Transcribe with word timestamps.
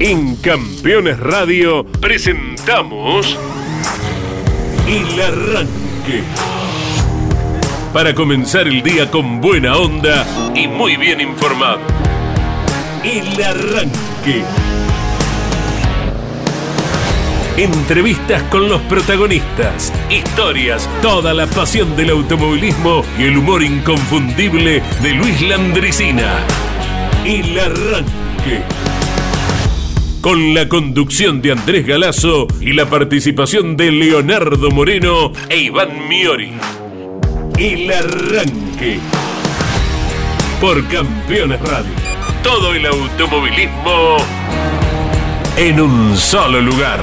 En 0.00 0.36
Campeones 0.36 1.18
Radio 1.18 1.84
presentamos 1.84 3.36
El 4.86 5.20
Arranque. 5.20 6.22
Para 7.92 8.14
comenzar 8.14 8.68
el 8.68 8.80
día 8.84 9.10
con 9.10 9.40
buena 9.40 9.76
onda 9.76 10.24
y 10.54 10.68
muy 10.68 10.96
bien 10.96 11.20
informado. 11.20 11.80
El 13.02 13.42
Arranque. 13.42 14.44
Entrevistas 17.56 18.44
con 18.44 18.68
los 18.68 18.80
protagonistas, 18.82 19.92
historias, 20.08 20.88
toda 21.02 21.34
la 21.34 21.48
pasión 21.48 21.96
del 21.96 22.10
automovilismo 22.10 23.02
y 23.18 23.24
el 23.24 23.38
humor 23.38 23.64
inconfundible 23.64 24.80
de 25.02 25.10
Luis 25.14 25.42
Landricina. 25.42 26.38
El 27.24 27.58
Arranque. 27.58 28.97
Con 30.20 30.52
la 30.52 30.68
conducción 30.68 31.40
de 31.40 31.52
Andrés 31.52 31.86
Galazo 31.86 32.48
y 32.60 32.72
la 32.72 32.86
participación 32.86 33.76
de 33.76 33.92
Leonardo 33.92 34.68
Moreno 34.72 35.32
e 35.48 35.58
Iván 35.58 36.08
Miori. 36.08 36.50
El 37.56 37.90
Arranque. 37.92 38.98
Por 40.60 40.84
Campeones 40.88 41.60
Radio. 41.60 41.92
Todo 42.42 42.74
el 42.74 42.86
automovilismo 42.86 44.16
en 45.56 45.80
un 45.80 46.16
solo 46.16 46.60
lugar. 46.60 47.00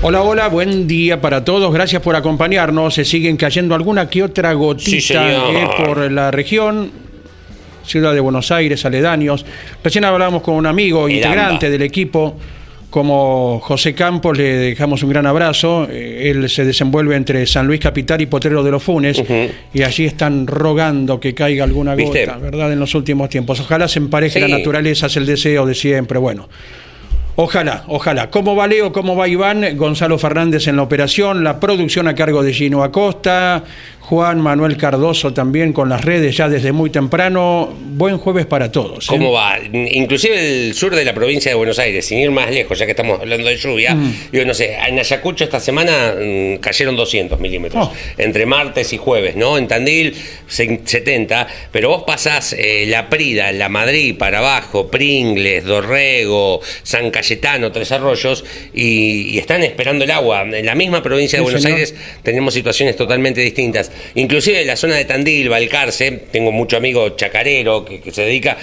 Hola, 0.00 0.22
hola, 0.22 0.48
buen 0.48 0.86
día 0.86 1.20
para 1.20 1.44
todos. 1.44 1.74
Gracias 1.74 2.00
por 2.00 2.16
acompañarnos. 2.16 2.94
Se 2.94 3.04
siguen 3.04 3.36
cayendo 3.36 3.74
alguna 3.74 4.08
que 4.08 4.22
otra 4.22 4.54
gotita 4.54 5.50
eh, 5.52 5.68
por 5.76 6.10
la 6.10 6.30
región. 6.30 7.07
Ciudad 7.88 8.12
de 8.14 8.20
Buenos 8.20 8.50
Aires, 8.52 8.84
aledaños. 8.84 9.44
Recién 9.82 10.04
hablamos 10.04 10.42
con 10.42 10.54
un 10.54 10.66
amigo 10.66 11.08
integrante 11.08 11.70
del 11.70 11.82
equipo, 11.82 12.36
como 12.90 13.60
José 13.62 13.94
Campos, 13.94 14.36
le 14.36 14.44
dejamos 14.44 15.02
un 15.02 15.10
gran 15.10 15.26
abrazo. 15.26 15.86
Eh, 15.90 16.30
Él 16.30 16.48
se 16.48 16.64
desenvuelve 16.64 17.16
entre 17.16 17.46
San 17.46 17.66
Luis 17.66 17.80
Capital 17.80 18.20
y 18.20 18.26
Potrero 18.26 18.62
de 18.62 18.70
los 18.70 18.82
Funes, 18.82 19.22
y 19.74 19.82
allí 19.82 20.04
están 20.06 20.46
rogando 20.46 21.18
que 21.18 21.34
caiga 21.34 21.64
alguna 21.64 21.94
¿Viste? 21.94 22.26
gota, 22.26 22.38
¿verdad? 22.38 22.72
En 22.72 22.80
los 22.80 22.94
últimos 22.94 23.28
tiempos. 23.30 23.58
Ojalá 23.60 23.88
se 23.88 23.98
empareje 23.98 24.40
Sí. 24.42 24.48
la 24.50 24.56
naturaleza, 24.58 25.06
es 25.06 25.16
el 25.16 25.26
deseo 25.26 25.64
de 25.66 25.74
siempre. 25.74 26.18
Bueno. 26.18 26.48
Ojalá, 27.40 27.84
ojalá. 27.86 28.30
¿Cómo 28.30 28.56
va 28.56 28.66
Leo? 28.66 28.92
¿Cómo 28.92 29.14
va 29.14 29.28
Iván? 29.28 29.64
Gonzalo 29.76 30.18
Fernández 30.18 30.66
en 30.66 30.74
la 30.74 30.82
operación, 30.82 31.44
la 31.44 31.60
producción 31.60 32.08
a 32.08 32.14
cargo 32.16 32.42
de 32.42 32.52
Gino 32.52 32.82
Acosta, 32.82 33.62
Juan 34.08 34.40
Manuel 34.40 34.78
Cardoso 34.78 35.34
también 35.34 35.74
con 35.74 35.90
las 35.90 36.02
redes 36.02 36.34
ya 36.34 36.48
desde 36.48 36.72
muy 36.72 36.88
temprano. 36.88 37.74
Buen 37.78 38.16
jueves 38.16 38.46
para 38.46 38.72
todos. 38.72 39.04
¿eh? 39.04 39.08
¿Cómo 39.08 39.32
va? 39.32 39.58
Inclusive 39.70 40.68
el 40.68 40.74
sur 40.74 40.94
de 40.94 41.04
la 41.04 41.12
provincia 41.12 41.50
de 41.50 41.54
Buenos 41.56 41.78
Aires, 41.78 42.06
sin 42.06 42.18
ir 42.20 42.30
más 42.30 42.50
lejos, 42.50 42.78
ya 42.78 42.86
que 42.86 42.92
estamos 42.92 43.20
hablando 43.20 43.46
de 43.48 43.56
lluvia, 43.58 43.94
Mm. 43.94 44.14
digo, 44.32 44.44
no 44.46 44.54
sé, 44.54 44.76
en 44.88 44.98
Ayacucho 44.98 45.44
esta 45.44 45.60
semana 45.60 46.14
mm, 46.18 46.56
cayeron 46.56 46.96
200 46.96 47.38
milímetros, 47.38 47.88
Oh. 47.88 47.92
entre 48.16 48.46
martes 48.46 48.94
y 48.94 48.96
jueves, 48.96 49.36
¿no? 49.36 49.58
En 49.58 49.68
Tandil 49.68 50.14
se- 50.46 50.80
70, 50.86 51.46
pero 51.70 51.90
vos 51.90 52.04
pasás 52.06 52.54
eh, 52.58 52.86
la 52.88 53.10
Prida, 53.10 53.52
la 53.52 53.68
Madrid 53.68 54.16
para 54.16 54.38
abajo, 54.38 54.88
Pringles, 54.88 55.64
Dorrego, 55.64 56.60
San 56.82 57.10
Cayetano, 57.10 57.72
Tres 57.72 57.92
Arroyos, 57.92 58.42
y, 58.72 59.34
y 59.34 59.38
están 59.38 59.62
esperando 59.64 60.04
el 60.04 60.10
agua. 60.12 60.42
En 60.50 60.64
la 60.64 60.74
misma 60.74 61.02
provincia 61.02 61.38
de 61.38 61.40
Sí, 61.40 61.44
Buenos 61.44 61.62
señor. 61.62 61.76
Aires 61.78 61.94
tenemos 62.22 62.54
situaciones 62.54 62.96
totalmente 62.96 63.42
distintas. 63.42 63.92
Inclusive 64.14 64.60
en 64.60 64.66
la 64.66 64.76
zona 64.76 64.96
de 64.96 65.04
Tandil, 65.04 65.48
Balcarce, 65.48 66.10
tengo 66.30 66.52
mucho 66.52 66.76
amigo 66.76 67.10
chacarero 67.10 67.84
que, 67.84 68.00
que 68.00 68.10
se 68.12 68.22
dedica, 68.22 68.56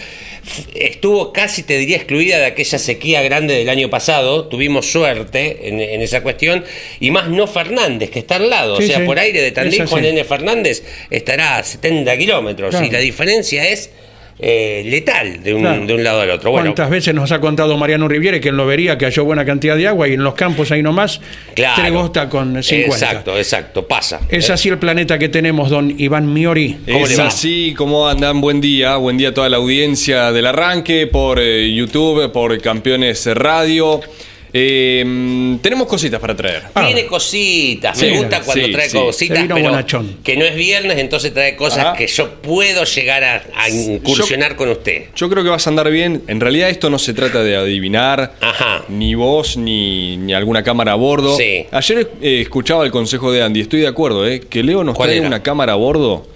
estuvo 0.73 1.33
casi, 1.33 1.63
te 1.63 1.77
diría, 1.77 1.97
excluida 1.97 2.37
de 2.37 2.45
aquella 2.45 2.77
sequía 2.77 3.21
grande 3.21 3.55
del 3.55 3.69
año 3.69 3.89
pasado. 3.89 4.47
Tuvimos 4.47 4.91
suerte 4.91 5.67
en, 5.67 5.79
en 5.79 6.01
esa 6.01 6.21
cuestión. 6.21 6.63
Y 6.99 7.11
más 7.11 7.29
no 7.29 7.47
Fernández, 7.47 8.09
que 8.09 8.19
está 8.19 8.35
al 8.35 8.49
lado. 8.49 8.77
Sí, 8.77 8.83
o 8.83 8.87
sea, 8.87 8.99
sí. 8.99 9.05
por 9.05 9.19
aire 9.19 9.41
de 9.41 9.51
Tandil. 9.51 9.85
Juan 9.85 10.05
N. 10.05 10.23
Fernández 10.23 10.83
estará 11.09 11.57
a 11.57 11.63
70 11.63 12.17
kilómetros. 12.17 12.71
Claro. 12.71 12.85
Y 12.85 12.89
la 12.89 12.99
diferencia 12.99 13.67
es 13.67 13.89
eh, 14.37 14.83
letal 14.85 15.41
de 15.43 15.53
un, 15.53 15.61
Claro. 15.61 15.85
de 15.85 15.93
un 15.93 16.03
lado 16.03 16.21
al 16.21 16.29
otro. 16.29 16.51
Bueno, 16.51 16.65
¿Cuántas 16.67 16.89
veces 16.89 17.13
nos 17.15 17.31
ha 17.31 17.39
contado 17.39 17.77
Mariano 17.77 18.07
Riviere 18.07 18.41
que 18.41 18.49
en 18.49 18.57
Lobería 18.57 18.97
cayó 18.97 19.23
buena 19.23 19.45
cantidad 19.45 19.77
de 19.77 19.87
agua 19.87 20.07
y 20.09 20.13
en 20.13 20.23
los 20.23 20.33
campos 20.33 20.71
ahí 20.71 20.83
nomás 20.83 21.21
claro. 21.53 21.75
tres 21.81 21.93
gostas 21.93 22.27
con 22.27 22.61
50? 22.61 22.95
Exacto, 22.95 23.37
exacto, 23.37 23.87
pasa. 23.87 24.19
Es 24.29 24.49
Eh, 24.49 24.53
así 24.53 24.69
el 24.69 24.77
planeta 24.77 25.17
que 25.17 25.29
tenemos, 25.29 25.69
don 25.69 25.93
Iván 25.97 26.33
Miori. 26.33 26.77
¿Cómo 26.85 27.05
es 27.05 27.11
le 27.11 27.17
va? 27.17 27.27
así, 27.27 27.73
¿cómo 27.77 28.07
andan? 28.07 28.41
Buen 28.41 28.59
día, 28.59 28.97
buen 28.97 29.17
día 29.17 29.29
a 29.29 29.33
toda 29.33 29.47
la 29.47 29.57
audiencia 29.57 30.31
del 30.33 30.45
arranque 30.47 31.07
por 31.07 31.39
eh, 31.39 31.73
YouTube, 31.73 32.31
por 32.31 32.59
Campeones 32.61 33.25
Radio. 33.35 34.01
Eh, 34.57 35.57
tenemos 35.61 35.85
cositas 35.85 36.17
para 36.21 36.33
traer. 36.33 36.63
Ah. 36.73 36.85
Tiene 36.85 37.05
cositas, 37.05 37.97
Sí, 37.99 38.05
me 38.05 38.19
gusta 38.19 38.39
cuando 38.41 38.65
sí, 38.65 38.71
trae 38.71 38.89
sí. 38.89 38.97
cositas, 38.97 39.35
Se 39.37 39.43
vino 39.43 39.55
pero 39.55 39.69
bonachón. 39.69 40.17
que 40.23 40.37
no 40.37 40.45
es 40.45 40.55
viernes, 40.55 40.97
entonces 40.97 41.33
trae 41.33 41.57
cosas 41.57 41.79
Ajá. 41.87 41.93
que 41.97 42.07
yo 42.07 42.35
puedo 42.35 42.85
llegar 42.85 43.23
a, 43.25 43.43
a 43.53 43.69
incursionar 43.69 44.55
con 44.55 44.69
usted. 44.69 45.07
Yo 45.13 45.29
creo 45.29 45.43
que 45.43 45.49
vas 45.49 45.67
a 45.67 45.69
andar 45.69 45.89
bien. 45.91 46.23
En 46.27 46.39
realidad 46.39 46.69
esto 46.69 46.89
no 46.89 46.99
se 46.99 47.13
trata 47.13 47.43
de 47.43 47.57
adivinar 47.57 48.35
Ajá. 48.39 48.85
ni 48.87 49.13
vos 49.13 49.57
ni, 49.57 50.15
ni 50.15 50.33
alguna 50.33 50.63
cámara 50.63 50.93
a 50.93 50.95
bordo. 50.95 51.35
Sí. 51.35 51.65
Ayer 51.71 52.09
eh, 52.21 52.39
escuchaba 52.41 52.85
el 52.85 52.91
consejo 52.91 53.33
de 53.33 53.43
Andy, 53.43 53.59
estoy 53.59 53.81
de 53.81 53.87
acuerdo, 53.87 54.25
eh, 54.25 54.39
que 54.39 54.63
Leo 54.63 54.85
nos 54.85 54.95
¿Cuál 54.95 55.09
trae 55.09 55.17
era? 55.17 55.27
una 55.27 55.43
cámara 55.43 55.73
a 55.73 55.75
bordo. 55.75 56.27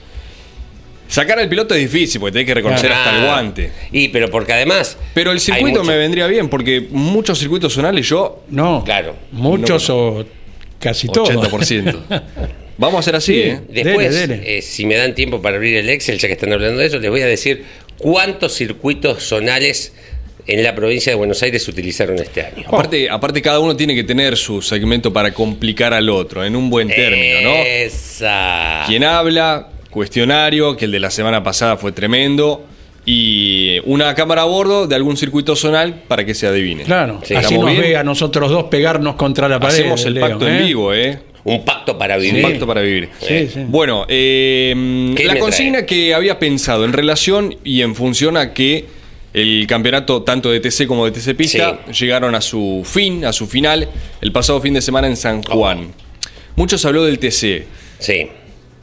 Sacar 1.10 1.40
al 1.40 1.50
piloto 1.50 1.74
es 1.76 1.82
difícil 1.82 2.22
porque 2.22 2.34
tenés 2.34 2.46
que 2.48 2.54
reconocer 2.54 2.92
hasta 2.92 3.18
el 3.18 3.26
guante. 3.26 3.72
Y 3.92 4.08
pero 4.10 4.30
porque 4.30 4.54
además. 4.54 4.98
Pero 5.14 5.32
el 5.32 5.40
circuito 5.42 5.84
me 5.84 5.98
vendría 5.98 6.28
bien 6.28 6.48
porque 6.50 6.88
muchos 6.92 7.40
circuitos 7.40 7.74
zonales 7.74 8.08
yo 8.08 8.44
No, 8.50 8.84
Claro. 8.86 9.16
muchos 9.32 9.90
o 9.90 10.26
casi 10.80 11.08
todos. 11.08 11.30
80%. 11.32 11.98
Vamos 12.78 12.96
a 12.96 13.00
hacer 13.00 13.16
así, 13.18 13.34
Sí. 13.34 13.40
¿eh? 13.42 13.60
Después, 13.68 14.14
Dele, 14.16 14.36
dele. 14.38 14.58
eh, 14.58 14.62
si 14.62 14.86
me 14.86 14.96
dan 14.96 15.14
tiempo 15.14 15.42
para 15.42 15.58
abrir 15.58 15.76
el 15.78 15.90
Excel, 15.90 16.18
ya 16.18 16.28
que 16.30 16.36
están 16.36 16.54
hablando 16.54 16.80
de 16.80 16.86
eso, 16.86 16.98
les 17.00 17.10
voy 17.10 17.22
a 17.22 17.26
decir 17.26 17.66
cuántos 17.98 18.54
circuitos 18.54 19.22
zonales 19.24 19.94
en 20.48 20.64
la 20.64 20.74
provincia 20.76 21.12
de 21.12 21.16
Buenos 21.18 21.44
Aires 21.44 21.64
se 21.64 21.72
utilizaron 21.72 22.18
este 22.20 22.42
año. 22.42 22.64
Aparte, 22.68 23.10
aparte, 23.10 23.42
cada 23.42 23.60
uno 23.60 23.76
tiene 23.76 23.96
que 23.96 24.04
tener 24.06 24.38
su 24.38 24.62
segmento 24.62 25.12
para 25.12 25.34
complicar 25.34 25.94
al 25.94 26.08
otro, 26.10 26.46
en 26.46 26.56
un 26.56 26.70
buen 26.70 26.88
término, 26.88 27.42
¿no? 27.42 27.56
Esa. 27.56 28.84
Quien 28.88 29.04
habla, 29.04 29.68
cuestionario, 29.90 30.76
que 30.78 30.86
el 30.86 30.92
de 30.92 31.00
la 31.00 31.10
semana 31.12 31.44
pasada 31.44 31.78
fue 31.78 31.92
tremendo, 31.92 32.66
y 33.06 33.80
una 33.86 34.14
cámara 34.14 34.44
a 34.44 34.46
bordo 34.46 34.86
de 34.88 34.96
algún 34.96 35.18
circuito 35.18 35.56
zonal 35.56 36.04
para 36.08 36.26
que 36.26 36.34
se 36.36 36.46
adivine. 36.48 36.84
Claro, 36.84 37.22
Sí, 37.24 37.34
así 37.34 37.46
¿estamos 37.46 37.66
nos 37.66 37.72
bien? 37.72 37.82
ve 37.92 37.98
a 37.98 38.04
nosotros 38.04 38.52
dos 38.52 38.66
pegarnos 38.66 39.16
contra 39.16 39.48
la 39.50 39.60
pared. 39.60 39.76
Hacemos 39.80 40.06
el 40.06 40.14
Leo, 40.16 40.28
pacto 40.30 40.48
¿eh? 40.48 40.58
en 40.60 40.66
vivo, 40.66 40.94
¿eh? 40.94 41.20
Un 41.46 41.64
pacto 41.66 41.98
para 41.98 42.18
Un 42.18 42.22
vivir. 42.22 42.42
pacto 42.44 42.68
para 42.68 42.82
vivir. 42.82 43.10
Sí, 43.20 43.48
sí. 43.48 43.62
Bueno, 43.68 44.06
eh, 44.10 45.14
¿Qué 45.16 45.24
la 45.24 45.40
consigna 45.40 45.86
que 45.86 46.14
había 46.14 46.38
pensado 46.38 46.86
en 46.86 46.94
relación 46.94 47.56
y 47.64 47.82
en 47.82 47.96
función 47.96 48.38
a 48.38 48.54
que 48.54 48.86
el 49.34 49.66
campeonato 49.66 50.22
tanto 50.24 50.52
de 50.52 50.60
TC 50.60 50.86
como 50.86 51.06
de 51.06 51.12
TC 51.12 51.36
Pista 51.36 51.86
llegaron 51.88 52.36
a 52.36 52.42
su 52.42 52.84
fin, 52.86 53.26
a 53.26 53.32
su 53.34 53.48
final, 53.48 53.88
el 54.22 54.32
pasado 54.32 54.60
fin 54.62 54.74
de 54.74 54.82
semana 54.82 55.08
en 55.08 55.16
San 55.16 55.42
Juan. 55.44 55.88
Muchos 56.56 56.84
habló 56.86 57.06
del 57.06 57.18
TC. 57.20 57.64
Sí. 58.00 58.28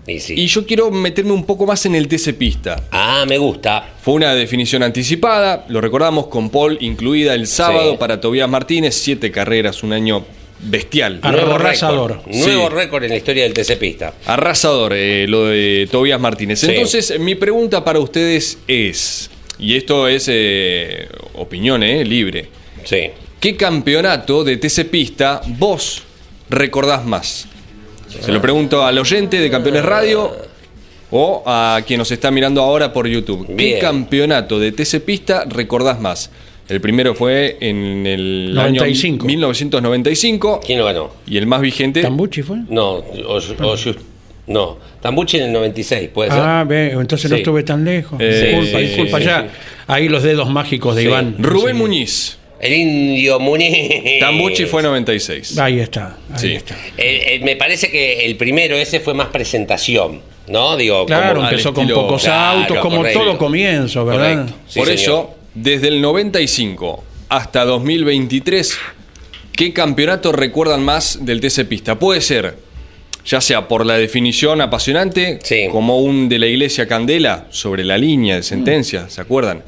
Y 0.06 0.20
sí. 0.20 0.34
Y 0.36 0.46
yo 0.46 0.64
quiero 0.64 0.90
meterme 0.90 1.32
un 1.32 1.44
poco 1.44 1.66
más 1.66 1.84
en 1.86 1.94
el 1.96 2.06
TC 2.06 2.32
Pista. 2.34 2.84
Ah, 2.92 3.24
me 3.28 3.38
gusta. 3.38 3.94
Fue 4.00 4.14
una 4.14 4.34
definición 4.34 4.82
anticipada, 4.82 5.64
lo 5.68 5.80
recordamos 5.80 6.28
con 6.28 6.48
Paul 6.50 6.78
incluida 6.80 7.34
el 7.34 7.46
sábado 7.46 7.92
Sí. 7.92 7.96
para 7.98 8.20
Tobias 8.20 8.48
Martínez, 8.48 8.94
siete 8.94 9.30
carreras, 9.32 9.82
un 9.82 9.92
año 9.92 10.24
bestial. 10.60 11.20
Nuevo 11.22 11.54
Arrasador. 11.54 12.10
récord. 12.22 12.34
Nuevo 12.34 12.68
Sí. 12.68 12.74
récord 12.74 13.02
en 13.04 13.10
la 13.10 13.16
historia 13.16 13.42
del 13.42 13.52
TC 13.52 13.76
Pista. 13.76 14.14
Arrasador 14.26 14.92
eh, 14.94 15.26
lo 15.28 15.46
de 15.46 15.88
Tobias 15.90 16.20
Martínez. 16.20 16.60
Sí. 16.60 16.66
Entonces, 16.70 17.18
mi 17.18 17.34
pregunta 17.34 17.84
para 17.84 17.98
ustedes 17.98 18.58
es, 18.68 19.28
y 19.58 19.76
esto 19.76 20.06
es 20.08 20.26
eh, 20.28 21.08
opinión 21.34 21.82
eh, 21.82 22.04
libre, 22.04 22.48
Sí. 22.84 23.10
¿qué 23.40 23.56
campeonato 23.56 24.44
de 24.44 24.56
TC 24.56 24.84
Pista 24.84 25.40
vos 25.58 26.02
recordás 26.48 27.04
más? 27.04 27.48
Se 28.20 28.32
lo 28.32 28.40
pregunto 28.40 28.84
al 28.84 28.98
oyente 28.98 29.38
de 29.40 29.50
Campeones 29.50 29.84
Radio 29.84 30.32
o 31.10 31.42
a 31.46 31.80
quien 31.86 31.98
nos 31.98 32.10
está 32.10 32.30
mirando 32.30 32.60
ahora 32.62 32.92
por 32.92 33.06
YouTube. 33.06 33.46
¿Qué 33.46 33.54
Bien. 33.54 33.80
campeonato 33.80 34.58
de 34.58 34.72
TC 34.72 35.00
Pista 35.00 35.44
recordás 35.48 36.00
más? 36.00 36.30
El 36.68 36.80
primero 36.80 37.14
fue 37.14 37.56
en 37.60 38.04
el 38.06 38.52
95. 38.54 39.22
año 39.22 39.26
1995 39.28 40.60
¿Quién 40.66 40.78
lo 40.80 40.84
ganó? 40.86 41.10
y 41.26 41.36
el 41.36 41.46
más 41.46 41.60
vigente 41.60 42.02
¿Tambuchi 42.02 42.42
fue? 42.42 42.58
No, 42.68 42.94
o, 42.94 43.36
o- 43.38 43.94
no. 44.48 44.78
Tambuchi 45.00 45.36
en 45.38 45.44
el 45.44 45.52
96, 45.52 46.08
puede 46.12 46.30
ser. 46.30 46.40
Ah, 46.40 46.64
ve, 46.66 46.90
entonces 46.92 47.30
no 47.30 47.36
Sí. 47.36 47.42
estuve 47.42 47.62
tan 47.64 47.84
lejos. 47.84 48.18
Eh, 48.20 48.52
disculpa, 48.60 48.78
sí, 48.78 48.84
disculpa 48.86 49.18
sí, 49.18 49.24
ya. 49.24 49.42
sí. 49.42 49.48
Ahí 49.88 50.08
los 50.08 50.22
dedos 50.22 50.48
mágicos 50.50 50.94
de 50.96 51.02
Sí. 51.02 51.08
Iván. 51.08 51.36
Rubén 51.38 51.76
Sí. 51.76 51.82
Muñiz. 51.82 52.38
El 52.60 52.72
indio 52.72 53.38
Muniz. 53.38 54.18
Tambucci 54.20 54.64
fue 54.66 54.82
96. 54.82 55.58
Ahí 55.58 55.78
está, 55.80 56.16
ahí 56.32 56.38
Sí. 56.40 56.52
está. 56.54 56.76
Me 57.44 57.56
parece 57.56 57.90
que 57.90 58.24
el 58.26 58.36
primero 58.36 58.76
ese 58.76 59.00
fue 59.00 59.12
más 59.14 59.28
presentación, 59.28 60.22
¿no? 60.48 60.76
Digo, 60.76 61.04
Claro, 61.06 61.36
como- 61.36 61.48
empezó 61.50 61.74
con 61.74 61.84
estilo- 61.84 62.02
pocos 62.02 62.22
Claro, 62.24 62.60
autos, 62.60 62.78
como 62.78 62.96
correcto. 62.98 63.18
todo 63.20 63.38
comienzo, 63.38 64.04
¿verdad? 64.04 64.46
Sí, 64.66 64.78
Por 64.78 64.88
señor. 64.88 65.00
eso, 65.00 65.34
desde 65.54 65.88
el 65.88 66.00
95 66.00 67.04
hasta 67.28 67.64
2023, 67.64 68.76
¿qué 69.52 69.72
campeonato 69.72 70.32
recuerdan 70.32 70.82
más 70.82 71.24
del 71.26 71.40
TC 71.40 71.64
Pista? 71.66 71.98
Puede 71.98 72.20
ser, 72.22 72.56
ya 73.26 73.40
sea 73.40 73.68
por 73.68 73.84
la 73.84 73.98
definición 73.98 74.60
apasionante, 74.62 75.40
Sí. 75.42 75.66
como 75.70 75.98
un 76.00 76.28
de 76.30 76.38
la 76.38 76.46
Iglesia 76.46 76.86
Candela 76.86 77.46
sobre 77.50 77.84
la 77.84 77.98
línea 77.98 78.36
de 78.36 78.42
sentencia, 78.42 79.10
¿se 79.10 79.20
acuerdan? 79.20 79.62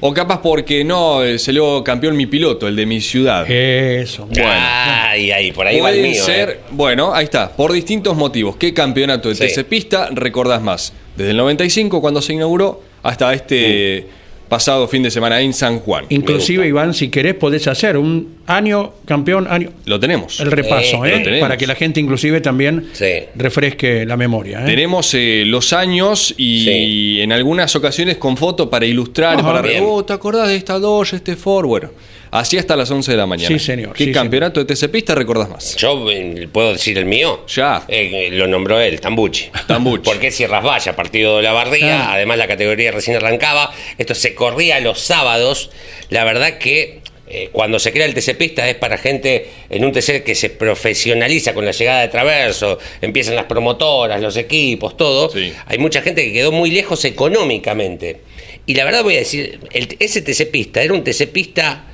O 0.00 0.14
capaz 0.14 0.40
porque 0.40 0.84
no, 0.84 1.24
eh, 1.24 1.38
salió 1.38 1.82
campeón 1.82 2.16
mi 2.16 2.26
piloto, 2.26 2.68
el 2.68 2.76
de 2.76 2.86
mi 2.86 3.00
ciudad. 3.00 3.50
Eso. 3.50 4.28
Ay, 4.40 5.30
ay, 5.32 5.50
por 5.52 5.66
ahí 5.66 5.80
va 5.80 5.90
el 5.90 5.96
Pueden 5.96 6.12
mío. 6.12 6.22
ser, 6.24 6.50
eh. 6.50 6.58
bueno, 6.70 7.12
ahí 7.12 7.24
está, 7.24 7.50
por 7.50 7.72
distintos 7.72 8.16
motivos. 8.16 8.56
¿Qué 8.56 8.72
campeonato 8.72 9.28
de 9.28 9.34
Sí. 9.34 9.46
TC 9.48 9.64
Pista 9.64 10.08
recordás 10.12 10.62
más? 10.62 10.92
Desde 11.16 11.32
el 11.32 11.36
95, 11.36 12.00
cuando 12.00 12.22
se 12.22 12.32
inauguró, 12.32 12.80
hasta 13.02 13.32
este 13.34 14.06
pasado 14.48 14.86
fin 14.88 15.02
de 15.02 15.10
semana 15.10 15.40
en 15.40 15.52
San 15.52 15.80
Juan. 15.80 16.04
Inclusive, 16.10 16.66
Iván, 16.66 16.94
si 16.94 17.08
querés, 17.08 17.34
podés 17.34 17.66
hacer 17.66 17.96
un 17.96 18.37
año 18.48 18.94
campeón, 19.04 19.46
año 19.48 19.70
Lo 19.84 20.00
tenemos. 20.00 20.40
el 20.40 20.50
repaso, 20.50 21.04
Eh, 21.04 21.10
¿eh? 21.10 21.16
lo 21.18 21.22
tenemos. 21.24 21.40
Para 21.40 21.56
que 21.56 21.66
la 21.66 21.74
gente 21.74 22.00
inclusive 22.00 22.40
también 22.40 22.88
Sí. 22.94 23.24
refresque 23.36 24.04
la 24.06 24.16
memoria. 24.16 24.60
¿eh? 24.62 24.66
Tenemos 24.66 25.12
eh, 25.14 25.44
los 25.46 25.72
años 25.72 26.34
y 26.36 26.64
Sí. 26.64 27.20
en 27.20 27.32
algunas 27.32 27.76
ocasiones 27.76 28.16
con 28.16 28.36
foto 28.36 28.68
para 28.70 28.86
ilustrar, 28.86 29.38
Ajá. 29.38 29.52
para 29.62 29.82
oh, 29.82 30.04
¿te 30.04 30.12
acordás 30.14 30.48
de 30.48 30.56
esta 30.56 30.78
Dodge, 30.78 31.14
este 31.16 31.36
Ford? 31.36 31.66
Bueno, 31.66 31.90
así 32.30 32.56
hasta 32.56 32.74
las 32.74 32.90
11 32.90 33.10
de 33.12 33.16
la 33.18 33.26
mañana. 33.26 33.48
Sí, 33.48 33.58
señor, 33.62 33.92
¿Qué 33.92 34.04
sí, 34.06 34.12
campeonato 34.12 34.60
de 34.60 34.66
TC 34.66 34.88
Pista 34.88 35.14
recordás 35.14 35.50
más? 35.50 35.76
Yo 35.76 36.10
eh, 36.10 36.48
puedo 36.50 36.72
decir 36.72 36.96
el 36.96 37.04
mío. 37.04 37.44
Ya. 37.54 37.84
Eh, 37.86 38.30
lo 38.32 38.46
nombró 38.46 38.80
él, 38.80 38.98
Tambucci. 39.00 39.50
Tambucci. 39.66 40.04
Porque 40.04 40.28
es 40.28 40.34
Sierras 40.36 40.64
Valla, 40.64 40.96
partido 40.96 41.36
de 41.36 41.42
la 41.42 41.52
Bardía. 41.52 42.12
Además, 42.12 42.38
la 42.38 42.46
categoría 42.48 42.92
recién 42.92 43.16
arrancaba. 43.16 43.70
Esto 43.98 44.14
se 44.14 44.34
corría 44.34 44.80
los 44.80 44.98
sábados. 45.00 45.70
La 46.08 46.24
verdad 46.24 46.56
que. 46.58 47.00
Eh, 47.30 47.48
cuando 47.52 47.78
se 47.78 47.92
crea 47.92 48.06
el 48.06 48.14
TC 48.14 48.36
Pista 48.36 48.68
es 48.68 48.76
para 48.76 48.96
gente 48.98 49.48
en 49.70 49.84
un 49.84 49.92
TC 49.92 50.22
que 50.24 50.34
se 50.34 50.50
profesionaliza 50.50 51.54
con 51.54 51.64
la 51.64 51.72
llegada 51.72 52.00
de 52.02 52.08
Traverso, 52.08 52.78
empiezan 53.00 53.34
las 53.36 53.44
promotoras, 53.46 54.20
los 54.20 54.36
equipos, 54.36 54.96
todo. 54.96 55.30
Sí. 55.30 55.52
Hay 55.66 55.78
mucha 55.78 56.00
gente 56.02 56.24
que 56.24 56.32
quedó 56.32 56.52
muy 56.52 56.70
lejos 56.70 57.04
económicamente. 57.04 58.20
Y 58.66 58.74
la 58.74 58.84
verdad 58.84 59.02
voy 59.02 59.16
a 59.16 59.18
decir, 59.20 59.60
el- 59.72 59.96
ese 59.98 60.22
TC 60.22 60.46
Pista 60.46 60.82
era 60.82 60.92
un 60.94 61.02
TC 61.04 61.26
Pista 61.28 61.84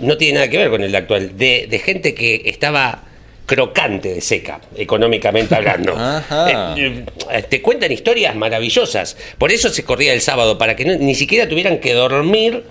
no 0.00 0.16
tiene 0.16 0.34
nada 0.34 0.48
que 0.50 0.58
ver 0.58 0.70
con 0.70 0.82
el 0.82 0.94
actual, 0.94 1.36
de, 1.38 1.66
de 1.70 1.78
gente 1.78 2.14
que 2.14 2.42
estaba 2.46 3.04
crocante 3.46 4.14
de 4.14 4.20
seca, 4.20 4.60
económicamente 4.76 5.54
hablando. 5.54 5.94
Eh, 6.78 7.04
eh, 7.30 7.42
te 7.48 7.60
cuentan 7.62 7.92
historias 7.92 8.34
maravillosas. 8.34 9.16
Por 9.38 9.52
eso 9.52 9.68
se 9.68 9.84
corría 9.84 10.12
el 10.14 10.20
sábado, 10.20 10.58
para 10.58 10.74
que 10.74 10.84
no- 10.84 10.96
ni 10.96 11.14
siquiera 11.14 11.48
tuvieran 11.48 11.78
que 11.78 11.92
dormir 11.92 12.64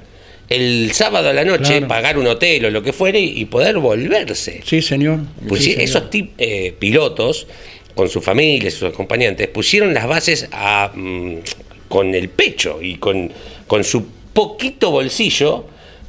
el 0.56 0.92
sábado 0.94 1.30
a 1.30 1.33
la 1.33 1.44
noche, 1.45 1.63
Claro. 1.77 1.88
pagar 1.88 2.18
un 2.18 2.27
hotel 2.27 2.65
o 2.65 2.69
lo 2.69 2.81
que 2.83 2.94
fuere 2.94 3.19
y, 3.19 3.45
poder 3.45 3.77
volverse. 3.80 4.62
Sí, 4.65 4.81
señor. 4.81 5.19
Pues 5.48 5.63
Sí, 5.63 5.71
señor. 5.71 5.83
esos 5.83 6.09
tip- 6.09 6.31
eh, 6.38 6.74
pilotos, 6.77 7.48
con 7.95 8.07
sus 8.09 8.24
familias, 8.24 8.74
sus 8.74 8.89
acompañantes, 8.89 9.48
pusieron 9.50 9.94
las 9.94 10.07
bases 10.07 10.48
a, 10.51 10.92
mm, 10.94 11.36
con 11.88 12.15
el 12.15 12.30
pecho 12.30 12.80
y 12.81 12.95
con, 12.95 13.31
con 13.68 13.83
su 13.83 14.06
poquito 14.33 14.92
bolsillo 14.92 15.65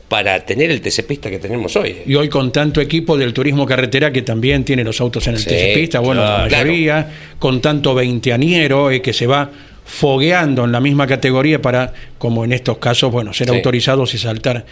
para 0.08 0.44
tener 0.44 0.70
el 0.70 0.80
TC 0.80 1.02
Pista 1.04 1.30
que 1.30 1.38
tenemos 1.38 1.74
hoy. 1.74 1.96
Y 2.06 2.14
hoy 2.14 2.28
con 2.28 2.52
tanto 2.52 2.80
equipo 2.80 3.16
del 3.16 3.32
turismo 3.32 3.64
carretera 3.66 4.12
que 4.12 4.20
también 4.22 4.62
tiene 4.64 4.84
los 4.84 5.00
autos 5.00 5.26
en 5.26 5.34
el 5.34 5.40
Sí, 5.40 5.46
TC 5.48 5.74
Pista, 5.74 6.00
bueno, 6.00 6.22
la 6.22 6.46
claro. 6.48 6.66
mayoría, 6.66 7.10
con 7.38 7.60
tanto 7.62 7.94
veinteaniero 7.94 8.90
eh, 8.90 9.00
que 9.00 9.12
se 9.14 9.26
va 9.26 9.50
fogueando 9.92 10.64
en 10.64 10.72
la 10.72 10.80
misma 10.80 11.06
categoría 11.06 11.60
para, 11.60 11.92
como 12.16 12.44
en 12.44 12.52
estos 12.52 12.78
casos, 12.78 13.12
bueno, 13.12 13.34
ser 13.34 13.48
Sí. 13.50 13.54
autorizados 13.54 14.14
y 14.14 14.18
saltar 14.18 14.64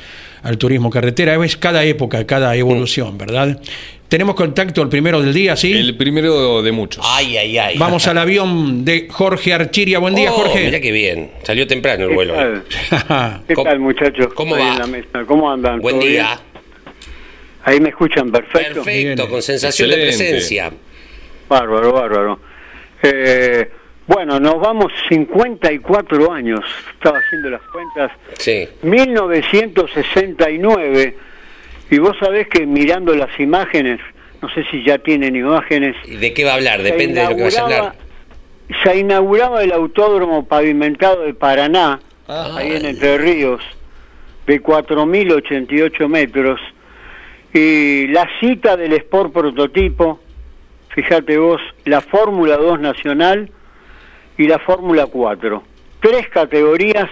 al 0.43 0.57
turismo 0.57 0.89
carretera. 0.89 1.35
Es 1.45 1.59
cada 1.59 1.85
época, 1.85 2.27
cada 2.27 2.57
evolución, 2.57 3.19
¿verdad? 3.19 3.61
Tenemos 4.09 4.35
contacto 4.35 4.81
el 4.81 4.89
primero 4.89 5.21
del 5.21 5.35
día, 5.35 5.57
¿sí? 5.57 5.73
El 5.73 5.95
primero 5.97 6.63
de 6.63 6.73
muchos. 6.73 7.05
Ay, 7.07 7.37
ay, 7.37 7.59
ay. 7.59 7.79
Vamos 7.79 8.07
al 8.09 8.17
avión 8.17 8.83
de 8.85 9.09
Jorge 9.11 9.53
Archiria. 9.53 9.99
Buen 9.99 10.15
día, 10.15 10.33
Oh, 10.33 10.37
Jorge. 10.37 10.65
Mirá 10.65 10.81
qué 10.81 10.91
bien. 10.91 11.31
Salió 11.43 11.67
temprano 11.67 12.05
el 12.05 12.09
¿Qué 12.09 12.15
vuelo. 12.15 12.35
tal? 12.35 12.65
¿Qué 13.47 13.55
¿Cómo- 13.55 13.69
tal, 13.69 13.79
muchachos? 13.79 14.33
cómo 14.35 14.57
va? 14.57 14.73
en 14.73 14.79
la 14.79 14.87
mesa. 14.87 15.25
¿Cómo 15.27 15.51
andan? 15.51 15.81
Buen 15.81 15.97
¿Todo 15.99 16.09
día. 16.09 16.23
bien? 16.25 16.39
Ahí 17.65 17.79
me 17.79 17.91
escuchan 17.91 18.33
perfecto. 18.33 18.83
Perfecto, 18.83 19.17
Bien. 19.23 19.31
con 19.31 19.43
sensación 19.43 19.91
de 19.91 19.97
presencia. 19.97 20.73
Bárbaro, 21.47 21.93
bárbaro. 21.93 22.41
Eh, 23.03 23.71
bueno, 24.13 24.41
nos 24.41 24.59
vamos 24.61 24.93
54 25.09 26.33
años. 26.33 26.61
Estaba 26.95 27.19
haciendo 27.19 27.51
las 27.51 27.63
cuentas. 27.63 28.11
Sí. 28.39 28.69
1969. 28.83 31.17
Y 31.91 31.99
vos 31.99 32.17
sabés 32.19 32.49
que 32.49 32.67
mirando 32.67 33.15
las 33.15 33.39
imágenes, 33.39 34.01
no 34.43 34.49
sé 34.53 34.65
si 34.71 34.83
ya 34.85 34.99
tienen 34.99 35.37
imágenes. 35.37 35.95
¿Y 36.07 36.17
¿De 36.17 36.33
qué 36.35 36.45
va 36.45 36.53
a 36.53 36.55
hablar? 36.55 36.83
Depende 36.83 37.21
de 37.21 37.31
lo 37.31 37.37
que 37.37 37.43
vaya 37.45 37.61
a 37.61 37.65
hablar. 37.65 37.95
Se 38.83 38.99
inauguraba 38.99 39.63
el 39.63 39.71
autódromo 39.73 40.47
pavimentado 40.47 41.23
de 41.23 41.35
Paraná, 41.35 42.01
Ah. 42.29 42.55
ahí 42.57 42.73
en 42.77 42.87
Entre 42.87 43.17
Ríos, 43.19 43.61
de 44.47 44.61
4.088 44.61 46.09
metros. 46.09 46.61
Y 47.53 48.07
la 48.09 48.29
cita 48.41 48.77
del 48.77 48.93
Sport 48.95 49.33
Prototipo, 49.33 50.21
fíjate 50.91 51.39
vos, 51.39 51.61
la 51.85 52.01
Fórmula 52.01 52.57
2 52.57 52.81
Nacional 52.81 53.51
y 54.41 54.47
la 54.47 54.59
Fórmula 54.59 55.05
4. 55.05 55.63
Tres 56.01 56.29
categorías, 56.31 57.11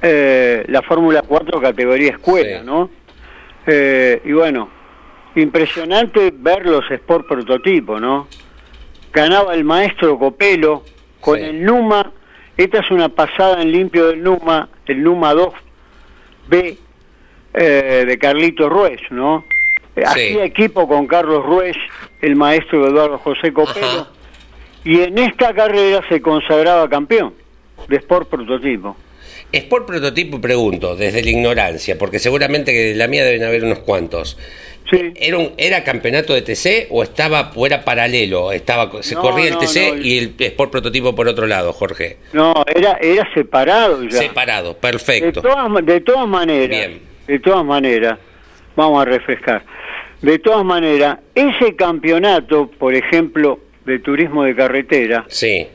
eh, 0.00 0.64
la 0.68 0.80
Fórmula 0.82 1.22
4 1.26 1.60
categoría 1.60 2.12
escuela, 2.12 2.60
Sí. 2.60 2.64
¿no? 2.64 2.88
Eh, 3.66 4.22
y 4.24 4.30
bueno, 4.30 4.68
impresionante 5.34 6.32
ver 6.32 6.64
los 6.64 6.88
Sport 6.88 7.26
Prototipo, 7.26 7.98
¿no? 7.98 8.28
Ganaba 9.12 9.54
el 9.54 9.64
maestro 9.64 10.16
Copelo 10.20 10.84
con 11.20 11.36
Sí. 11.40 11.46
el 11.46 11.64
Numa, 11.64 12.12
esta 12.56 12.78
es 12.78 12.90
una 12.92 13.08
pasada 13.08 13.60
en 13.60 13.72
limpio 13.72 14.06
del 14.06 14.22
Numa, 14.22 14.68
el 14.86 15.02
Numa 15.02 15.34
2B 15.34 16.78
eh, 17.54 18.04
de 18.06 18.18
Carlito 18.18 18.68
Ruiz, 18.68 19.00
¿no? 19.10 19.42
Sí. 19.96 20.02
Hacía 20.04 20.44
equipo 20.44 20.86
con 20.86 21.08
Carlos 21.08 21.44
Ruiz, 21.44 21.76
el 22.20 22.36
maestro 22.36 22.86
Eduardo 22.86 23.18
José 23.18 23.52
Copelo, 23.52 23.86
Ajá. 24.02 24.10
Y 24.86 25.00
en 25.00 25.18
esta 25.18 25.52
carrera 25.52 26.02
se 26.08 26.22
consagraba 26.22 26.88
campeón 26.88 27.34
de 27.88 27.96
Sport 27.96 28.28
Prototipo. 28.30 28.96
Sport 29.52 29.86
prototipo, 29.86 30.40
pregunto, 30.40 30.96
desde 30.96 31.22
la 31.22 31.30
ignorancia, 31.30 31.96
porque 31.98 32.18
seguramente 32.18 32.72
que 32.72 32.78
de 32.90 32.94
la 32.96 33.06
mía 33.06 33.24
deben 33.24 33.44
haber 33.44 33.64
unos 33.64 33.78
cuantos. 33.80 34.36
Sí. 34.90 35.12
¿Era, 35.16 35.38
un, 35.38 35.52
¿Era 35.56 35.82
campeonato 35.84 36.32
de 36.34 36.42
TC 36.42 36.88
o 36.90 37.02
estaba 37.02 37.52
o 37.54 37.64
era 37.66 37.84
paralelo? 37.84 38.50
Estaba, 38.52 38.90
se 39.02 39.14
No, 39.14 39.20
corría 39.20 39.48
el 39.48 39.58
TC 39.58 39.94
no. 39.96 40.02
y 40.02 40.18
el 40.18 40.34
Sport 40.38 40.70
prototipo 40.72 41.14
por 41.14 41.26
otro 41.28 41.46
lado, 41.46 41.72
Jorge. 41.72 42.18
No, 42.32 42.54
era, 42.74 42.98
era 43.00 43.28
separado 43.34 44.02
ya. 44.04 44.18
Separado, 44.18 44.74
De 44.74 44.80
perfecto. 44.80 45.42
todas, 45.42 45.68
ma- 45.70 45.80
de 45.82 46.00
todas 46.00 46.28
maneras, 46.28 46.68
Bien. 46.88 47.00
de 47.26 47.38
todas 47.40 47.64
maneras, 47.64 48.18
vamos 48.74 49.00
a 49.02 49.04
refrescar. 49.04 49.62
De 50.22 50.38
todas 50.38 50.64
maneras, 50.64 51.18
ese 51.34 51.74
campeonato, 51.76 52.68
por 52.78 52.94
ejemplo, 52.94 53.60
de 53.86 53.98
turismo 54.00 54.42
de 54.44 54.54
carretera, 54.54 55.24
Sí, 55.28 55.66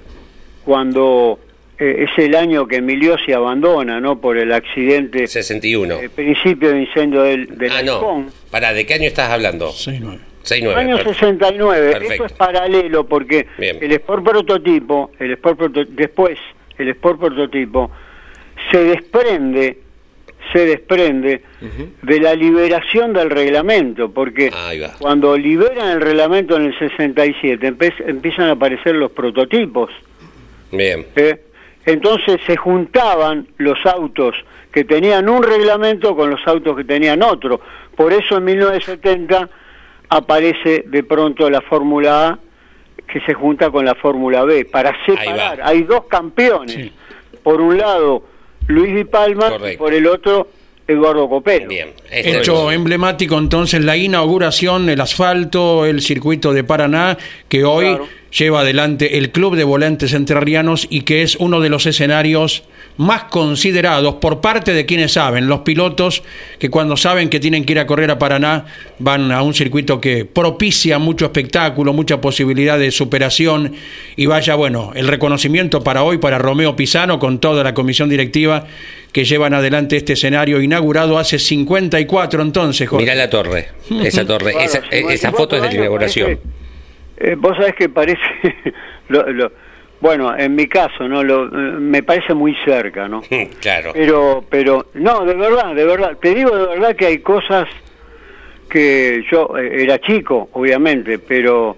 cuando 0.64 1.40
eh, 1.80 2.06
es 2.08 2.24
el 2.24 2.36
año 2.36 2.68
que 2.68 2.76
Emilio 2.78 3.18
se 3.26 3.34
abandona, 3.34 4.00
¿no? 4.00 4.20
Por 4.22 4.38
el 4.38 4.52
accidente, 4.54 5.26
61. 5.28 6.00
el 6.00 6.10
principio 6.12 6.70
de 6.72 6.82
incendio 6.82 7.24
del, 7.24 7.58
del 7.58 7.72
ah, 7.72 7.82
no. 7.82 8.28
Pará, 8.52 8.74
¿de 8.74 8.86
qué 8.86 8.94
año 8.96 9.06
estás 9.08 9.30
hablando? 9.32 9.72
Sí, 9.72 9.98
nueve. 10.00 10.20
69. 10.44 10.80
Año 10.82 10.96
perfecto. 10.98 11.20
69, 11.20 11.92
Perfecto. 11.92 12.14
eso 12.14 12.26
es 12.26 12.34
paralelo 12.34 13.06
porque 13.08 13.48
Bien. 13.60 13.78
el 13.80 13.92
Sport 13.92 14.24
Prototipo, 14.24 15.12
el 15.20 15.32
Sport 15.34 15.60
Proto- 15.60 15.86
después 15.88 16.38
el 16.80 16.90
Sport 16.90 17.20
Prototipo 17.20 17.92
se 18.72 18.84
desprende, 18.84 19.78
se 20.52 20.66
desprende 20.66 21.44
de 22.02 22.20
la 22.20 22.34
liberación 22.36 23.14
del 23.14 23.30
reglamento, 23.30 24.12
porque 24.12 24.50
cuando 25.00 25.38
liberan 25.38 25.90
el 25.90 26.02
reglamento 26.02 26.56
en 26.58 26.64
el 26.66 26.78
67 26.80 27.68
empe- 27.74 27.94
empiezan 28.08 28.46
a 28.50 28.52
aparecer 28.52 28.96
los 28.96 29.12
prototipos. 29.12 29.90
Bien. 30.72 31.06
¿eh? 31.16 31.42
Entonces 31.86 32.40
se 32.46 32.58
juntaban 32.58 33.48
los 33.58 33.78
autos 33.86 34.36
que 34.72 34.84
tenían 34.84 35.28
un 35.30 35.44
reglamento 35.44 36.16
con 36.16 36.30
los 36.30 36.40
autos 36.48 36.78
que 36.78 36.84
tenían 36.86 37.22
otro. 37.24 37.60
Por 37.96 38.14
eso 38.14 38.38
en 38.38 38.46
1970 38.46 39.50
aparece 40.10 40.84
de 40.88 41.04
pronto 41.04 41.50
la 41.50 41.62
Fórmula 41.62 42.28
A 42.30 42.40
que 43.08 43.20
se 43.22 43.34
junta 43.34 43.70
con 43.70 43.84
la 43.86 43.96
Fórmula 43.96 44.44
B 44.44 44.66
para 44.66 44.94
separar. 45.06 45.60
Hay 45.64 45.84
dos 45.84 46.06
campeones. 46.06 46.74
Sí. 46.76 46.92
Por 47.44 47.60
un 47.62 47.78
lado 47.78 48.24
Luis 48.68 48.96
Di 48.96 49.04
Palma 49.04 49.48
y 49.48 49.52
Correcto. 49.52 49.84
por 49.84 49.94
el 49.94 50.08
otro 50.08 50.48
Eduardo 50.88 51.30
Copelo. 51.30 51.68
Bien. 51.68 51.90
Hecho 52.12 52.72
emblemático 52.72 53.38
entonces 53.38 53.84
la 53.84 53.98
inauguración, 53.98 54.90
el 54.90 55.02
asfalto, 55.02 55.86
el 55.86 56.02
circuito 56.02 56.54
de 56.54 56.64
Paraná, 56.64 57.18
que 57.48 57.64
hoy 57.64 57.98
lleva 58.38 58.62
adelante 58.62 59.18
el 59.18 59.32
Club 59.32 59.56
de 59.56 59.64
Volantes 59.64 60.14
Entrerrianos 60.14 60.88
y 60.90 61.02
que 61.02 61.22
es 61.22 61.36
uno 61.36 61.60
de 61.60 61.70
los 61.70 61.86
escenarios 61.86 62.64
más 63.02 63.24
considerados 63.24 64.16
por 64.16 64.42
parte 64.42 64.76
de 64.76 64.86
quienes 64.86 65.14
saben, 65.14 65.48
los 65.48 65.62
pilotos 65.62 66.22
que 66.60 66.70
cuando 66.70 66.96
saben 66.96 67.30
que 67.30 67.40
tienen 67.40 67.66
que 67.66 67.74
ir 67.74 67.80
a 67.80 67.88
correr 67.88 68.12
a 68.12 68.20
Paraná 68.20 68.66
van 69.00 69.32
a 69.32 69.42
un 69.42 69.56
circuito 69.56 70.00
que 70.00 70.24
propicia 70.26 71.00
mucho 71.00 71.26
espectáculo, 71.26 71.94
mucha 71.94 72.22
posibilidad 72.22 72.78
de 72.78 72.92
superación 72.92 73.74
y 74.16 74.28
vaya, 74.28 74.54
bueno, 74.54 74.92
el 74.94 75.08
reconocimiento 75.08 75.84
para 75.84 76.04
hoy 76.04 76.20
para 76.20 76.38
Romeo 76.38 76.76
Pisano 76.76 77.18
con 77.18 77.40
toda 77.40 77.64
la 77.64 77.74
comisión 77.74 78.08
directiva 78.08 78.68
que 79.12 79.26
llevan 79.26 79.56
adelante 79.56 79.98
este 79.98 80.14
escenario 80.14 80.62
inaugurado 80.62 81.18
hace 81.18 81.40
54 81.40 82.44
entonces. 82.44 82.88
Jorge. 82.88 83.04
Mirá 83.04 83.16
la 83.16 83.32
torre, 83.32 83.70
esa 84.04 84.26
torre, 84.28 84.54
esa, 84.64 85.32
foto 85.32 85.56
es 85.56 85.64
de 85.64 85.70
la 85.70 85.74
inauguración. 85.74 86.40
Eh, 87.18 87.36
vos 87.36 87.58
sabés 87.58 87.74
que 87.74 87.90
parece, 87.90 88.22
bueno, 90.02 90.36
en 90.38 90.56
mi 90.56 90.68
caso, 90.68 91.08
no, 91.08 91.24
lo, 91.24 91.46
me 91.50 92.04
parece 92.04 92.34
muy 92.34 92.56
cerca, 92.66 93.08
¿no? 93.08 93.22
claro. 93.62 93.92
Pero, 93.94 94.44
pero, 94.50 94.88
no, 94.96 95.24
de 95.26 95.36
verdad, 95.36 95.76
de 95.76 95.86
verdad, 95.86 96.18
te 96.20 96.34
digo 96.34 96.56
de 96.56 96.66
verdad 96.68 96.96
que 96.96 97.06
hay 97.06 97.20
cosas 97.20 97.68
que 98.70 99.24
yo 99.32 99.58
eh, 99.58 99.84
era 99.84 100.00
chico, 100.00 100.50
obviamente, 100.54 101.20
pero 101.20 101.78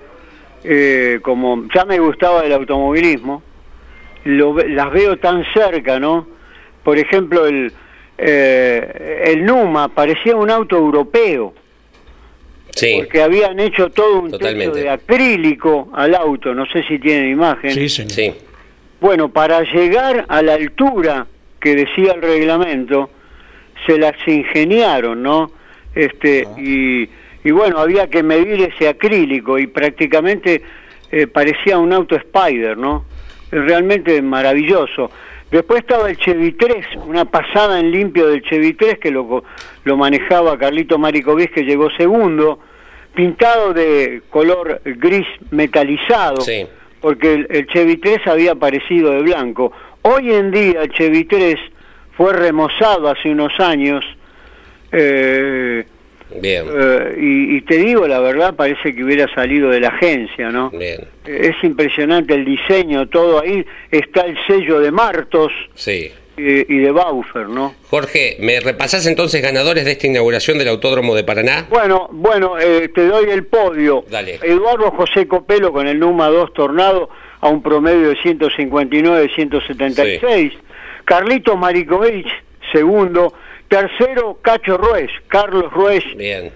eh, 0.64 1.20
como 1.22 1.66
ya 1.74 1.86
me 1.86 2.00
gustaba 2.00 2.46
el 2.46 2.54
automovilismo, 2.54 3.44
lo, 4.24 4.56
las 4.58 4.92
veo 4.92 5.18
tan 5.18 5.44
cerca, 5.54 6.00
¿no? 6.00 6.28
Por 6.84 6.98
ejemplo, 6.98 7.46
el, 7.46 7.74
el 8.18 9.46
Numa 9.46 9.90
parecía 9.90 10.36
un 10.36 10.50
auto 10.50 10.78
europeo 10.78 11.54
porque 12.74 13.22
habían 13.22 13.60
hecho 13.60 13.90
todo 13.90 14.22
un 14.22 14.32
techo 14.32 14.72
de 14.72 14.90
acrílico 14.90 15.90
al 15.94 16.16
auto, 16.16 16.54
no 16.54 16.66
sé 16.66 16.84
si 16.84 17.00
tienen 17.00 17.30
imagen. 17.30 17.72
Sí, 17.72 17.88
sí. 17.90 18.34
Bueno, 19.00 19.30
para 19.30 19.62
llegar 19.62 20.26
a 20.28 20.42
la 20.42 20.54
altura 20.54 21.28
que 21.60 21.76
decía 21.76 22.14
el 22.14 22.22
reglamento, 22.22 23.10
se 23.86 23.98
las 23.98 24.16
ingeniaron, 24.28 25.22
¿no? 25.22 25.52
Este, 25.94 26.48
ah. 26.48 26.60
y, 26.60 27.10
y, 27.44 27.52
bueno, 27.52 27.80
había 27.80 28.10
que 28.10 28.24
medir 28.24 28.62
ese 28.62 28.88
acrílico 28.88 29.60
y 29.60 29.68
prácticamente 29.68 30.62
eh, 31.12 31.28
parecía 31.28 31.78
un 31.78 31.94
auto 31.94 32.16
Spider, 32.16 32.78
¿no? 32.78 33.06
Realmente 33.52 34.22
maravilloso. 34.22 35.12
Después 35.54 35.82
estaba 35.82 36.10
el 36.10 36.18
Chevy 36.18 36.54
3, 36.54 36.84
una 37.06 37.26
pasada 37.26 37.80
en 37.80 37.92
limpio 37.92 38.26
del 38.26 38.42
Chevy 38.42 38.74
3 38.74 38.98
que 38.98 39.12
lo, 39.12 39.44
lo 39.84 39.98
manejaba 39.98 40.58
Carlito 40.58 40.98
Maricovic 40.98 41.54
que 41.54 41.62
llegó 41.62 41.92
segundo, 41.92 42.58
pintado 43.14 43.72
de 43.72 44.24
color 44.32 44.82
gris 44.84 45.28
metalizado, 45.52 46.44
porque 47.00 47.46
el, 47.48 47.68
Chevy 47.68 47.98
3 47.98 48.26
había 48.26 48.54
aparecido 48.54 49.12
de 49.12 49.22
blanco. 49.22 49.72
Hoy 50.02 50.34
en 50.34 50.50
día 50.50 50.82
el 50.82 50.92
Chevy 50.92 51.26
3 51.26 51.60
fue 52.18 52.34
remozado 52.34 53.08
hace 53.08 53.30
unos 53.30 53.54
años. 53.60 54.04
Eh, 54.92 55.86
Bien. 56.42 56.66
Eh, 56.70 57.16
y, 57.20 57.62
te 57.62 57.78
digo 57.78 58.08
la 58.08 58.20
verdad, 58.20 58.56
parece 58.56 58.96
que 58.96 59.04
hubiera 59.04 59.32
salido 59.34 59.70
de 59.70 59.80
la 59.80 59.90
agencia, 59.90 60.50
¿no? 60.50 60.72
Bien. 60.72 61.02
Es 61.26 61.56
impresionante 61.64 62.34
el 62.34 62.46
diseño, 62.46 63.08
todo 63.08 63.42
ahí. 63.42 63.66
Está 63.92 64.22
el 64.22 64.38
sello 64.48 64.80
de 64.80 64.92
Martos. 64.92 65.52
Sí. 65.76 66.12
Y, 66.36 66.80
de 66.80 66.92
Baufer, 66.92 67.48
¿no? 67.48 67.76
Jorge, 67.92 68.38
¿me 68.40 68.60
repasás 68.60 69.06
entonces 69.06 69.44
ganadores 69.44 69.86
de 69.86 69.92
esta 69.92 70.08
inauguración 70.08 70.58
del 70.58 70.70
Autódromo 70.70 71.14
de 71.14 71.24
Paraná? 71.24 71.68
Bueno, 71.70 72.10
bueno, 72.12 72.58
eh, 72.60 72.90
te 72.90 73.06
doy 73.06 73.30
el 73.30 73.46
podio. 73.46 74.04
Dale. 74.10 74.40
Eduardo 74.42 74.90
José 74.92 75.28
Copelo 75.28 75.72
con 75.72 75.88
el 75.88 76.00
número 76.00 76.32
2 76.32 76.54
Tornado 76.54 77.12
a 77.40 77.50
un 77.50 77.62
promedio 77.62 78.10
de 78.10 78.18
159-176. 78.18 80.54
Carlitos 81.06 81.56
Marikovich, 81.56 82.26
segundo. 82.72 83.36
Tercero, 83.74 84.38
Cacho 84.40 84.78
Ruiz, 84.78 85.10
Carlos 85.28 85.74
Ruiz, 85.74 86.04
eh, 86.16 86.52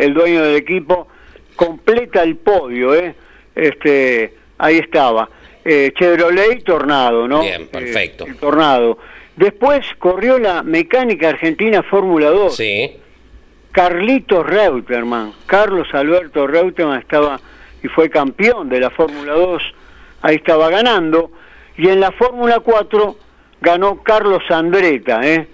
el 0.00 0.14
dueño 0.14 0.42
del 0.42 0.56
equipo, 0.56 1.06
completa 1.54 2.22
el 2.22 2.36
podio, 2.36 2.94
¿eh? 2.94 3.14
Este, 3.54 4.32
ahí 4.56 4.78
estaba. 4.78 5.28
Eh, 5.62 5.92
Chevrolet 5.94 6.64
Tornado, 6.64 7.28
¿no? 7.28 7.42
Bien, 7.42 7.68
perfecto. 7.68 8.24
tornado. 8.40 8.96
Después 9.36 9.84
corrió 9.98 10.38
la 10.38 10.62
mecánica 10.62 11.28
argentina 11.28 11.82
Fórmula 11.82 12.30
2. 12.30 12.56
Sí. 12.56 12.96
Carlitos 13.70 14.46
Reuterman, 14.46 15.34
Carlos 15.44 15.88
Alberto 15.92 16.46
Reuterman 16.46 17.00
estaba 17.00 17.38
y 17.82 17.88
fue 17.88 18.08
campeón 18.08 18.70
de 18.70 18.80
la 18.80 18.88
Fórmula 18.88 19.34
2, 19.34 19.62
ahí 20.22 20.36
estaba 20.36 20.70
ganando. 20.70 21.32
Y 21.76 21.88
en 21.88 22.00
la 22.00 22.12
Fórmula 22.12 22.60
4 22.60 23.16
ganó 23.62 24.02
Carlos 24.02 24.42
Andreta, 24.50 25.20
¿eh? 25.22 25.46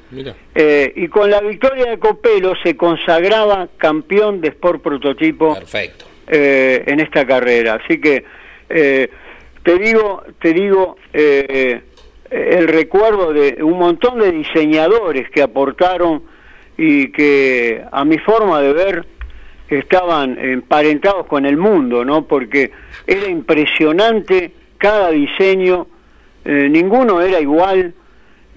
¿eh? 0.54 0.92
y 0.96 1.08
con 1.08 1.30
la 1.30 1.40
victoria 1.40 1.90
de 1.90 1.98
Copelo 1.98 2.54
se 2.62 2.76
consagraba 2.76 3.68
campeón 3.76 4.40
de 4.40 4.48
Sport 4.48 4.82
Prototipo 4.82 5.54
Perfecto. 5.54 6.06
Eh, 6.26 6.84
en 6.86 7.00
esta 7.00 7.26
carrera. 7.26 7.78
Así 7.82 8.00
que 8.00 8.24
eh, 8.70 9.10
te 9.62 9.78
digo, 9.78 10.22
te 10.40 10.54
digo 10.54 10.96
el 11.12 12.68
recuerdo 12.68 13.32
de 13.32 13.62
un 13.62 13.78
montón 13.78 14.18
de 14.18 14.32
diseñadores 14.32 15.30
que 15.30 15.42
aportaron 15.42 16.22
y 16.76 17.10
que 17.12 17.82
a 17.90 18.04
mi 18.04 18.18
forma 18.18 18.60
de 18.60 18.72
ver 18.72 19.06
estaban 19.68 20.38
emparentados 20.38 21.26
con 21.26 21.44
el 21.44 21.58
mundo, 21.58 22.04
¿no? 22.04 22.26
Porque 22.26 22.70
era 23.06 23.28
impresionante 23.28 24.52
cada 24.78 25.10
diseño, 25.10 25.86
ninguno 26.44 27.20
era 27.20 27.40
igual, 27.40 27.94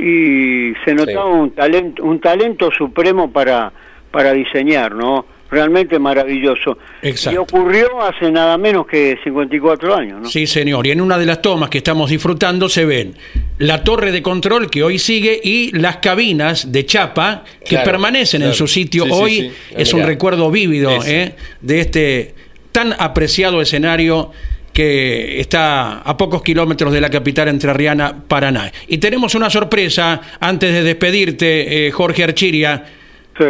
y 0.02 0.74
se 0.84 0.96
notaba 0.96 1.26
un 1.26 1.52
talento 1.52 2.04
un 2.04 2.20
talento 2.20 2.72
supremo 2.72 3.32
para 3.32 3.72
para 4.10 4.34
diseñar 4.34 4.96
no 4.96 5.26
realmente 5.52 6.00
maravilloso. 6.00 6.78
Y 7.04 7.36
ocurrió 7.36 8.02
hace 8.02 8.32
nada 8.32 8.58
menos 8.58 8.88
que 8.88 9.20
54 9.22 9.96
años 9.96 10.22
¿no? 10.22 10.30
sí 10.30 10.48
señor. 10.48 10.88
Y 10.88 10.92
en 10.92 11.02
una 11.02 11.18
de 11.18 11.26
las 11.26 11.42
tomas 11.42 11.70
que 11.70 11.80
estamos 11.80 12.10
disfrutando 12.10 12.70
se 12.70 12.86
ven 12.86 13.16
la 13.58 13.84
torre 13.84 14.12
de 14.12 14.22
control 14.22 14.70
que 14.70 14.82
hoy 14.82 14.98
sigue 14.98 15.40
y 15.44 15.78
las 15.78 15.98
cabinas 15.98 16.72
de 16.72 16.86
chapa 16.86 17.44
que 17.64 17.78
permanecen 17.80 18.42
en 18.42 18.54
su 18.54 18.68
sitio 18.68 19.06
hoy. 19.12 19.52
es 19.76 19.94
un 19.94 20.04
recuerdo 20.04 20.50
vívido 20.50 20.92
¿eh? 21.06 21.36
de 21.60 21.80
este 21.80 22.36
tan 22.72 22.96
apreciado 22.98 23.62
escenario 23.62 24.32
que 24.74 25.40
está 25.40 26.00
a 26.00 26.18
pocos 26.18 26.42
kilómetros 26.42 26.94
de 26.94 27.02
la 27.02 27.10
capital 27.10 27.48
entrerriana, 27.50 28.24
Paraná. 28.28 28.72
Y 28.88 28.98
tenemos 29.00 29.36
una 29.36 29.50
sorpresa 29.50 30.22
antes 30.40 30.74
de 30.74 30.84
despedirte, 30.84 31.88
eh, 31.88 31.92
Jorge 31.92 32.24
Archiria, 32.24 32.86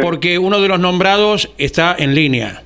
porque 0.00 0.38
uno 0.38 0.60
de 0.60 0.68
los 0.68 0.80
nombrados 0.80 1.50
está 1.58 1.94
en 1.98 2.14
línea. 2.14 2.62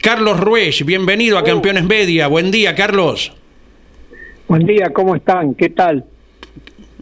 Carlos 0.00 0.38
Ruesch, 0.38 0.84
bienvenido 0.84 1.38
a 1.38 1.42
uh. 1.42 1.44
Campeones 1.44 1.84
Media. 1.84 2.28
Buen 2.28 2.50
día, 2.50 2.74
Carlos. 2.74 3.32
Buen 4.46 4.64
día, 4.66 4.90
¿cómo 4.92 5.16
están? 5.16 5.54
¿Qué 5.54 5.70
tal? 5.70 6.04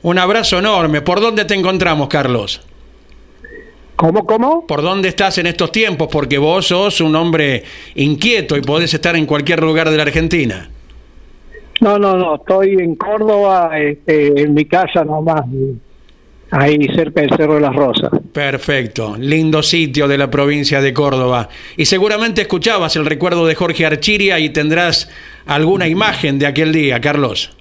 Un 0.02 0.18
abrazo 0.18 0.58
enorme. 0.58 1.02
¿Por 1.02 1.20
dónde 1.20 1.44
te 1.44 1.54
encontramos, 1.54 2.08
Carlos? 2.08 2.62
¿Cómo, 3.96 4.26
cómo? 4.26 4.66
¿Por 4.66 4.82
dónde 4.82 5.08
estás 5.08 5.38
en 5.38 5.46
estos 5.46 5.70
tiempos? 5.70 6.08
Porque 6.10 6.38
vos 6.38 6.66
sos 6.66 7.00
un 7.00 7.14
hombre 7.14 7.62
inquieto 7.94 8.56
y 8.56 8.62
podés 8.62 8.92
estar 8.92 9.14
en 9.16 9.26
cualquier 9.26 9.62
lugar 9.62 9.90
de 9.90 9.96
la 9.96 10.02
Argentina. 10.02 10.70
No, 11.80 11.98
no, 11.98 12.16
no, 12.16 12.36
estoy 12.36 12.74
en 12.74 12.94
Córdoba, 12.94 13.78
este, 13.78 14.40
en 14.40 14.54
mi 14.54 14.64
casa 14.64 15.04
nomás, 15.04 15.44
ahí 16.50 16.86
cerca 16.94 17.20
del 17.20 17.30
Cerro 17.36 17.54
de 17.56 17.60
las 17.60 17.74
Rosas. 17.74 18.10
Perfecto, 18.32 19.16
lindo 19.18 19.62
sitio 19.62 20.06
de 20.06 20.18
la 20.18 20.30
provincia 20.30 20.80
de 20.80 20.92
Córdoba. 20.92 21.48
Y 21.76 21.84
seguramente 21.84 22.42
escuchabas 22.42 22.96
el 22.96 23.06
recuerdo 23.06 23.46
de 23.46 23.54
Jorge 23.54 23.86
Archiria 23.86 24.38
y 24.38 24.50
tendrás 24.50 25.10
alguna 25.46 25.88
imagen 25.88 26.38
de 26.38 26.46
aquel 26.46 26.72
día, 26.72 27.00
Carlos. 27.00 27.56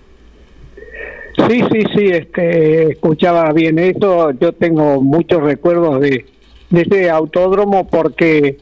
Sí, 1.50 1.62
sí, 1.72 1.84
sí, 1.96 2.06
este, 2.06 2.92
escuchaba 2.92 3.52
bien 3.54 3.80
eso. 3.80 4.32
Yo 4.40 4.54
tengo 4.54 5.02
muchos 5.02 5.42
recuerdos 5.42 6.00
de, 6.00 6.26
de 6.70 6.82
ese 6.82 7.10
autódromo 7.10 7.88
porque 7.88 8.58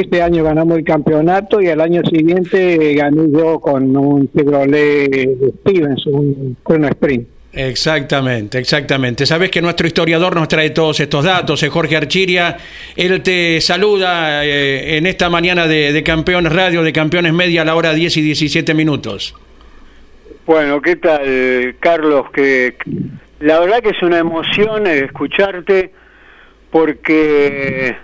este 0.00 0.22
año 0.22 0.44
ganamos 0.44 0.78
el 0.78 0.84
campeonato 0.84 1.60
y 1.60 1.66
el 1.66 1.80
año 1.80 2.02
siguiente 2.04 2.94
gané 2.94 3.30
yo 3.32 3.58
con 3.60 3.96
un 3.96 4.30
Chevrolet 4.32 5.38
Stevens, 5.60 6.06
un 6.06 6.56
Chrono 6.64 6.88
Sprint. 6.88 7.28
Exactamente, 7.56 8.58
exactamente. 8.58 9.24
Sabes 9.24 9.50
que 9.50 9.62
nuestro 9.62 9.86
historiador 9.86 10.36
nos 10.36 10.46
trae 10.46 10.70
todos 10.70 11.00
estos 11.00 11.24
datos, 11.24 11.62
es 11.62 11.70
Jorge 11.70 11.96
Archiria. 11.96 12.58
Él 12.94 13.22
te 13.22 13.62
saluda 13.62 14.44
eh, 14.44 14.98
en 14.98 15.06
esta 15.06 15.30
mañana 15.30 15.66
de, 15.66 16.02
Campeones 16.04 16.52
Radio, 16.52 16.82
de 16.82 16.92
Campeones 16.92 17.32
Media 17.32 17.62
a 17.62 17.64
la 17.64 17.74
hora 17.74 17.94
10 17.94 18.18
y 18.18 18.20
17 18.20 18.74
minutos. 18.74 19.34
Bueno, 20.44 20.82
¿qué 20.82 20.96
tal, 20.96 21.76
Carlos? 21.80 22.30
Que 22.30 22.76
la 23.40 23.58
verdad 23.58 23.80
que 23.80 23.88
es 23.88 24.02
una 24.02 24.18
emoción 24.18 24.86
escucharte 24.86 25.92
porque 26.70 27.96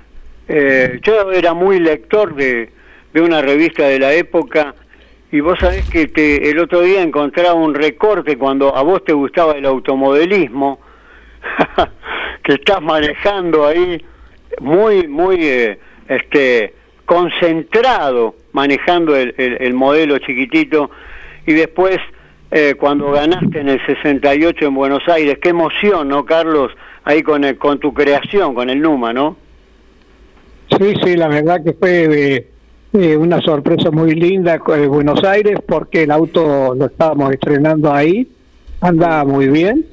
eh, 0.48 1.00
yo 1.02 1.32
era 1.32 1.54
muy 1.54 1.78
lector 1.78 2.34
de, 2.34 2.70
de 3.12 3.20
una 3.20 3.42
revista 3.42 3.86
de 3.86 3.98
la 3.98 4.12
época 4.12 4.74
y 5.32 5.40
vos 5.40 5.58
sabés 5.58 5.88
que 5.88 6.08
te, 6.08 6.50
el 6.50 6.58
otro 6.58 6.82
día 6.82 7.00
encontraba 7.00 7.54
un 7.54 7.74
recorte 7.74 8.36
cuando 8.36 8.76
a 8.76 8.82
vos 8.82 9.02
te 9.02 9.14
gustaba 9.14 9.54
el 9.54 9.64
automodelismo, 9.64 10.78
que 12.44 12.52
estás 12.52 12.82
manejando 12.82 13.66
ahí 13.66 14.04
muy, 14.60 15.08
muy 15.08 15.36
eh, 15.40 15.78
este, 16.06 16.74
concentrado, 17.06 18.34
manejando 18.52 19.16
el, 19.16 19.34
el, 19.38 19.72
modelo 19.72 20.18
chiquitito, 20.18 20.90
y 21.46 21.54
después 21.54 21.96
eh, 22.50 22.74
cuando 22.78 23.10
ganaste 23.10 23.58
en 23.58 23.70
el 23.70 23.86
68 23.86 24.66
en 24.66 24.74
Buenos 24.74 25.08
Aires, 25.08 25.38
qué 25.40 25.48
emoción, 25.48 26.08
¿no, 26.08 26.26
Carlos? 26.26 26.72
Ahí 27.04 27.22
con, 27.22 27.42
el, 27.44 27.56
con 27.56 27.78
tu 27.78 27.94
creación, 27.94 28.54
con 28.54 28.68
el 28.68 28.82
Numa, 28.82 29.14
¿no? 29.14 29.38
Sí, 30.78 30.94
sí, 31.04 31.16
la 31.16 31.28
verdad 31.28 31.62
que 31.62 31.72
fue 31.72 32.46
eh, 32.92 33.16
una 33.16 33.40
sorpresa 33.40 33.90
muy 33.90 34.14
linda 34.14 34.60
en 34.66 34.88
Buenos 34.90 35.24
Aires 35.24 35.58
porque 35.66 36.02
el 36.02 36.10
auto 36.10 36.74
lo 36.74 36.86
estábamos 36.86 37.32
estrenando 37.32 37.92
ahí, 37.92 38.28
andaba 38.80 39.24
muy 39.24 39.48
bien. 39.48 39.86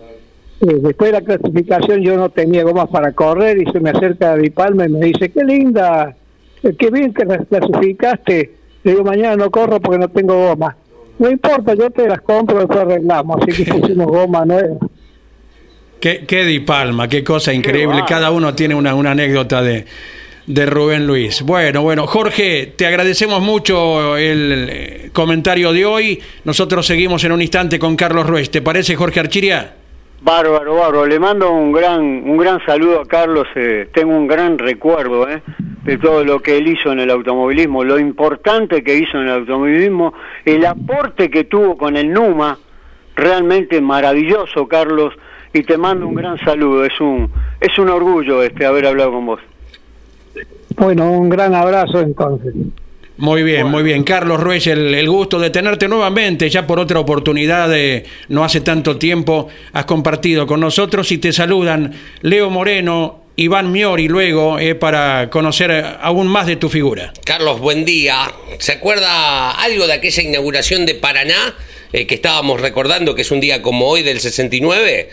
Eh, 0.61 0.79
después 0.81 1.11
de 1.11 1.19
la 1.19 1.25
clasificación 1.25 2.01
yo 2.01 2.17
no 2.17 2.29
tenía 2.29 2.63
gomas 2.63 2.89
para 2.89 3.13
correr 3.13 3.61
y 3.61 3.71
se 3.71 3.79
me 3.79 3.91
acerca 3.91 4.35
Di 4.35 4.49
Palma 4.49 4.85
y 4.85 4.89
me 4.89 5.05
dice, 5.05 5.29
qué 5.29 5.43
linda, 5.45 6.15
eh, 6.61 6.75
qué 6.77 6.91
bien 6.91 7.13
que 7.13 7.23
las 7.23 7.45
clasificaste. 7.47 8.51
Le 8.83 8.91
digo, 8.91 9.03
mañana 9.03 9.37
no 9.37 9.49
corro 9.49 9.79
porque 9.79 9.99
no 9.99 10.09
tengo 10.09 10.49
gomas. 10.49 10.75
No 11.17 11.29
importa, 11.29 11.73
yo 11.75 11.89
te 11.89 12.07
las 12.07 12.21
compro 12.21 12.57
y 12.57 12.59
después 12.59 12.79
arreglamos. 12.79 13.41
Así 13.41 13.63
que 13.63 13.73
pusimos 13.73 14.07
goma 14.11 14.45
nueva. 14.45 14.75
Qué, 16.01 16.25
qué 16.25 16.45
Di 16.45 16.59
Palma, 16.59 17.07
qué 17.07 17.23
cosa 17.23 17.53
increíble. 17.53 18.03
Cada 18.07 18.31
uno 18.31 18.55
tiene 18.55 18.75
una, 18.75 18.95
una 18.95 19.11
anécdota 19.11 19.61
de, 19.61 19.85
de 20.49 20.65
Rubén 20.65 21.05
Luis. 21.05 21.43
Bueno, 21.43 21.83
bueno, 21.83 22.07
Jorge, 22.07 22.73
te 22.75 22.87
agradecemos 22.87 23.39
mucho 23.39 24.17
el 24.17 24.67
eh, 24.67 25.09
comentario 25.13 25.71
de 25.71 25.85
hoy. 25.85 26.19
Nosotros 26.43 26.87
seguimos 26.87 27.23
en 27.23 27.33
un 27.33 27.41
instante 27.43 27.77
con 27.77 27.95
Carlos 27.95 28.25
Ruiz. 28.25 28.49
¿Te 28.49 28.63
parece, 28.63 28.95
Jorge 28.95 29.19
Archiria? 29.19 29.75
Bárbaro, 30.21 30.73
bárbaro. 30.73 31.05
Le 31.05 31.19
mando 31.19 31.51
un 31.51 31.71
gran, 31.71 32.01
un 32.01 32.35
gran 32.35 32.65
saludo 32.65 33.01
a 33.01 33.05
Carlos. 33.05 33.47
Eh, 33.53 33.89
tengo 33.93 34.17
un 34.17 34.25
gran 34.25 34.57
recuerdo 34.57 35.29
eh, 35.29 35.43
de 35.83 35.99
todo 35.99 36.25
lo 36.25 36.39
que 36.39 36.57
él 36.57 36.67
hizo 36.67 36.91
en 36.91 36.99
el 36.99 37.11
automovilismo, 37.11 37.83
lo 37.83 37.99
importante 37.99 38.83
que 38.83 38.97
hizo 38.97 39.19
en 39.19 39.25
el 39.25 39.33
automovilismo, 39.33 40.15
el 40.45 40.65
aporte 40.65 41.29
que 41.29 41.43
tuvo 41.43 41.77
con 41.77 41.95
el 41.95 42.11
NUMA, 42.11 42.57
realmente 43.15 43.79
maravilloso, 43.81 44.67
Carlos. 44.67 45.13
Y 45.53 45.61
te 45.61 45.77
mando 45.77 46.07
un 46.07 46.15
gran 46.15 46.39
saludo. 46.39 46.85
Es 46.85 46.99
un, 46.99 47.31
es 47.61 47.77
un 47.77 47.89
orgullo 47.89 48.41
este 48.41 48.65
haber 48.65 48.87
hablado 48.87 49.11
con 49.11 49.27
vos. 49.27 49.39
Bueno, 50.79 51.11
un 51.11 51.29
gran 51.29 51.53
abrazo 51.53 51.99
entonces. 51.99 52.53
Muy 53.17 53.43
bien, 53.43 53.67
muy 53.67 53.83
bien. 53.83 54.03
Carlos 54.03 54.39
Ruiz, 54.39 54.65
el, 54.67 55.09
gusto 55.09 55.39
de 55.39 55.49
tenerte 55.49 55.89
nuevamente, 55.89 56.49
ya 56.49 56.65
por 56.65 56.79
otra 56.79 56.99
oportunidad, 56.99 57.67
de, 57.67 58.05
no 58.29 58.45
hace 58.45 58.61
tanto 58.61 58.97
tiempo, 58.97 59.49
has 59.73 59.83
compartido 59.83 60.47
con 60.47 60.61
nosotros 60.61 61.11
y 61.11 61.17
te 61.17 61.33
saludan 61.33 61.93
Leo 62.21 62.49
Moreno, 62.49 63.23
Iván 63.35 63.73
Miori 63.73 64.07
luego 64.07 64.57
eh, 64.57 64.73
para 64.73 65.29
conocer 65.29 65.97
aún 66.01 66.27
más 66.27 66.47
de 66.47 66.55
tu 66.55 66.69
figura. 66.69 67.11
Carlos, 67.25 67.59
buen 67.59 67.83
día. 67.83 68.31
¿Se 68.59 68.71
acuerda 68.71 69.51
algo 69.51 69.85
de 69.85 69.93
aquella 69.93 70.23
inauguración 70.23 70.85
de 70.85 70.95
Paraná 70.95 71.55
eh, 71.91 72.07
que 72.07 72.15
estábamos 72.15 72.61
recordando 72.61 73.15
que 73.15 73.23
es 73.23 73.31
un 73.31 73.41
día 73.41 73.61
como 73.61 73.87
hoy 73.87 74.01
del 74.01 74.21
69? 74.21 75.09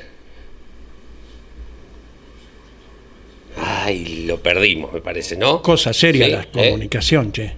Ay, 3.56 4.24
lo 4.26 4.38
perdimos, 4.40 4.92
me 4.92 5.00
parece, 5.00 5.36
¿no? 5.36 5.62
Cosa 5.62 5.92
seria 5.92 6.28
la 6.28 6.42
¿Eh? 6.42 6.48
comunicación, 6.52 7.32
che. 7.32 7.52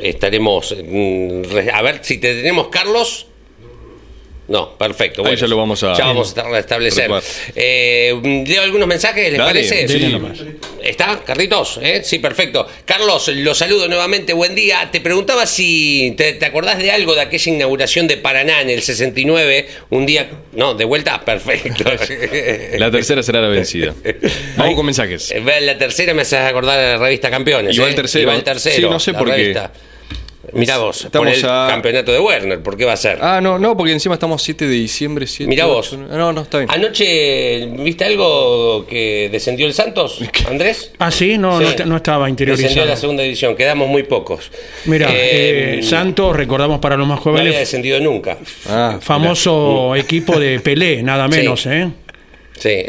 Estaremos. 0.00 0.74
Mm, 0.82 1.42
a 1.72 1.82
ver 1.82 2.00
si 2.02 2.18
te 2.18 2.34
tenemos, 2.34 2.68
Carlos. 2.68 3.26
No, 4.48 4.76
perfecto. 4.78 5.20
Bueno, 5.20 5.36
ya 5.36 5.46
lo 5.46 5.58
vamos 5.58 5.82
a, 5.82 5.94
ya 5.94 6.06
vamos 6.06 6.34
a 6.36 6.58
establecer. 6.58 7.10
Eh, 7.54 8.44
leo 8.46 8.62
algunos 8.62 8.88
mensajes, 8.88 9.30
¿les 9.30 9.40
parece? 9.40 9.86
Sí. 9.86 10.18
¿Está, 10.82 11.20
Carlitos? 11.22 11.78
¿Eh? 11.82 12.00
Sí, 12.02 12.18
perfecto. 12.18 12.66
Carlos, 12.86 13.28
lo 13.28 13.54
saludo 13.54 13.88
nuevamente, 13.88 14.32
buen 14.32 14.54
día. 14.54 14.88
Te 14.90 15.02
preguntaba 15.02 15.44
si 15.44 16.14
te, 16.16 16.42
acordás 16.46 16.78
de 16.78 16.90
algo 16.90 17.14
de 17.14 17.20
aquella 17.20 17.52
inauguración 17.52 18.08
de 18.08 18.16
Paraná 18.16 18.62
en 18.62 18.70
el 18.70 18.80
69, 18.80 19.68
un 19.90 20.06
día... 20.06 20.30
No, 20.52 20.72
de 20.74 20.86
vuelta, 20.86 21.20
perfecto. 21.26 21.84
la 22.78 22.90
tercera 22.90 23.22
será 23.22 23.42
la 23.42 23.48
vencida. 23.48 23.94
Vamos 24.56 24.76
con 24.76 24.86
mensajes. 24.86 25.30
Eh, 25.30 25.42
la 25.60 25.76
tercera 25.76 26.14
me 26.14 26.22
hace 26.22 26.38
acordar 26.38 26.80
de 26.80 26.92
la 26.92 26.98
revista 26.98 27.28
Campeones. 27.30 27.76
Igual 27.76 27.92
¿eh? 27.92 27.94
tercero. 27.94 28.22
Igual 28.22 28.42
tercero. 28.42 28.76
Sí, 28.76 28.82
no 28.82 28.98
sé 28.98 29.12
por 29.12 29.34
qué. 29.34 29.54
Mira 30.52 30.78
vos, 30.78 31.04
estamos 31.04 31.28
por 31.28 31.34
el 31.34 31.42
campeonato 31.42 32.12
de 32.12 32.20
Werner, 32.20 32.62
¿por 32.62 32.76
qué 32.76 32.84
va 32.84 32.92
a 32.92 32.96
ser? 32.96 33.18
Ah, 33.20 33.40
no, 33.40 33.58
no, 33.58 33.76
porque 33.76 33.92
encima 33.92 34.14
estamos 34.14 34.42
7 34.42 34.66
de 34.66 34.74
diciembre. 34.74 35.26
7, 35.26 35.48
Mira 35.48 35.66
vos. 35.66 35.92
No, 35.92 36.32
no, 36.32 36.42
está 36.42 36.58
bien. 36.58 36.70
Anoche, 36.70 37.66
¿viste 37.66 38.04
algo 38.04 38.86
que 38.86 39.28
descendió 39.30 39.66
el 39.66 39.74
Santos, 39.74 40.20
Andrés? 40.48 40.92
Ah, 41.00 41.10
sí, 41.10 41.38
no, 41.38 41.60
No, 41.86 41.96
estaba 41.96 42.28
interiorizado. 42.28 42.68
Descendió 42.68 42.90
la 42.90 42.96
segunda 42.96 43.22
división, 43.22 43.54
quedamos 43.56 43.88
muy 43.88 44.02
pocos. 44.02 44.50
Mira, 44.84 45.08
eh, 45.10 45.78
eh, 45.78 45.82
Santos, 45.82 46.34
recordamos 46.34 46.80
para 46.80 46.96
los 46.96 47.06
más 47.06 47.20
jóvenes. 47.20 47.44
No 47.44 47.48
había 47.50 47.60
descendido 47.60 48.00
nunca. 48.00 48.36
Ah, 48.68 48.98
famoso 49.00 49.94
equipo 49.96 50.38
de 50.38 50.60
Pelé, 50.60 51.02
nada 51.02 51.28
menos, 51.28 51.66
¿eh? 51.66 51.88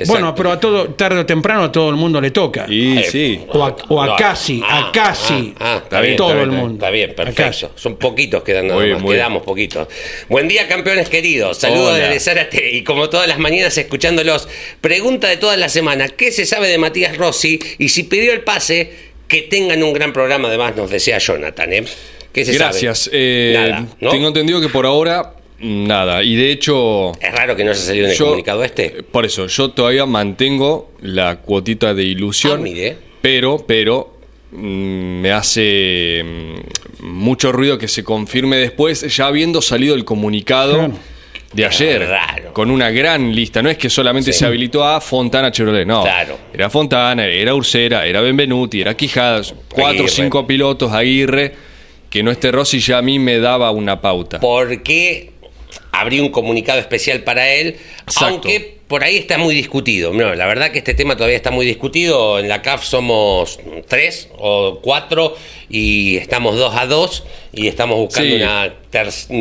Bueno, 0.08 0.36
pero 0.36 0.52
a 0.52 0.60
todo, 0.60 0.90
tarde 0.90 1.20
o 1.20 1.26
temprano 1.26 1.66
a 1.66 1.72
todo 1.72 1.90
el 1.90 1.96
mundo 1.96 2.20
le 2.22 2.32
toca. 2.32 2.66
Y, 2.70 3.04
sí. 3.04 3.42
O 3.50 3.64
a, 4.02 4.16
casi, 4.16 4.62
a 4.62 4.88
ah, 4.88 4.92
casi. 4.94 5.54
Ah, 5.60 5.84
ah, 5.90 6.02
todo 6.18 6.32
el 6.42 6.52
mundo. 6.52 6.76
Está 6.76 6.90
bien, 6.90 7.14
perfecto. 7.16 7.72
Son 7.76 7.98
poquitos 7.98 8.44
quedando, 8.44 8.78
quedamos 9.08 9.44
poquitos. 9.44 9.88
Buen 10.28 10.48
día, 10.48 10.68
campeones 10.68 11.10
queridos. 11.10 11.58
Saludos 11.58 11.98
desde 11.98 12.20
Zárate 12.20 12.72
y 12.72 12.84
como 12.84 13.10
todas 13.10 13.28
las 13.28 13.40
mañanas 13.40 13.78
escuchándolos. 13.78 14.48
Pregunta 14.82 15.28
de 15.28 15.38
toda 15.38 15.58
la 15.58 15.70
semana, 15.70 16.10
¿qué 16.10 16.32
se 16.32 16.46
sabe 16.46 16.68
de 16.68 16.78
Matías 16.78 17.18
Rossi? 17.18 17.60
Y 17.78 17.90
si 17.90 18.04
pidió 18.04 18.34
el 18.34 18.42
pase, 18.42 19.10
que 19.28 19.44
tengan 19.44 19.84
un 19.84 19.94
gran 19.94 20.12
programa, 20.12 20.48
además 20.48 20.76
nos 20.76 20.90
desea 20.90 21.20
Jonathan, 21.20 21.72
¿eh? 21.72 21.86
¿Qué 22.34 22.46
se 22.46 22.54
Gracias. 22.54 23.10
Eh, 23.14 23.86
Tengo 24.00 24.28
entendido 24.28 24.62
que 24.62 24.70
por 24.70 24.86
ahora 24.86 25.34
Nada, 25.62 26.24
y 26.24 26.36
de 26.36 26.52
hecho... 26.52 27.12
Es 27.20 27.34
raro 27.34 27.56
que 27.56 27.64
no 27.64 27.72
haya 27.72 27.80
salido 27.80 28.06
en 28.06 28.12
el 28.12 28.18
comunicado 28.18 28.64
este. 28.64 29.04
Por 29.04 29.26
eso, 29.26 29.48
yo 29.48 29.72
todavía 29.72 30.06
mantengo 30.06 30.92
la 31.02 31.38
cuotita 31.38 31.94
de 31.94 32.04
ilusión, 32.04 32.66
ah, 32.66 32.96
pero, 33.22 33.66
pero 33.68 34.14
mm, 34.52 35.22
me 35.22 35.32
hace 35.32 36.24
mm, 36.24 37.06
mucho 37.06 37.52
ruido 37.52 37.78
que 37.78 37.88
se 37.90 38.04
confirme 38.04 38.58
después, 38.58 39.02
ya 39.16 39.28
habiendo 39.28 39.62
salido 39.62 39.96
el 39.96 40.06
comunicado 40.06 40.92
de 41.52 41.66
ayer, 41.66 42.08
con 42.54 42.72
una 42.72 42.90
gran 42.92 43.36
lista. 43.36 43.62
No 43.62 43.70
es 43.70 43.78
que 43.78 43.90
solamente 43.90 44.32
se 44.32 44.46
habilitó 44.46 44.86
a 44.86 45.02
Fontana 45.02 45.52
Chevrolet, 45.52 45.86
no. 45.86 46.06
Era 46.54 46.70
Fontana, 46.70 47.26
era 47.26 47.54
Ursera, 47.54 48.06
era 48.06 48.22
Benvenuti, 48.22 48.82
era 48.82 48.96
Quijadas, 48.96 49.54
cuatro 49.74 50.06
o 50.06 50.08
cinco 50.08 50.46
pilotos, 50.48 50.92
Aguirre, 50.94 51.54
que 52.10 52.24
no 52.24 52.32
esté 52.32 52.52
Rossi 52.52 52.80
ya 52.80 53.00
a 53.00 53.02
mí 53.02 53.20
me 53.20 53.40
daba 53.40 53.72
una 53.72 54.00
pauta. 54.00 54.40
¿Por 54.40 54.82
qué 54.84 55.29
habría 55.92 56.22
un 56.22 56.30
comunicado 56.30 56.80
especial 56.80 57.24
para 57.24 57.54
él, 57.54 57.78
aunque 58.22 58.80
por 58.88 59.04
ahí 59.04 59.18
está 59.18 59.38
muy 59.38 59.54
discutido. 59.54 60.12
No, 60.14 60.34
la 60.34 60.48
verdad 60.48 60.72
que 60.72 60.80
este 60.80 60.96
tema 60.96 61.16
todavía 61.16 61.38
está 61.38 61.52
muy 61.52 61.66
discutido. 61.66 62.40
En 62.40 62.50
la 62.50 62.62
CAF 62.62 62.84
somos 62.84 63.60
tres 63.88 64.30
o 64.38 64.80
cuatro 64.82 65.36
y 65.70 66.18
estamos 66.18 66.58
dos 66.58 66.76
a 66.76 66.88
dos 66.88 67.24
y 67.54 67.68
estamos 67.68 67.98
buscando 67.98 68.36
una 68.36 68.74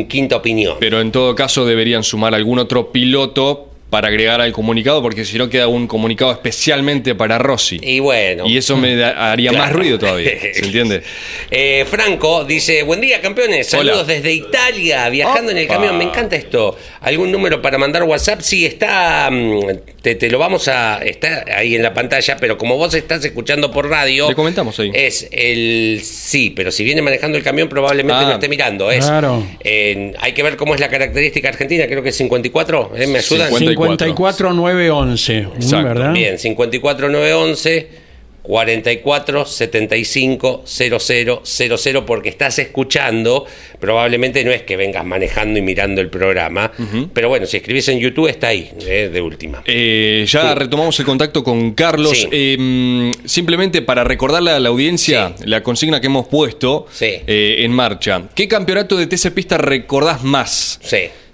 quinta 0.07 0.35
opinión. 0.35 0.77
Pero 0.79 1.01
en 1.01 1.11
todo 1.11 1.33
caso 1.33 1.65
deberían 1.65 2.03
sumar 2.03 2.35
algún 2.35 2.59
otro 2.59 2.91
piloto 2.91 3.68
para 3.89 4.09
agregar 4.09 4.39
al 4.39 4.51
comunicado, 4.51 5.01
porque 5.01 5.25
si 5.25 5.37
no 5.37 5.49
queda 5.49 5.67
un 5.67 5.87
comunicado 5.87 6.31
especialmente 6.31 7.15
para 7.15 7.39
Rossi. 7.39 7.79
Y 7.81 7.99
bueno. 7.99 8.45
Y 8.47 8.57
eso 8.57 8.77
me 8.77 9.03
haría 9.03 9.51
más 9.51 9.71
ruido 9.71 9.97
todavía. 9.97 10.31
¿Se 10.53 10.59
entiende? 10.65 11.01
Eh, 11.49 11.85
Franco 11.89 12.43
dice: 12.43 12.83
Buen 12.83 13.01
día, 13.01 13.19
campeones. 13.19 13.67
Saludos 13.67 14.05
desde 14.05 14.31
Italia, 14.31 15.09
viajando 15.09 15.51
en 15.51 15.57
el 15.57 15.67
camión. 15.67 15.97
Me 15.97 16.03
encanta 16.03 16.35
esto. 16.35 16.77
¿Algún 17.01 17.31
número 17.31 17.61
para 17.61 17.77
mandar 17.77 18.03
WhatsApp? 18.03 18.41
Sí, 18.41 18.65
está. 18.65 19.29
Mm, 19.31 19.59
te, 20.01 20.29
lo 20.29 20.37
vamos 20.37 20.67
a. 20.67 20.99
Está 20.99 21.45
ahí 21.55 21.75
en 21.75 21.81
la 21.81 21.93
pantalla, 21.93 22.37
pero 22.37 22.57
como 22.57 22.77
vos 22.77 22.93
estás 22.93 23.25
escuchando 23.25 23.71
por 23.71 23.89
radio. 23.89 24.29
Le 24.29 24.35
comentamos 24.35 24.79
ahí. 24.79 24.91
Es 24.93 25.27
el. 25.31 26.01
Sí, 26.03 26.51
pero 26.51 26.71
si 26.71 26.83
viene 26.83 27.01
manejando 27.01 27.37
el 27.39 27.43
camión, 27.43 27.67
probablemente 27.67 28.21
no 28.21 28.29
ah. 28.29 28.33
esté 28.33 28.49
mirando. 28.49 28.91
Es, 28.91 29.07
claro. 29.07 29.43
hay 29.63 30.33
que 30.33 30.43
ver 30.43 30.57
cómo 30.57 30.75
es 30.75 30.79
la 30.79 30.89
característica 30.89 31.49
argentina. 31.49 31.87
Creo 31.87 32.03
que 32.03 32.09
es 32.09 32.15
54. 32.17 32.91
¿eh? 32.95 33.07
¿Me 33.07 33.17
ayudan? 33.17 33.47
54. 33.47 33.78
54911, 33.79 35.47
¿verdad? 35.83 36.13
Bien, 36.13 36.37
54911 36.37 38.09
44 38.49 39.45
75 39.45 40.63
00 40.65 42.05
porque 42.05 42.29
estás 42.29 42.57
escuchando, 42.57 43.45
probablemente 43.79 44.43
no 44.43 44.49
es 44.49 44.63
que 44.63 44.75
vengas 44.75 45.05
manejando 45.05 45.59
y 45.59 45.61
mirando 45.61 46.01
el 46.01 46.09
programa, 46.09 46.71
pero 47.13 47.29
bueno, 47.29 47.45
si 47.45 47.57
escribís 47.57 47.87
en 47.89 47.99
YouTube 47.99 48.27
está 48.27 48.47
ahí, 48.47 48.71
eh, 48.87 49.11
de 49.13 49.21
última. 49.21 49.61
Eh, 49.65 50.25
ya 50.27 50.55
retomamos 50.55 50.99
el 50.99 51.05
contacto 51.05 51.43
con 51.43 51.73
Carlos. 51.73 52.27
Eh, 52.31 53.11
simplemente 53.25 53.83
para 53.83 54.03
recordarle 54.03 54.49
a 54.49 54.59
la 54.59 54.69
audiencia 54.69 55.35
la 55.45 55.61
consigna 55.61 56.01
que 56.01 56.07
hemos 56.07 56.27
puesto 56.27 56.87
en 56.99 57.71
marcha. 57.71 58.23
¿Qué 58.33 58.47
campeonato 58.47 58.97
de 58.97 59.05
TC 59.05 59.31
Pista 59.31 59.59
recordás 59.59 60.23
más? 60.23 60.79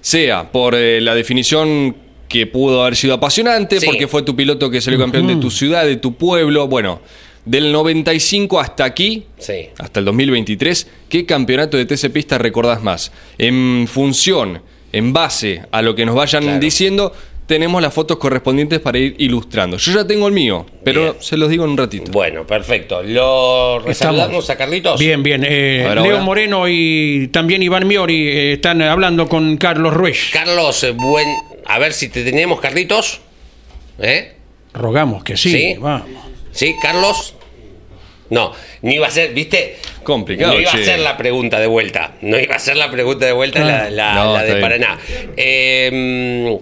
Sea 0.02 0.52
por 0.52 0.74
la 0.76 1.16
definición 1.16 2.05
que 2.28 2.48
pudo 2.48 2.82
haber 2.82 2.96
sido 2.96 3.14
apasionante, 3.14 3.80
porque 3.86 4.08
fue 4.08 4.24
tu 4.24 4.36
piloto 4.36 4.70
que 4.70 4.82
salió 4.82 5.00
campeón 5.00 5.28
de 5.28 5.36
tu 5.38 5.52
ciudad, 5.52 5.86
de 5.86 5.98
tu 5.98 6.16
pueblo. 6.16 6.68
Bueno, 6.68 7.02
del 7.46 7.72
95 7.72 8.60
hasta 8.60 8.86
aquí, 8.86 9.26
hasta 9.78 10.00
el 10.00 10.06
2023, 10.06 10.88
¿qué 11.08 11.26
campeonato 11.26 11.78
de 11.78 11.86
TC 11.86 12.12
Pista 12.12 12.38
recordás 12.38 12.82
más? 12.82 13.12
En 13.38 13.88
función, 13.88 14.62
en 14.92 15.14
base 15.14 15.62
a 15.72 15.82
lo 15.82 15.96
que 15.96 16.06
nos 16.06 16.16
vayan 16.16 16.60
diciendo, 16.60 17.14
tenemos 17.46 17.82
las 17.82 17.94
fotos 17.94 18.18
correspondientes 18.18 18.80
para 18.80 18.98
ir 18.98 19.16
ilustrando. 19.20 19.78
Yo 19.78 19.92
ya 19.94 20.08
tengo 20.08 20.28
el 20.28 20.34
mío, 20.34 20.66
pero 20.84 21.18
se 21.20 21.38
los 21.38 21.50
digo 21.50 21.64
en 21.66 21.72
un 21.72 21.78
ratito. 21.78 22.12
Bueno, 22.12 22.46
perfecto. 22.46 23.04
¿Lo 23.04 23.80
resaludamos 23.80 24.50
a 24.50 24.58
Carlitos? 24.58 25.00
Bien, 25.00 25.22
bien. 25.22 25.44
Eh, 25.48 25.88
Leo 26.02 26.22
Moreno 26.22 26.68
y 26.68 27.30
también 27.32 27.62
Iván 27.62 27.88
Miori 27.88 28.28
eh, 28.28 28.54
están 28.54 28.82
hablando 28.82 29.30
con 29.30 29.58
Carlos 29.58 29.94
Ruiz. 29.94 30.32
Carlos, 30.34 30.84
eh, 30.84 30.92
buen 30.92 31.28
a 31.66 31.80
ver 31.80 31.94
si 31.94 32.10
te 32.10 32.24
tenemos, 32.24 32.60
Carlitos. 32.60 33.22
¿Eh? 34.00 34.34
Rogamos 34.74 35.24
que 35.24 35.38
sí. 35.38 35.52
¿Sí? 35.52 35.76
Vamos. 35.80 36.08
¿Sí, 36.52 36.76
Carlos? 36.82 37.36
No, 38.30 38.54
no 38.82 38.92
iba 38.92 39.08
a 39.08 39.12
ser, 39.12 39.34
¿viste? 39.34 39.78
Complicado. 40.04 40.54
No 40.54 40.60
iba 40.60 40.72
a 40.72 40.78
ser 40.78 41.00
la 41.00 41.18
pregunta 41.18 41.60
de 41.60 41.68
vuelta. 41.68 42.16
No 42.22 42.40
iba 42.40 42.56
a 42.56 42.60
ser 42.60 42.76
la 42.76 42.90
pregunta 42.90 43.26
de 43.26 43.32
vuelta 43.34 43.60
la, 43.60 43.90
la, 43.90 44.44
de 44.44 44.56
Paraná. 44.56 44.98
Eh, 45.38 46.58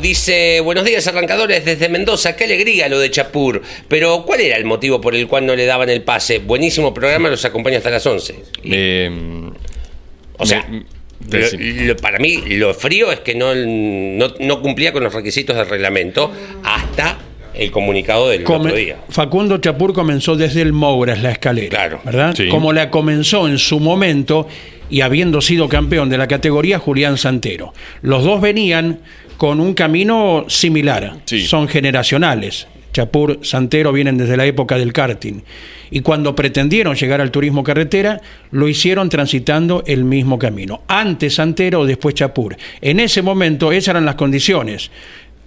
dice, 0.00 0.60
buenos 0.60 0.84
días 0.84 1.06
arrancadores 1.06 1.64
desde 1.64 1.88
Mendoza, 1.88 2.36
qué 2.36 2.44
alegría 2.44 2.88
lo 2.88 2.98
de 2.98 3.10
Chapur, 3.10 3.62
pero 3.88 4.24
¿cuál 4.26 4.42
era 4.42 4.56
el 4.56 4.66
motivo 4.66 5.00
por 5.00 5.14
el 5.14 5.26
cual 5.26 5.46
no 5.46 5.56
le 5.56 5.64
daban 5.64 5.88
el 5.88 6.02
pase? 6.02 6.38
Buenísimo 6.38 6.92
programa, 6.92 7.30
los 7.30 7.44
acompaña 7.44 7.78
hasta 7.78 7.90
las 7.90 8.04
11. 8.04 8.34
Eh, 8.64 9.10
o 10.36 10.44
sea 10.44 10.66
para 12.00 12.18
mí, 12.18 12.42
lo 12.48 12.74
frío 12.74 13.12
es 13.12 13.20
que 13.20 13.34
no, 13.34 13.54
no, 13.54 14.62
cumplía 14.62 14.92
con 14.92 15.02
los 15.04 15.12
requisitos 15.14 15.56
del 15.56 15.68
reglamento 15.68 16.30
hasta 16.64 17.18
el 17.54 17.70
comunicado 17.70 18.28
del 18.28 18.44
otro 18.46 18.74
día. 18.74 18.96
Facundo 19.08 19.58
Chapur 19.58 19.92
comenzó 19.92 20.36
desde 20.36 20.62
el 20.62 20.72
Mouras 20.72 21.22
la 21.22 21.32
escalera, 21.32 21.68
claro. 21.68 22.00
¿verdad? 22.04 22.34
Como 22.50 22.72
la 22.72 22.90
comenzó 22.90 23.48
en 23.48 23.58
su 23.58 23.78
momento 23.80 24.48
y 24.90 25.00
habiendo 25.00 25.40
sido 25.40 25.68
campeón 25.68 26.08
de 26.10 26.18
la 26.18 26.28
categoría 26.28 26.78
Julián 26.78 27.16
Santero. 27.16 27.72
Los 28.02 28.24
dos 28.24 28.40
venían 28.40 29.00
con 29.36 29.58
un 29.58 29.74
camino 29.74 30.44
similar, 30.48 31.16
son 31.46 31.66
generacionales. 31.66 32.68
Chapur, 32.92 33.38
Santero 33.42 33.92
vienen 33.92 34.18
desde 34.18 34.36
la 34.36 34.44
época 34.44 34.76
del 34.76 34.92
karting. 34.92 35.40
Y 35.90 36.00
cuando 36.00 36.34
pretendieron 36.34 36.94
llegar 36.94 37.20
al 37.20 37.30
turismo 37.30 37.64
carretera, 37.64 38.20
lo 38.50 38.68
hicieron 38.68 39.08
transitando 39.08 39.82
el 39.86 40.04
mismo 40.04 40.38
camino. 40.38 40.82
Antes 40.88 41.34
Santero, 41.34 41.84
después 41.84 42.14
Chapur. 42.14 42.56
En 42.80 43.00
ese 43.00 43.22
momento 43.22 43.72
esas 43.72 43.88
eran 43.88 44.04
las 44.04 44.14
condiciones. 44.16 44.90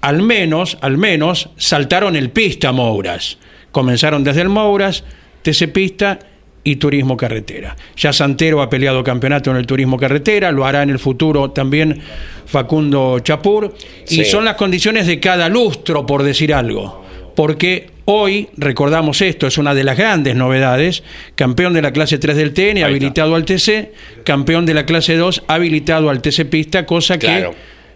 Al 0.02 0.22
menos, 0.22 0.78
al 0.82 0.98
menos, 0.98 1.50
saltaron 1.58 2.16
el 2.16 2.30
pista 2.30 2.72
Mouras. 2.72 3.38
Comenzaron 3.72 4.24
desde 4.24 4.42
el 4.42 4.50
Mouras, 4.50 5.04
TC 5.42 5.72
Pista 5.72 6.20
y 6.64 6.78
Turismo 6.78 7.16
Carretera. 7.16 7.76
Ya 7.96 8.12
Santero 8.12 8.62
ha 8.62 8.70
peleado 8.70 9.04
campeonato 9.04 9.52
en 9.52 9.58
el 9.58 9.68
Turismo 9.68 9.98
Carretera, 9.98 10.52
lo 10.52 10.66
hará 10.66 10.82
en 10.82 10.90
el 10.90 11.00
futuro 11.00 11.52
también 11.52 12.02
Facundo 12.46 13.20
Chapur, 13.20 13.74
y 14.10 14.26
son 14.26 14.46
las 14.46 14.56
condiciones 14.56 15.06
de 15.06 15.20
cada 15.20 15.48
lustro, 15.50 16.06
por 16.06 16.24
decir 16.24 16.54
algo 16.54 17.05
porque 17.36 17.90
hoy, 18.06 18.50
recordamos 18.58 19.22
esto, 19.22 19.48
es 19.48 19.58
una 19.58 19.74
de 19.74 19.84
las 19.84 19.98
grandes 19.98 20.36
novedades, 20.36 21.04
campeón 21.36 21.74
de 21.74 21.82
la 21.82 21.92
clase 21.92 22.18
3 22.18 22.36
del 22.36 22.54
TN, 22.54 22.84
habilitado 22.84 23.36
al 23.36 23.46
TC, 23.46 23.92
campeón 24.24 24.66
de 24.66 24.74
la 24.74 24.86
clase 24.86 25.16
2, 25.16 25.44
habilitado 25.48 26.10
al 26.10 26.22
TC 26.22 26.46
Pista, 26.46 26.86
cosa 26.86 27.20
que 27.20 27.50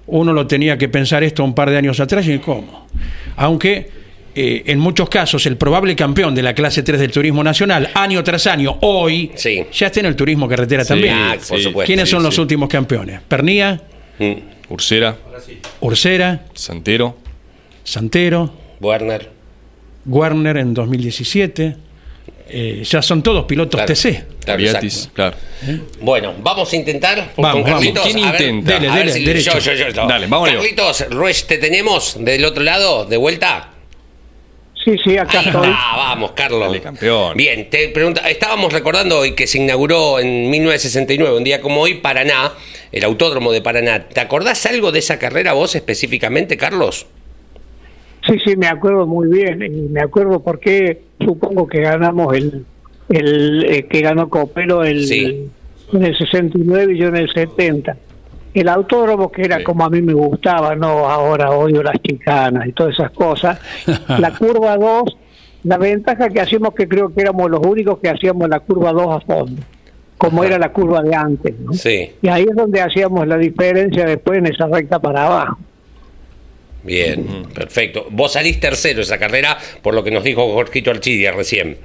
uno 0.07 0.33
lo 0.33 0.47
tenía 0.47 0.77
que 0.77 0.89
pensar 0.89 1.23
esto 1.23 1.43
un 1.43 1.53
par 1.53 1.69
de 1.69 1.77
años 1.77 1.99
atrás 1.99 2.27
y 2.27 2.39
cómo. 2.39 2.87
Aunque 3.35 3.89
eh, 4.35 4.63
en 4.67 4.79
muchos 4.79 5.09
casos 5.09 5.45
el 5.45 5.57
probable 5.57 5.95
campeón 5.95 6.35
de 6.35 6.43
la 6.43 6.53
clase 6.53 6.83
3 6.83 6.99
del 6.99 7.11
turismo 7.11 7.43
nacional, 7.43 7.89
año 7.93 8.23
tras 8.23 8.47
año, 8.47 8.77
hoy, 8.81 9.31
ya 9.71 9.87
está 9.87 9.99
en 9.99 10.05
el 10.07 10.15
turismo 10.15 10.47
carretera 10.47 10.85
también. 10.85 11.13
Ah, 11.13 11.37
¿Quiénes 11.85 12.09
son 12.09 12.23
los 12.23 12.37
últimos 12.37 12.69
campeones? 12.69 13.21
Pernía, 13.27 13.81
mm. 14.17 14.33
Ursera, 14.69 15.17
Ursera, 15.81 16.45
Santero, 16.53 17.17
Santero, 17.83 18.53
Werner. 18.79 19.29
Werner 20.05 20.57
en 20.57 20.73
2017. 20.73 21.75
Eh, 22.51 22.81
ya 22.83 23.01
son 23.01 23.21
todos 23.21 23.45
pilotos 23.45 23.85
TC. 23.85 24.25
Claro, 25.13 25.37
¿Eh? 25.67 25.79
Bueno, 26.01 26.33
vamos 26.41 26.73
a 26.73 26.75
intentar. 26.75 27.31
Vamos, 27.37 27.63
Carlitos, 27.63 28.03
¿Quién 28.03 28.17
intenta? 28.17 28.79
Dale, 28.79 29.23
yo, 29.41 29.59
yo, 29.59 29.73
yo, 29.73 30.07
Dale, 30.07 30.25
vamos 30.25 30.49
Carlitos, 30.49 31.09
Ruiz, 31.11 31.45
¿te 31.45 31.59
tenemos 31.59 32.17
del 32.19 32.43
otro 32.45 32.63
lado, 32.63 33.05
de 33.05 33.17
vuelta? 33.17 33.69
Sí, 34.83 34.95
sí, 35.03 35.17
acá 35.17 35.41
estoy. 35.41 35.69
Ah, 35.71 35.95
vamos, 35.97 36.31
Carlos. 36.31 36.61
Dale, 36.61 36.81
campeón. 36.81 37.37
Bien, 37.37 37.69
te 37.69 37.89
pregunta, 37.89 38.27
estábamos 38.27 38.73
recordando 38.73 39.19
hoy 39.19 39.35
que 39.35 39.45
se 39.45 39.59
inauguró 39.59 40.19
en 40.19 40.49
1969, 40.49 41.37
un 41.37 41.43
día 41.43 41.61
como 41.61 41.81
hoy, 41.81 41.95
Paraná, 41.95 42.53
el 42.91 43.03
autódromo 43.03 43.51
de 43.51 43.61
Paraná. 43.61 44.07
¿Te 44.07 44.21
acordás 44.21 44.65
algo 44.65 44.91
de 44.91 44.99
esa 44.99 45.19
carrera 45.19 45.53
vos 45.53 45.75
específicamente, 45.75 46.57
Carlos? 46.57 47.05
Sí, 48.29 48.39
sí, 48.43 48.55
me 48.55 48.67
acuerdo 48.67 49.07
muy 49.07 49.27
bien 49.29 49.61
y 49.63 49.89
me 49.89 50.01
acuerdo 50.01 50.39
porque 50.41 51.01
supongo 51.19 51.67
que 51.67 51.81
ganamos 51.81 52.35
el, 52.35 52.65
el 53.09 53.65
eh, 53.65 53.87
que 53.87 54.01
ganó 54.01 54.29
Copelo 54.29 54.83
el, 54.83 55.11
en 55.11 56.03
el 56.03 56.17
69 56.17 56.93
y 56.93 56.97
yo 56.97 57.07
en 57.07 57.15
el 57.15 57.31
70. 57.31 57.97
El 58.53 58.67
autódromo 58.69 59.31
que 59.31 59.43
era 59.43 59.63
como 59.63 59.83
a 59.83 59.89
mí 59.89 60.01
me 60.01 60.13
gustaba, 60.13 60.75
no 60.75 61.09
ahora 61.09 61.51
odio 61.51 61.81
las 61.81 61.99
chicanas 62.01 62.67
y 62.67 62.71
todas 62.73 62.93
esas 62.93 63.11
cosas. 63.11 63.59
la 64.19 64.31
curva 64.37 64.77
2, 64.77 65.17
la 65.63 65.77
ventaja 65.77 66.29
que 66.29 66.41
hacíamos 66.41 66.73
que 66.75 66.87
creo 66.87 67.13
que 67.13 67.21
éramos 67.21 67.49
los 67.49 67.65
únicos 67.65 67.99
que 67.99 68.09
hacíamos 68.09 68.47
la 68.47 68.59
curva 68.59 68.91
2 68.91 69.15
a 69.15 69.19
fondo 69.21 69.61
como 70.19 70.43
era 70.43 70.59
la 70.59 70.73
curva 70.73 71.01
de 71.01 71.15
antes. 71.15 71.57
¿no? 71.61 71.73
Sí. 71.73 72.11
Y 72.21 72.27
ahí 72.27 72.43
es 72.43 72.53
donde 72.53 72.81
hacíamos 72.81 73.25
la 73.25 73.37
diferencia 73.37 74.05
después 74.05 74.39
en 74.39 74.47
esa 74.47 74.67
recta 74.67 74.99
para 74.99 75.25
abajo. 75.25 75.57
Bien, 76.83 77.45
perfecto. 77.53 78.07
Vos 78.09 78.33
salís 78.33 78.59
tercero 78.59 79.01
esa 79.01 79.17
carrera, 79.17 79.57
por 79.81 79.93
lo 79.93 80.03
que 80.03 80.11
nos 80.11 80.23
dijo 80.23 80.53
Jorgito 80.53 80.91
Archidia 80.91 81.31
recién. 81.31 81.77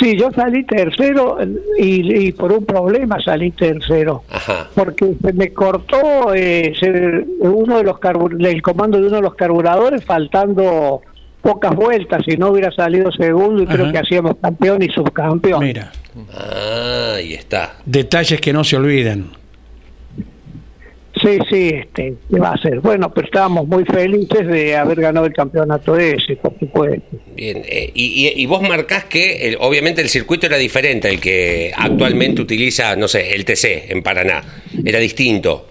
Sí, 0.00 0.16
yo 0.16 0.30
salí 0.32 0.64
tercero 0.64 1.38
y, 1.78 2.32
por 2.32 2.52
un 2.52 2.64
problema 2.64 3.20
salí 3.22 3.50
tercero. 3.50 4.24
Porque 4.74 5.14
se 5.22 5.32
me 5.32 5.52
cortó 5.52 6.34
eh, 6.34 6.72
uno 7.40 7.78
de 7.78 7.84
los 7.84 7.96
el 8.40 8.62
comando 8.62 8.98
de 8.98 9.06
uno 9.06 9.16
de 9.16 9.22
los 9.22 9.34
carburadores 9.34 10.04
faltando 10.04 11.02
pocas 11.42 11.74
vueltas. 11.76 12.22
Si 12.26 12.36
no 12.36 12.48
hubiera 12.48 12.72
salido 12.72 13.12
segundo 13.12 13.62
y 13.62 13.66
creo 13.66 13.92
que 13.92 13.98
hacíamos 13.98 14.36
campeón 14.40 14.82
y 14.82 14.88
subcampeón. 14.88 15.62
Mira. 15.62 15.92
Ah, 16.34 17.14
ahí 17.16 17.34
está. 17.34 17.76
Detalles 17.84 18.40
que 18.40 18.52
no 18.52 18.64
se 18.64 18.76
olviden. 18.76 19.41
Sí, 21.22 21.38
sí, 21.48 21.68
este, 21.68 22.16
va 22.36 22.50
a 22.50 22.58
ser? 22.58 22.80
Bueno, 22.80 23.12
pero 23.12 23.26
estábamos 23.26 23.68
muy 23.68 23.84
felices 23.84 24.46
de 24.46 24.76
haber 24.76 25.00
ganado 25.00 25.26
el 25.26 25.32
campeonato 25.32 25.96
ese, 25.96 26.34
por 26.36 26.58
supuesto. 26.58 27.16
Bien, 27.36 27.62
eh, 27.64 27.92
y, 27.94 28.44
vos 28.46 28.60
marcás 28.62 29.04
que 29.04 29.56
obviamente 29.60 30.00
el 30.02 30.08
circuito 30.08 30.46
era 30.46 30.56
diferente 30.56 31.08
al 31.08 31.20
que 31.20 31.72
actualmente 31.76 32.42
utiliza, 32.42 32.96
no 32.96 33.06
sé, 33.06 33.34
el 33.34 33.44
TC 33.44 33.92
en 33.92 34.02
Paraná. 34.02 34.42
Era 34.84 34.98
distinto. 34.98 35.68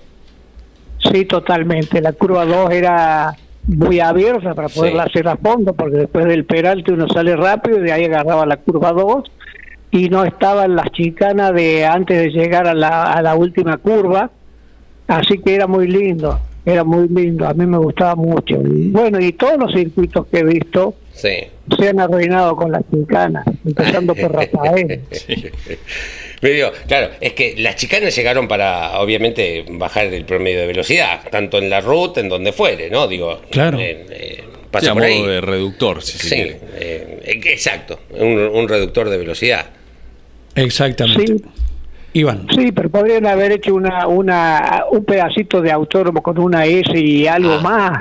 Sí, 1.12 1.26
totalmente. 1.26 2.00
La 2.02 2.14
curva 2.14 2.46
2 2.46 2.72
era 2.72 3.36
muy 3.68 4.00
abierta 4.00 4.54
para 4.54 4.70
poderla 4.70 5.04
hacer 5.04 5.28
a 5.28 5.36
fondo, 5.36 5.74
porque 5.74 5.98
después 5.98 6.26
del 6.28 6.46
peralte 6.46 6.94
uno 6.94 7.10
sale 7.10 7.36
rápido 7.36 7.80
y 7.80 7.82
de 7.82 7.92
ahí 7.92 8.06
agarraba 8.06 8.46
la 8.46 8.58
curva 8.58 8.94
2 8.94 9.30
y 9.92 10.08
no 10.08 10.24
estaban 10.24 10.78
las 10.78 10.90
chicanas 10.92 11.54
de 11.54 11.86
antes 11.86 12.18
de 12.18 12.30
llegar 12.30 12.68
a 12.68 12.74
la, 12.74 13.12
a 13.12 13.22
la 13.22 13.36
última 13.36 13.78
curva 13.78 14.32
Así 15.08 15.40
que 15.40 15.56
era 15.56 15.68
muy 15.68 15.88
lindo, 15.88 16.40
era 16.66 16.84
muy 16.84 17.08
lindo, 17.08 17.48
a 17.48 17.54
mí 17.54 17.66
me 17.66 17.78
gustaba 17.78 18.16
mucho. 18.16 18.58
bueno, 18.60 19.20
y 19.20 19.34
todos 19.34 19.58
los 19.58 19.74
circuitos 19.74 20.28
que 20.28 20.40
he 20.40 20.44
visto 20.44 20.96
se 21.14 21.50
han 21.90 22.00
arruinado 22.00 22.56
con 22.56 22.72
las 22.72 22.84
chicanas, 22.90 23.46
empezando 23.66 24.16
por 24.16 24.32
Rafael. 24.32 25.02
claro, 26.88 27.10
es 27.20 27.34
que 27.34 27.56
las 27.58 27.76
chicanas 27.76 28.16
llegaron 28.16 28.48
para, 28.48 29.00
obviamente, 29.00 29.66
bajar 29.70 30.08
el 30.08 30.26
promedio 30.26 30.62
de 30.62 30.68
velocidad, 30.68 31.22
tanto 31.30 31.58
en 31.58 31.70
la 31.70 31.82
ruta, 31.82 32.20
en 32.22 32.30
donde 32.30 32.52
fuere, 32.52 32.90
¿no? 32.90 33.08
Digo, 33.08 33.42
claro. 33.50 33.78
Eh, 33.80 34.44
pasó 34.72 34.94
por 34.94 35.04
ahí. 35.04 35.22
de 35.26 35.42
reductor, 35.42 36.02
sí, 36.02 36.34
eh, 36.34 37.20
exacto, 37.26 38.00
un, 38.12 38.68
reductor 38.68 39.10
de 39.10 39.18
velocidad. 39.18 39.68
Exactamente. 40.56 41.38
Sí. 41.38 41.44
Iván. 42.14 42.48
Sí, 42.56 42.72
pero 42.72 42.90
podrían 42.90 43.26
haber 43.26 43.54
hecho 43.54 43.74
una, 43.74 44.08
una, 44.08 44.84
un 44.92 45.06
pedacito 45.06 45.62
de 45.62 45.72
autódromo 45.72 46.22
con 46.22 46.38
una 46.40 46.66
S 46.66 46.92
y 46.98 47.28
algo 47.28 47.54
ah. 47.54 47.62
más. 47.62 48.00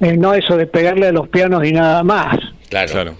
Eh, 0.00 0.16
no 0.16 0.34
eso 0.34 0.56
de 0.56 0.66
pegarle 0.66 1.06
a 1.06 1.12
los 1.12 1.28
pianos 1.28 1.64
y 1.64 1.72
nada 1.72 2.02
más. 2.02 2.36
Claro. 2.68 2.92
claro. 2.92 3.14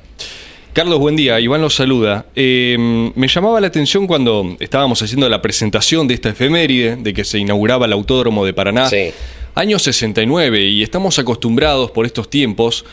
Carlos, 0.72 0.98
buen 0.98 1.16
día. 1.16 1.38
Iván 1.38 1.60
los 1.60 1.74
saluda. 1.74 2.26
Eh, 2.34 3.12
me 3.14 3.28
llamaba 3.28 3.60
la 3.60 3.66
atención 3.66 4.06
cuando 4.06 4.56
estábamos 4.58 5.02
haciendo 5.02 5.28
la 5.28 5.42
presentación 5.42 6.08
de 6.08 6.14
esta 6.14 6.30
efeméride, 6.30 6.96
de 6.96 7.12
que 7.12 7.24
se 7.24 7.38
inauguraba 7.38 7.84
el 7.84 7.92
Autódromo 7.92 8.46
de 8.46 8.54
Paraná, 8.54 8.88
sí. 8.88 9.12
año 9.54 9.78
69, 9.78 10.62
y 10.62 10.82
estamos 10.82 11.18
acostumbrados 11.18 11.90
por 11.90 12.06
estos 12.06 12.30
tiempos 12.30 12.86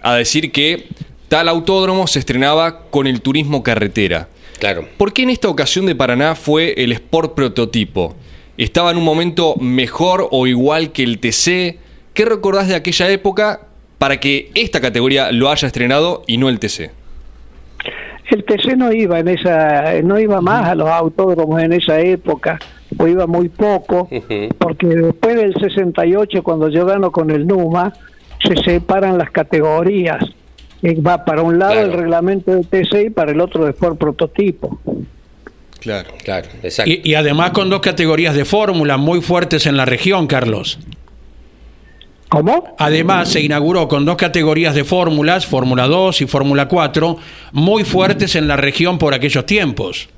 a 0.00 0.14
decir 0.14 0.52
que 0.52 0.86
tal 1.28 1.48
autódromo 1.48 2.06
se 2.06 2.18
estrenaba 2.18 2.84
con 2.88 3.06
el 3.06 3.20
turismo 3.20 3.62
carretera. 3.62 4.28
Claro. 4.58 4.88
¿Por 4.96 5.12
qué 5.12 5.22
en 5.22 5.30
esta 5.30 5.48
ocasión 5.48 5.86
de 5.86 5.94
Paraná 5.94 6.34
fue 6.34 6.74
el 6.76 6.92
Sport 6.92 7.34
prototipo? 7.34 8.16
¿Estaba 8.56 8.90
en 8.90 8.96
un 8.96 9.04
momento 9.04 9.54
mejor 9.56 10.28
o 10.30 10.46
igual 10.46 10.90
que 10.90 11.04
el 11.04 11.18
TC? 11.20 11.78
¿Qué 12.12 12.24
recordás 12.24 12.66
de 12.66 12.74
aquella 12.74 13.08
época 13.10 13.60
para 13.98 14.18
que 14.18 14.50
esta 14.54 14.80
categoría 14.80 15.30
lo 15.30 15.50
haya 15.50 15.66
estrenado 15.66 16.22
y 16.26 16.38
no 16.38 16.48
el 16.48 16.58
TC? 16.58 16.90
el 18.30 18.44
TC 18.44 18.76
no 18.76 18.92
iba 18.92 19.18
en 19.18 19.28
esa, 19.28 20.02
no 20.02 20.18
iba 20.18 20.40
más 20.40 20.68
a 20.68 20.74
los 20.74 20.88
autódromos 20.88 21.62
en 21.62 21.72
esa 21.72 21.98
época, 22.00 22.58
o 22.98 23.06
iba 23.06 23.26
muy 23.26 23.48
poco, 23.48 24.08
porque 24.58 24.86
después 24.86 25.36
del 25.36 25.54
68, 25.54 26.42
cuando 26.42 26.68
yo 26.68 26.84
gano 26.84 27.10
con 27.10 27.30
el 27.30 27.46
NUMA, 27.46 27.92
se 28.42 28.56
separan 28.62 29.18
las 29.18 29.30
categorías. 29.30 30.24
Va 30.82 31.24
para 31.24 31.42
un 31.42 31.58
lado 31.58 31.80
el 31.80 31.92
reglamento 31.92 32.52
del 32.52 32.66
TC 32.66 33.06
y 33.06 33.10
para 33.10 33.32
el 33.32 33.40
otro 33.40 33.64
de 33.64 33.70
Sport 33.70 33.98
Prototipo. 33.98 34.78
Claro, 35.80 36.10
claro, 36.24 36.48
exacto. 36.62 36.90
y 36.92 37.14
además 37.14 37.52
con 37.52 37.70
dos 37.70 37.80
categorías 37.80 38.34
de 38.34 38.44
fórmula 38.44 38.96
muy 38.96 39.20
fuertes 39.20 39.66
en 39.66 39.76
la 39.76 39.84
región, 39.84 40.26
Carlos. 40.26 40.78
¿Cómo? 42.28 42.74
Además, 42.78 43.30
se 43.30 43.40
inauguró 43.40 43.88
con 43.88 44.04
dos 44.04 44.16
categorías 44.16 44.74
de 44.74 44.84
fórmulas, 44.84 45.46
Fórmula 45.46 45.86
2 45.86 46.20
y 46.20 46.26
Fórmula 46.26 46.68
4, 46.68 47.16
muy 47.52 47.84
fuertes 47.84 48.36
en 48.36 48.46
la 48.46 48.56
región 48.56 48.98
por 48.98 49.14
aquellos 49.14 49.46
tiempos. 49.46 50.08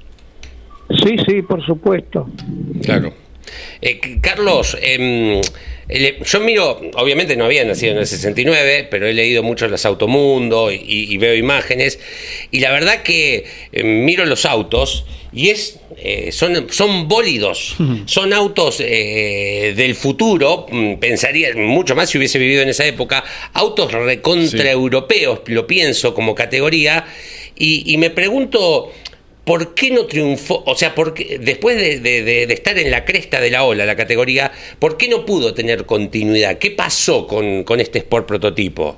Sí, 1.05 1.17
sí, 1.25 1.43
por 1.43 1.65
supuesto. 1.65 2.29
Claro. 2.83 3.13
Eh, 3.81 4.01
Carlos, 4.21 4.77
em, 4.81 5.41
yo 6.25 6.41
miro, 6.41 6.81
obviamente 6.95 7.37
no 7.37 7.45
había 7.45 7.65
nacido 7.65 7.93
en 7.93 7.99
el 7.99 8.07
69, 8.07 8.87
pero 8.91 9.07
he 9.07 9.13
leído 9.13 9.43
mucho 9.43 9.67
las 9.69 9.85
Automundo 9.85 10.71
y, 10.71 11.17
veo 11.19 11.35
imágenes, 11.35 11.99
y 12.51 12.61
la 12.61 12.71
verdad 12.71 13.03
que 13.03 13.45
em, 13.73 14.05
miro 14.05 14.25
los 14.25 14.45
autos 14.45 15.05
y 15.33 15.51
es 15.51 15.79
eh, 15.97 16.33
son, 16.33 16.69
son 16.71 17.09
bólidos, 17.09 17.77
son 18.07 18.33
autos 18.33 18.81
eh, 18.81 19.75
del 19.77 19.95
futuro, 19.95 20.67
mm, 20.71 20.95
pensaría 20.95 21.55
mucho 21.55 21.95
más 21.95 22.11
si 22.11 22.19
hubiese 22.19 22.39
vivido 22.39 22.63
en 22.63 22.71
esa 22.71 22.87
época, 22.87 23.23
autos 23.53 23.93
recontra 23.93 24.71
europeos, 24.71 25.41
lo 25.47 25.67
pienso 25.67 26.15
como 26.15 26.35
categoría, 26.35 27.05
y, 27.63 27.99
me 27.99 28.09
pregunto, 28.09 28.91
¿por 29.45 29.75
qué 29.75 29.91
no 29.91 30.07
triunfó? 30.07 30.63
O 30.67 30.75
sea, 30.75 30.95
porque 30.95 31.39
después 31.43 31.77
de, 31.77 32.45
estar 32.45 32.79
en 32.79 32.91
la 32.91 33.05
cresta 33.05 33.41
de 33.41 33.51
la 33.51 33.65
ola, 33.65 33.85
la 33.87 33.97
categoría, 33.97 34.51
¿por 34.79 34.97
qué 34.97 35.09
no 35.09 35.25
pudo 35.25 35.55
tener 35.55 35.87
continuidad? 35.87 36.59
¿Qué 36.59 36.71
pasó 36.71 37.27
con, 37.27 37.65
con 37.65 37.81
este 37.81 37.99
Sport 37.99 38.27
prototipo? 38.27 38.97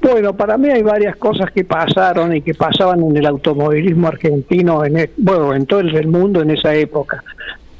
Bueno, 0.00 0.34
para 0.36 0.56
mí 0.56 0.68
hay 0.68 0.82
varias 0.82 1.16
cosas 1.16 1.50
que 1.50 1.64
pasaron 1.64 2.34
y 2.34 2.42
que 2.42 2.54
pasaban 2.54 3.02
en 3.02 3.16
el 3.16 3.26
automovilismo 3.26 4.08
argentino, 4.08 4.84
en 4.84 4.98
e, 4.98 5.10
bueno, 5.16 5.54
en 5.54 5.66
todo 5.66 5.80
el 5.80 6.06
mundo 6.06 6.40
en 6.40 6.50
esa 6.50 6.74
época. 6.74 7.22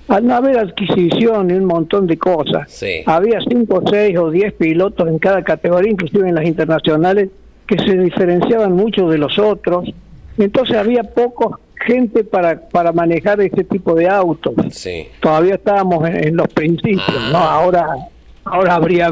Al 0.08 0.26
no 0.26 0.34
haber 0.34 0.58
adquisición 0.58 1.50
y 1.50 1.54
un 1.54 1.66
montón 1.66 2.06
de 2.06 2.16
cosas, 2.16 2.82
había 3.06 3.40
cinco, 3.46 3.82
seis 3.90 4.16
o 4.16 4.30
diez 4.30 4.54
pilotos 4.54 5.06
en 5.06 5.18
cada 5.18 5.42
categoría, 5.44 5.92
inclusive 5.92 6.28
en 6.28 6.34
las 6.34 6.46
internacionales, 6.46 7.28
que 7.66 7.78
se 7.78 7.96
diferenciaban 7.96 8.72
mucho 8.72 9.08
de 9.08 9.18
los 9.18 9.38
otros. 9.38 9.84
Entonces 10.38 10.76
había 10.76 11.02
poca 11.02 11.58
gente 11.86 12.24
para, 12.24 12.60
para 12.68 12.92
manejar 12.92 13.40
ese 13.40 13.64
tipo 13.64 13.94
de 13.94 14.08
autos. 14.08 14.54
Todavía 15.20 15.54
estábamos 15.54 16.08
en, 16.08 16.36
los 16.36 16.48
principios, 16.48 17.30
¿no? 17.30 17.38
Ah. 17.38 17.54
Ahora 17.54 18.08
Ahora 18.50 18.76
habría 18.76 19.10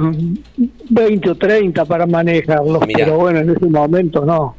20 0.89 1.31
o 1.31 1.35
30 1.35 1.85
para 1.85 2.07
manejarlos, 2.07 2.83
pero 2.87 3.17
bueno, 3.19 3.41
en 3.41 3.51
ese 3.51 3.67
momento 3.67 4.25
no. 4.25 4.57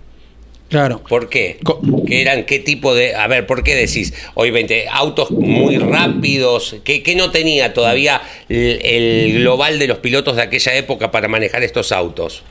Claro. 0.70 1.02
¿Por 1.08 1.30
qué? 1.30 1.60
¿Qué 2.06 2.22
eran 2.22 2.44
qué 2.46 2.60
tipo 2.60 2.94
de.? 2.94 3.16
A 3.16 3.28
ver, 3.28 3.48
¿por 3.48 3.64
qué 3.64 3.74
decís? 3.74 4.14
Obviamente, 4.34 4.86
autos 4.92 5.32
muy 5.32 5.78
rápidos. 5.78 6.76
¿Qué, 6.84 7.14
no 7.16 7.32
tenía 7.32 7.74
todavía 7.74 8.22
el, 8.50 9.40
global 9.40 9.80
de 9.80 9.88
los 9.88 10.00
pilotos 10.00 10.36
de 10.36 10.42
aquella 10.42 10.76
época 10.76 11.10
para 11.10 11.30
manejar 11.30 11.64
estos 11.64 11.94
autos? 11.94 12.44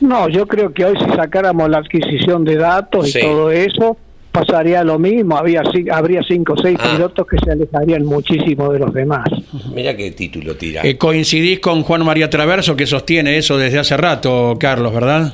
No, 0.00 0.28
yo 0.28 0.46
creo 0.46 0.72
que 0.72 0.84
hoy 0.84 0.96
si 0.98 1.16
sacáramos 1.16 1.70
la 1.70 1.78
adquisición 1.78 2.44
de 2.44 2.56
datos 2.56 3.14
y 3.14 3.20
todo 3.20 3.50
eso, 3.50 3.96
pasaría 4.30 4.84
lo 4.84 4.98
mismo, 4.98 5.36
había 5.36 5.62
habría 5.90 6.22
cinco 6.22 6.52
o 6.52 6.56
seis 6.58 6.78
ah. 6.80 6.92
pilotos 6.92 7.26
que 7.26 7.38
se 7.42 7.50
alejarían 7.50 8.04
muchísimo 8.04 8.70
de 8.72 8.80
los 8.80 8.92
demás. 8.92 9.24
Mira 9.74 9.96
qué 9.96 10.10
título 10.10 10.56
tira. 10.56 10.82
Eh, 10.84 10.98
coincidís 10.98 11.60
con 11.60 11.82
Juan 11.82 12.04
María 12.04 12.28
Traverso 12.28 12.76
que 12.76 12.86
sostiene 12.86 13.38
eso 13.38 13.56
desde 13.56 13.78
hace 13.78 13.96
rato, 13.96 14.56
Carlos, 14.60 14.92
¿verdad? 14.92 15.32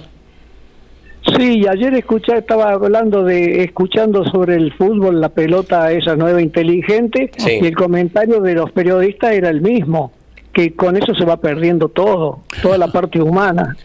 Sí, 1.36 1.64
ayer 1.68 1.94
escuché, 1.94 2.38
estaba 2.38 2.72
hablando 2.72 3.24
de, 3.24 3.62
escuchando 3.62 4.24
sobre 4.24 4.56
el 4.56 4.72
fútbol, 4.72 5.20
la 5.20 5.28
pelota 5.28 5.92
esa 5.92 6.16
nueva 6.16 6.42
inteligente, 6.42 7.30
y 7.38 7.64
el 7.64 7.76
comentario 7.76 8.40
de 8.40 8.54
los 8.54 8.72
periodistas 8.72 9.32
era 9.32 9.48
el 9.48 9.60
mismo, 9.60 10.12
que 10.52 10.74
con 10.74 10.96
eso 10.96 11.14
se 11.14 11.24
va 11.24 11.36
perdiendo 11.36 11.88
todo, 11.88 12.42
toda 12.60 12.76
la 12.76 12.88
parte 12.92 13.20
humana. 13.22 13.76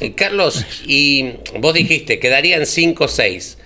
Eh, 0.00 0.14
Carlos, 0.14 0.66
y 0.86 1.34
vos 1.60 1.74
dijiste, 1.74 2.18
quedarían 2.18 2.66
cinco 2.66 3.04
o 3.04 3.08
seis. 3.08 3.58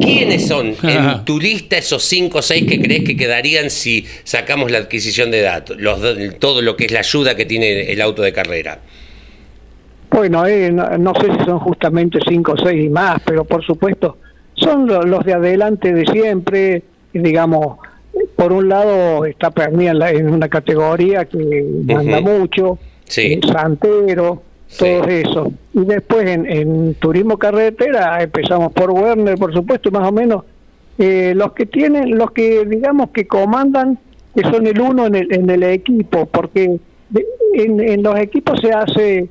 ¿Quiénes 0.00 0.46
son 0.46 0.74
en 0.84 1.24
tu 1.24 1.40
lista 1.40 1.76
esos 1.76 2.04
5 2.04 2.38
o 2.38 2.42
6 2.42 2.66
que 2.68 2.80
crees 2.80 3.04
que 3.04 3.16
quedarían 3.16 3.68
si 3.68 4.06
sacamos 4.22 4.70
la 4.70 4.78
adquisición 4.78 5.30
de 5.30 5.40
datos? 5.40 5.76
Los, 5.80 6.00
todo 6.38 6.62
lo 6.62 6.76
que 6.76 6.84
es 6.84 6.92
la 6.92 7.00
ayuda 7.00 7.34
que 7.34 7.46
tiene 7.46 7.90
el 7.92 8.00
auto 8.00 8.22
de 8.22 8.32
carrera. 8.32 8.78
Bueno, 10.10 10.46
eh, 10.46 10.70
no, 10.70 11.14
sé 11.14 11.32
si 11.32 11.44
son 11.44 11.58
justamente 11.58 12.18
5 12.26 12.52
o 12.52 12.56
6 12.56 12.84
y 12.84 12.88
más, 12.90 13.20
pero 13.24 13.44
por 13.44 13.64
supuesto 13.64 14.18
son 14.54 14.86
los, 14.86 15.24
de 15.24 15.32
adelante 15.32 15.92
de 15.92 16.04
siempre, 16.06 16.82
digamos, 17.14 17.78
por 18.36 18.52
un 18.52 18.68
lado 18.68 19.24
está 19.24 19.50
Pernia 19.50 19.92
en, 20.10 20.28
una 20.28 20.48
categoría 20.48 21.24
que 21.24 21.64
manda 21.86 22.20
mucho, 22.20 22.78
sí. 23.06 23.40
Santero, 23.50 24.42
todo 24.78 25.04
eso. 25.04 25.52
Y 25.74 25.84
después 25.84 26.26
en, 26.26 26.94
turismo 26.94 27.38
carretera 27.38 28.22
empezamos 28.22 28.72
por 28.72 28.90
Werner, 28.90 29.36
por 29.36 29.52
supuesto, 29.52 29.90
más 29.90 30.08
o 30.08 30.12
menos 30.12 30.44
eh, 30.98 31.32
los 31.34 31.52
que 31.52 31.66
tienen, 31.66 32.16
los 32.16 32.30
que 32.32 32.64
digamos 32.64 33.10
que 33.10 33.26
comandan, 33.26 33.98
que 34.34 34.42
son 34.42 34.66
el 34.66 34.80
uno 34.80 35.06
en 35.06 35.14
el, 35.14 35.32
en 35.32 35.50
el 35.50 35.62
equipo, 35.62 36.26
porque 36.26 36.78
en, 37.54 38.02
los 38.02 38.18
equipos 38.18 38.60
se 38.60 38.72
hace, 38.72 39.28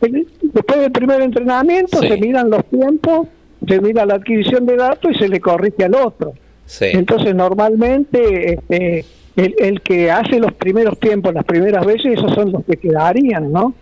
después 0.00 0.80
del 0.80 0.92
primer 0.92 1.20
entrenamiento 1.22 1.98
se 1.98 2.16
miran 2.16 2.50
los 2.50 2.64
tiempos, 2.66 3.28
se 3.66 3.80
mira 3.80 4.06
la 4.06 4.14
adquisición 4.14 4.66
de 4.66 4.76
datos 4.76 5.12
y 5.12 5.18
se 5.18 5.28
le 5.28 5.40
corrige 5.40 5.84
al 5.84 5.94
otro. 5.94 6.34
Entonces 6.80 7.34
normalmente 7.34 8.54
este, 8.54 9.04
el, 9.36 9.54
el 9.58 9.80
que 9.80 10.10
hace 10.10 10.38
los 10.38 10.52
primeros 10.52 10.98
tiempos, 11.00 11.32
las 11.34 11.44
primeras 11.44 11.84
veces, 11.84 12.18
esos 12.18 12.32
son 12.34 12.52
los 12.52 12.64
que 12.64 12.76
quedarían, 12.76 13.50
¿no? 13.50 13.74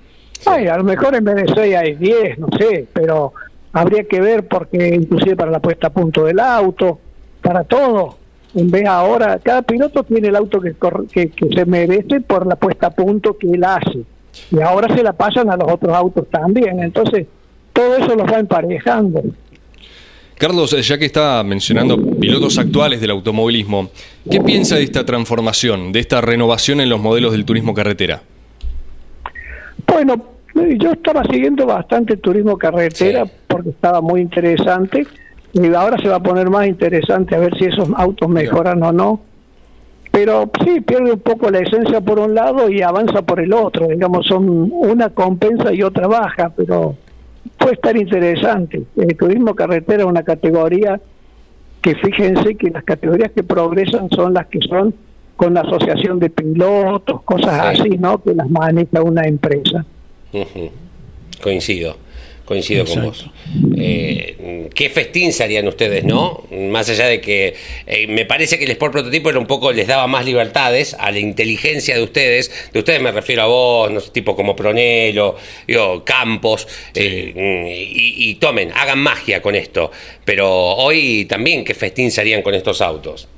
Ay, 0.45 0.67
a 0.67 0.77
lo 0.77 0.85
mejor 0.85 1.15
en 1.15 1.25
vez 1.25 1.37
de 1.37 1.55
6 1.55 1.77
hay 1.77 1.95
10, 1.95 2.39
no 2.39 2.49
sé, 2.59 2.87
pero 2.93 3.33
habría 3.73 4.05
que 4.05 4.21
ver 4.21 4.47
porque 4.47 4.95
inclusive 4.95 5.37
para 5.37 5.51
la 5.51 5.61
puesta 5.61 5.89
a 5.89 5.91
punto 5.91 6.25
del 6.25 6.41
auto, 6.41 6.99
para 7.41 7.65
todo, 7.65 8.17
en 8.57 8.71
vez 8.71 8.87
ahora, 8.87 9.39
cada 9.43 9.63
piloto 9.63 10.03
tiene 10.03 10.29
el 10.29 10.37
auto 10.37 10.61
que, 10.61 10.75
que, 11.13 11.31
se 11.55 11.65
merece 11.67 12.21
por 12.23 12.47
la 12.47 12.57
puesta 12.57 12.87
a 12.87 12.91
punto 12.91 13.37
que 13.37 13.51
él 13.51 13.63
hace. 13.63 14.01
Y 14.51 14.61
ahora 14.61 14.95
se 14.95 15.03
la 15.03 15.13
pasan 15.13 15.51
a 15.51 15.57
los 15.57 15.71
otros 15.71 15.95
autos 15.95 16.27
también. 16.31 16.83
Entonces, 16.83 17.27
todo 17.75 17.97
eso 17.97 18.15
los 18.15 18.27
va 18.27 18.39
emparejando. 18.39 19.23
Carlos, 20.39 20.71
ya 20.87 20.99
que 20.99 21.05
está 21.05 21.43
mencionando 21.45 21.99
pilotos 22.19 22.59
actuales 22.59 23.01
del 23.01 23.11
automovilismo, 23.11 23.91
¿qué 24.31 24.41
piensa 24.41 24.77
de 24.77 24.85
esta 24.85 25.05
transformación, 25.05 25.93
de 25.93 26.01
esta 26.01 26.23
renovación 26.23 26.81
en 26.81 26.89
los 26.89 27.01
modelos 27.01 27.33
del 27.33 27.45
turismo 27.45 27.75
carretera? 27.75 28.23
Bueno, 29.97 30.23
yo 30.77 30.93
estaba 30.93 31.25
siguiendo 31.25 31.65
bastante 31.65 32.19
turismo 32.19 32.59
carretera 32.59 33.25
porque 33.49 33.71
estaba 33.71 34.03
muy 34.03 34.21
interesante 34.21 35.07
y 35.55 35.73
ahora 35.73 35.97
se 35.97 36.09
va 36.11 36.17
a 36.17 36.23
poner 36.23 36.51
más 36.51 36.67
interesante 36.67 37.35
a 37.35 37.39
ver 37.39 37.57
si 37.57 37.65
esos 37.65 37.89
autos 37.97 38.29
mejoran 38.29 38.83
o 38.83 38.93
no. 38.93 39.21
pero 40.11 40.51
sí 40.63 40.83
pierde 40.83 41.15
un 41.15 41.21
poco 41.21 41.51
la 41.51 41.61
esencia 41.61 42.03
por 42.03 42.19
un 42.19 42.35
lado 42.35 42.69
y 42.69 42.83
avanza 42.83 43.23
por 43.23 43.41
el 43.41 43.55
otro, 43.55 43.89
digamos, 43.89 44.27
son 44.27 44.71
una 44.71 45.09
compensa 45.09 45.73
y 45.73 45.83
otra 45.83 46.07
baja, 46.07 46.53
pero 46.55 46.95
puede 47.57 47.73
estar 47.73 47.97
interesante. 47.97 48.83
El 48.97 49.17
turismo 49.17 49.55
carretera 49.55 50.03
es 50.03 50.09
una 50.11 50.25
categoría 50.25 51.01
que 51.81 51.95
fíjense 51.95 52.55
que 52.57 52.69
las 52.69 52.85
categorías 52.85 53.31
que 53.33 53.43
progresan 53.43 54.11
son 54.11 54.35
las 54.35 54.47
que 54.49 54.59
son 54.61 54.95
con 55.37 55.55
la 55.55 55.61
asociación 55.61 56.19
de 56.19 56.31
pilotos, 56.31 57.23
cosas 57.23 57.79
así, 57.79 57.91
¿no? 57.99 58.23
Que 58.23 58.35
las 58.35 58.49
maneja 58.51 59.03
una 59.03 59.23
empresa. 59.23 59.85
Coincido 61.43 61.97
coincido 62.47 62.85
con 62.87 63.03
vos. 63.03 63.27
Eh, 63.77 64.69
qué 64.73 64.89
festín 64.89 65.33
serían 65.33 65.67
ustedes, 65.69 66.05
¿no? 66.05 66.45
Más 66.51 66.89
allá 66.89 67.07
de 67.07 67.21
que 67.21 67.55
eh, 67.87 68.07
me 68.07 68.25
parece 68.25 68.57
que 68.57 68.65
el 68.65 68.71
Sport 68.71 68.93
Prototipo 68.93 69.29
era 69.29 69.39
un 69.39 69.47
poco, 69.47 69.73
les 69.73 69.89
daba 69.89 70.07
más 70.07 70.25
libertades 70.25 70.95
a 70.99 71.11
la 71.11 71.19
inteligencia 71.19 71.97
de 71.97 72.03
ustedes. 72.03 72.71
De 72.73 72.79
ustedes 72.79 73.03
me 73.03 73.13
refiero 73.13 73.43
a 73.43 73.47
vos, 73.47 73.91
no 73.91 74.01
sé, 74.01 74.11
tipo 74.13 74.35
como 74.35 74.57
Pronelo, 74.57 75.37
digo, 75.67 76.05
Campos, 76.05 76.67
eh, 76.95 77.33
y, 77.93 78.35
tomen, 78.37 78.71
hagan 78.73 79.01
magia 79.01 79.43
con 79.43 79.55
esto. 79.57 79.91
Pero 80.25 80.49
hoy 80.49 81.27
también, 81.27 81.65
¿qué 81.65 81.75
festín 81.75 82.11
serían 82.13 82.43
con 82.43 82.55
estos 82.55 82.81
autos? 82.81 83.29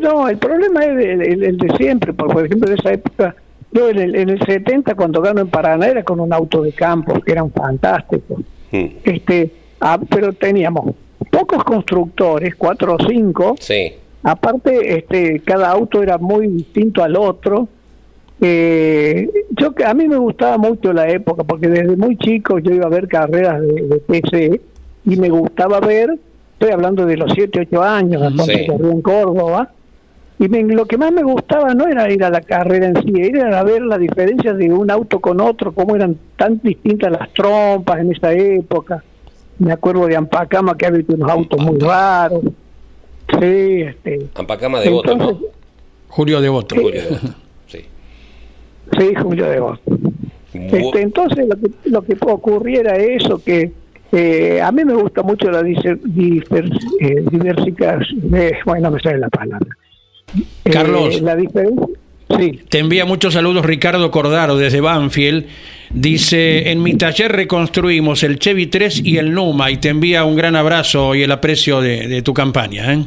No, 0.00 0.28
el 0.28 0.38
problema 0.38 0.84
es 0.84 0.98
el, 0.98 1.58
de 1.58 1.76
siempre, 1.76 2.12
por 2.12 2.44
ejemplo, 2.44 2.68
de 2.68 2.76
esa 2.76 2.92
época 2.92 3.34
yo 3.72 3.88
en 3.88 3.98
el, 3.98 4.16
en 4.16 4.28
el 4.30 4.44
70, 4.44 4.94
cuando 4.94 5.20
gano 5.20 5.40
en 5.40 5.48
Paraná, 5.48 5.86
era 5.86 6.02
con 6.02 6.20
un 6.20 6.32
auto 6.32 6.62
de 6.62 6.72
campo, 6.72 7.20
que 7.20 7.32
eran 7.32 7.52
fantásticos. 7.52 8.40
Mm. 8.72 8.86
Este, 9.04 9.52
ah, 9.80 9.98
pero 10.08 10.32
teníamos 10.32 10.94
pocos 11.30 11.62
constructores, 11.64 12.54
cuatro 12.56 12.96
o 12.96 13.08
cinco. 13.08 13.54
Sí. 13.60 13.92
Aparte, 14.22 14.98
este, 14.98 15.40
cada 15.40 15.70
auto 15.70 16.02
era 16.02 16.18
muy 16.18 16.48
distinto 16.48 17.02
al 17.02 17.16
otro. 17.16 17.68
Eh, 18.40 19.28
yo 19.50 19.72
a 19.84 19.94
mí 19.94 20.08
me 20.08 20.16
gustaba 20.16 20.58
mucho 20.58 20.92
la 20.92 21.08
época, 21.08 21.44
porque 21.44 21.68
desde 21.68 21.96
muy 21.96 22.16
chico 22.16 22.58
yo 22.58 22.72
iba 22.72 22.86
a 22.86 22.90
ver 22.90 23.06
carreras 23.06 23.60
de, 23.60 23.82
de 23.82 23.96
PC 23.98 24.60
y 25.04 25.16
me 25.16 25.28
gustaba 25.28 25.78
ver, 25.80 26.18
estoy 26.60 26.74
hablando 26.74 27.06
de 27.06 27.16
los 27.16 27.32
7, 27.32 27.66
8 27.70 27.82
años, 27.82 28.22
entonces 28.22 28.66
sí. 28.66 28.70
en 28.70 29.00
Córdoba, 29.00 29.70
y 30.38 30.46
lo 30.48 30.84
que 30.84 30.98
más 30.98 31.10
me 31.10 31.22
gustaba 31.22 31.72
no 31.74 31.86
era 31.86 32.10
ir 32.12 32.22
a 32.22 32.28
la 32.28 32.42
carrera 32.42 32.86
en 32.88 33.02
sí, 33.02 33.12
era 33.16 33.62
ver 33.62 33.80
la 33.80 33.96
diferencia 33.96 34.52
de 34.52 34.70
un 34.70 34.90
auto 34.90 35.20
con 35.20 35.40
otro, 35.40 35.72
cómo 35.72 35.96
eran 35.96 36.18
tan 36.36 36.60
distintas 36.62 37.12
las 37.12 37.32
trompas 37.32 38.00
en 38.00 38.12
esa 38.12 38.32
época. 38.32 39.02
Me 39.58 39.72
acuerdo 39.72 40.06
de 40.06 40.16
Ampacama 40.16 40.76
que 40.76 40.86
había 40.86 41.04
unos 41.08 41.30
autos 41.30 41.60
muy 41.60 41.78
raros. 41.78 42.42
Sí, 43.38 43.82
este. 43.82 44.28
Ampacama 44.34 44.80
de 44.80 44.90
Voto, 44.90 45.16
¿no? 45.16 45.38
Julio 46.08 46.40
de 46.40 46.48
Voto. 46.48 46.74
Julio 46.74 47.02
de 47.02 47.18
sí. 47.68 47.84
Sí, 48.98 49.14
Julio 49.14 49.46
de 49.46 49.60
Voto. 49.60 49.80
Este, 50.52 51.02
entonces 51.02 51.46
lo 51.48 51.56
que, 51.56 51.70
lo 51.84 52.02
que 52.02 52.16
ocurriera 52.20 52.96
eso, 52.96 53.42
que 53.42 53.72
eh, 54.12 54.60
a 54.60 54.72
mí 54.72 54.84
me 54.84 54.94
gusta 54.94 55.22
mucho 55.22 55.48
la 55.50 55.62
diversificación, 55.62 58.34
eh, 58.34 58.58
bueno, 58.64 58.90
no 58.90 58.96
me 58.96 59.00
sale 59.00 59.18
la 59.18 59.28
palabra 59.28 59.76
Carlos. 60.64 61.16
Eh, 61.16 61.20
la 61.20 61.36
diferencia. 61.36 61.86
Sí. 62.38 62.60
Te 62.68 62.78
envía 62.78 63.04
muchos 63.04 63.34
saludos 63.34 63.64
Ricardo 63.64 64.10
Cordaro 64.10 64.56
desde 64.56 64.80
Banfield. 64.80 65.46
Dice, 65.92 66.70
en 66.70 66.82
mi 66.82 66.94
taller 66.94 67.32
reconstruimos 67.32 68.22
el 68.22 68.38
Chevy 68.38 68.66
3 68.66 69.04
y 69.04 69.18
el 69.18 69.34
Numa 69.34 69.72
y 69.72 69.78
te 69.78 69.88
envía 69.88 70.24
un 70.24 70.36
gran 70.36 70.54
abrazo 70.54 71.16
y 71.16 71.24
el 71.24 71.32
aprecio 71.32 71.80
de, 71.80 72.22
tu 72.22 72.32
campaña. 72.32 72.94
¿eh? 72.94 73.04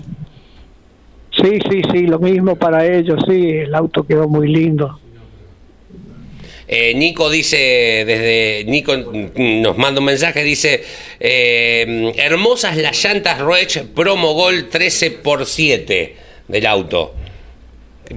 Sí, 1.32 1.60
sí, 1.70 1.82
sí, 1.94 2.08
lo 2.08 2.20
mismo 2.20 2.58
para 2.58 2.86
ellos, 2.86 3.24
sí, 3.28 3.52
el 3.52 3.74
auto 3.74 4.04
quedó 4.04 4.28
muy 4.28 4.50
lindo. 4.50 5.00
Eh, 6.68 6.94
Nico 6.96 7.30
dice, 7.30 7.58
desde 8.06 8.64
Nico 8.66 8.96
nos 8.96 9.78
manda 9.78 10.00
un 10.00 10.06
mensaje, 10.06 10.44
dice, 10.44 10.84
hermosas 11.20 12.78
las 12.78 13.04
llantas 13.04 13.40
Roech 13.40 13.82
Promo 13.94 14.34
Gol 14.34 14.70
13 14.70 15.12
por 15.12 15.46
7 15.46 16.16
del 16.48 16.66
auto. 16.66 17.16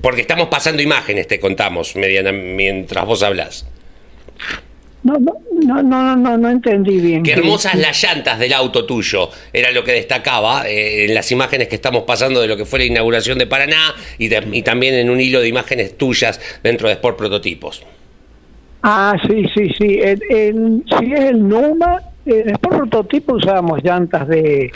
Porque 0.01 0.21
estamos 0.21 0.49
pasando 0.49 0.83
imágenes, 0.83 1.27
te 1.27 1.39
contamos, 1.39 1.97
mediana, 1.97 2.33
mientras 2.33 3.05
vos 3.07 3.23
hablas. 3.23 3.67
No, 5.03 5.15
no, 5.21 5.33
no, 5.63 5.83
no, 5.83 6.17
no, 6.17 6.37
no 6.37 6.51
entendí 6.51 6.99
bien. 6.99 7.23
Qué 7.23 7.33
hermosas 7.33 7.77
las 7.77 8.03
llantas 8.03 8.41
del 8.41 8.53
auto 8.53 8.85
tuyo, 8.87 9.31
era 9.53 9.71
lo 9.71 9.85
que 9.85 9.93
destacaba 9.93 10.69
eh, 10.69 11.05
en 11.05 11.15
las 11.15 11.31
imágenes 11.31 11.69
que 11.69 11.77
estamos 11.77 12.03
pasando 12.03 12.41
de 12.41 12.49
lo 12.49 12.57
que 12.57 12.65
fue 12.65 12.81
la 12.81 12.87
inauguración 12.87 13.39
de 13.39 13.47
Paraná 13.47 13.95
y, 14.19 14.29
también 14.63 14.95
en 14.95 15.09
un 15.09 15.21
hilo 15.21 15.41
de 15.41 15.47
imágenes 15.47 15.97
tuyas 15.97 16.41
dentro 16.65 16.89
de 16.89 16.95
Sport 16.95 17.19
Prototipos. 17.19 17.85
Ah, 18.89 19.17
sí, 19.27 19.45
sí, 19.53 19.69
sí. 19.77 19.99
si 19.99 21.13
es 21.13 21.21
el 21.21 21.49
Numa, 21.49 22.01
en 22.25 22.51
Sport 22.51 22.77
Prototipos 22.77 23.43
usábamos 23.43 23.83
llantas 23.83 24.29
de... 24.29 24.71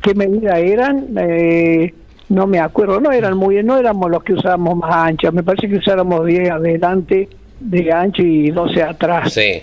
¿Qué 0.00 0.14
medida 0.14 0.58
eran? 0.58 1.08
Eh, 1.18 1.92
no 2.30 2.46
me 2.46 2.58
acuerdo, 2.58 3.00
no 3.00 3.12
eran 3.12 3.36
muy, 3.36 3.62
no 3.62 3.76
éramos 3.76 4.10
los 4.10 4.22
que 4.22 4.32
usábamos 4.32 4.78
más 4.78 4.90
anchas, 4.90 5.34
me 5.34 5.42
parece 5.42 5.68
que 5.68 5.76
usáramos 5.76 6.24
10 6.24 6.50
adelante 6.52 7.28
de 7.60 7.92
ancho 7.92 8.22
y 8.22 8.50
12 8.50 8.82
atrás. 8.82 9.34
Sí. 9.34 9.62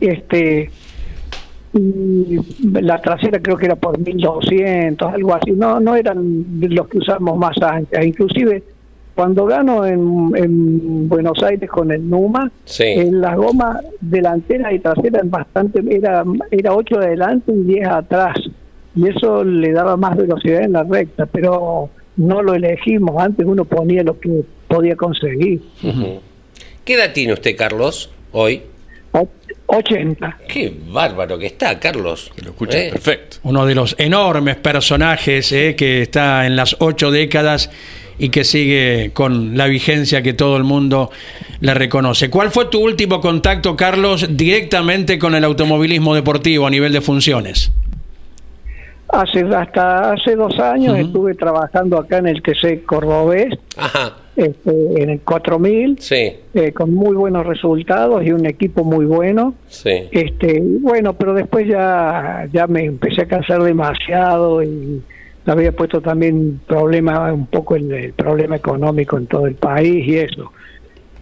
este 0.00 0.70
la 2.72 3.02
trasera 3.02 3.40
creo 3.40 3.58
que 3.58 3.66
era 3.66 3.76
por 3.76 3.98
1200, 3.98 5.12
algo 5.12 5.34
así, 5.34 5.50
no 5.50 5.80
no 5.80 5.94
eran 5.96 6.46
los 6.62 6.88
que 6.88 6.96
usamos 6.96 7.36
más 7.36 7.60
anchas, 7.60 8.06
inclusive 8.06 8.62
cuando 9.16 9.46
gano 9.46 9.86
en, 9.86 10.30
en 10.36 11.08
Buenos 11.08 11.42
Aires 11.42 11.70
con 11.70 11.90
el 11.90 12.08
Numa, 12.08 12.52
en 12.78 13.20
las 13.20 13.34
gomas 13.34 13.82
delantera 14.00 14.72
y 14.74 14.78
trasera 14.78 15.22
bastante 15.24 15.82
era 15.88 16.22
era 16.50 16.74
8 16.74 16.98
adelante 16.98 17.50
y 17.50 17.62
10 17.62 17.88
atrás 17.88 18.36
y 18.94 19.08
eso 19.08 19.42
le 19.42 19.72
daba 19.72 19.96
más 19.96 20.16
velocidad 20.16 20.62
en 20.62 20.72
la 20.72 20.84
recta, 20.84 21.24
pero 21.26 21.88
no 22.16 22.42
lo 22.42 22.54
elegimos, 22.54 23.22
antes 23.22 23.46
uno 23.46 23.64
ponía 23.64 24.02
lo 24.02 24.20
que 24.20 24.42
podía 24.68 24.96
conseguir. 24.96 25.62
¿Qué 26.84 26.94
edad 26.94 27.12
tiene 27.12 27.32
usted, 27.32 27.56
Carlos, 27.56 28.10
hoy? 28.32 28.62
80. 29.66 30.38
Qué 30.48 30.72
bárbaro 30.88 31.38
que 31.38 31.46
está, 31.46 31.78
Carlos. 31.78 32.32
Lo 32.42 32.50
escucha 32.50 32.78
¿Eh? 32.78 32.90
perfecto. 32.90 33.38
Uno 33.42 33.66
de 33.66 33.74
los 33.74 33.96
enormes 33.98 34.56
personajes 34.56 35.50
eh, 35.52 35.74
que 35.76 36.02
está 36.02 36.46
en 36.46 36.54
las 36.54 36.76
ocho 36.78 37.10
décadas 37.10 37.70
y 38.18 38.30
que 38.30 38.44
sigue 38.44 39.10
con 39.12 39.56
la 39.56 39.66
vigencia 39.66 40.22
que 40.22 40.32
todo 40.32 40.56
el 40.56 40.64
mundo 40.64 41.10
le 41.60 41.74
reconoce. 41.74 42.30
¿Cuál 42.30 42.50
fue 42.50 42.66
tu 42.66 42.80
último 42.80 43.20
contacto, 43.20 43.76
Carlos, 43.76 44.26
directamente 44.30 45.18
con 45.18 45.34
el 45.34 45.44
automovilismo 45.44 46.14
deportivo 46.14 46.66
a 46.66 46.70
nivel 46.70 46.92
de 46.92 47.00
funciones? 47.00 47.72
Hace 49.08 49.42
hasta 49.54 50.12
hace 50.12 50.34
dos 50.34 50.58
años 50.58 50.98
estuve 50.98 51.34
trabajando 51.34 51.96
acá 51.96 52.18
en 52.18 52.26
el 52.26 52.42
TC 52.42 52.84
Cordobés, 52.84 53.56
este, 54.36 55.02
en 55.02 55.10
el 55.10 55.20
4000, 55.20 55.96
eh, 56.10 56.72
con 56.72 56.92
muy 56.92 57.14
buenos 57.14 57.46
resultados 57.46 58.24
y 58.24 58.32
un 58.32 58.46
equipo 58.46 58.82
muy 58.82 59.06
bueno. 59.06 59.54
Este, 59.84 60.60
bueno, 60.60 61.12
pero 61.12 61.34
después 61.34 61.68
ya 61.68 62.48
ya 62.52 62.66
me 62.66 62.84
empecé 62.84 63.22
a 63.22 63.26
cansar 63.26 63.62
demasiado 63.62 64.62
y 64.64 65.02
había 65.52 65.72
puesto 65.72 66.00
también 66.00 66.60
problema 66.66 67.32
un 67.32 67.46
poco 67.46 67.76
el, 67.76 67.90
el 67.92 68.12
problema 68.12 68.56
económico 68.56 69.16
en 69.16 69.26
todo 69.26 69.46
el 69.46 69.54
país 69.54 70.06
y 70.06 70.18
eso. 70.18 70.52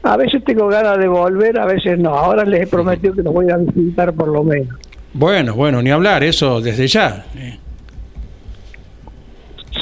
A 0.03 0.17
veces 0.19 0.45
tengo 0.45 0.69
ganas 0.69 0.99
de 0.99 1.09
volver, 1.09 1.59
a 1.59 1.65
veces 1.65 1.99
no. 1.99 2.11
Ahora 2.11 2.45
les 2.45 2.63
he 2.63 2.67
prometido 2.67 3.15
que 3.15 3.23
los 3.23 3.33
voy 3.33 3.51
a 3.51 3.57
visitar 3.57 4.13
por 4.13 4.29
lo 4.29 4.45
menos. 4.45 4.79
Bueno, 5.15 5.55
bueno, 5.55 5.81
ni 5.81 5.91
hablar, 5.91 6.23
eso 6.23 6.61
desde 6.61 6.87
ya. 6.89 7.25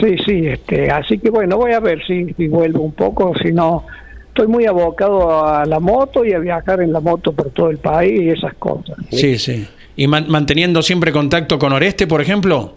Sí, 0.00 0.16
sí, 0.24 0.46
este, 0.46 0.90
así 0.90 1.18
que 1.18 1.31
bueno, 1.31 1.57
voy 1.57 1.72
a 1.72 1.81
ver 1.81 2.00
si, 2.07 2.24
vuelvo 2.48 2.83
un 2.83 2.92
poco, 2.92 3.33
si 3.42 3.50
no, 3.50 3.85
estoy 4.28 4.46
muy 4.46 4.66
abocado 4.66 5.44
a 5.44 5.64
la 5.64 5.81
moto 5.81 6.24
y 6.24 6.33
a 6.33 6.38
viajar 6.38 6.83
en 6.83 6.92
la 6.92 7.00
moto 7.00 7.33
por 7.33 7.50
todo 7.50 7.70
el 7.70 7.78
país 7.78 8.20
y 8.20 8.28
esas 8.31 8.55
cosas. 8.55 8.96
Sí, 9.11 9.38
sí. 9.38 9.66
¿Y 9.96 10.07
manteniendo 10.07 10.83
siempre 10.83 11.12
contacto 11.12 11.59
con 11.59 11.72
Oreste, 11.72 12.07
por 12.07 12.20
ejemplo? 12.20 12.76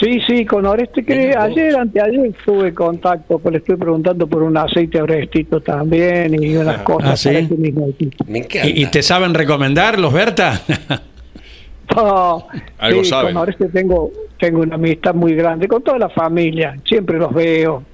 Sí, 0.00 0.20
sí, 0.26 0.44
con 0.44 0.66
Oreste, 0.66 1.04
que 1.04 1.34
ayer, 1.36 1.76
anteayer 1.76 2.34
tuve 2.44 2.74
contacto, 2.74 3.38
pues 3.38 3.52
le 3.52 3.58
estoy 3.58 3.76
preguntando 3.76 4.26
por 4.26 4.42
un 4.42 4.56
aceite 4.56 5.00
Orestito 5.00 5.60
también 5.60 6.34
y 6.42 6.56
unas 6.56 6.80
ah, 6.80 6.84
cosas. 6.84 7.26
¿Ah, 7.26 7.32
este 7.32 7.54
¿Y, 8.64 8.82
¿Y, 8.82 8.86
te 8.86 9.02
saben 9.02 9.34
recomendarlos, 9.34 10.12
Berta? 10.12 10.60
no, 11.94 12.48
Algo 12.78 13.04
sí, 13.04 13.10
Con 13.10 13.36
Oreste 13.36 13.68
tengo, 13.68 14.10
tengo 14.38 14.62
una 14.62 14.74
amistad 14.74 15.14
muy 15.14 15.34
grande 15.34 15.68
con 15.68 15.82
toda 15.82 15.98
la 15.98 16.08
familia, 16.08 16.76
siempre 16.84 17.16
los 17.18 17.32
veo. 17.32 17.84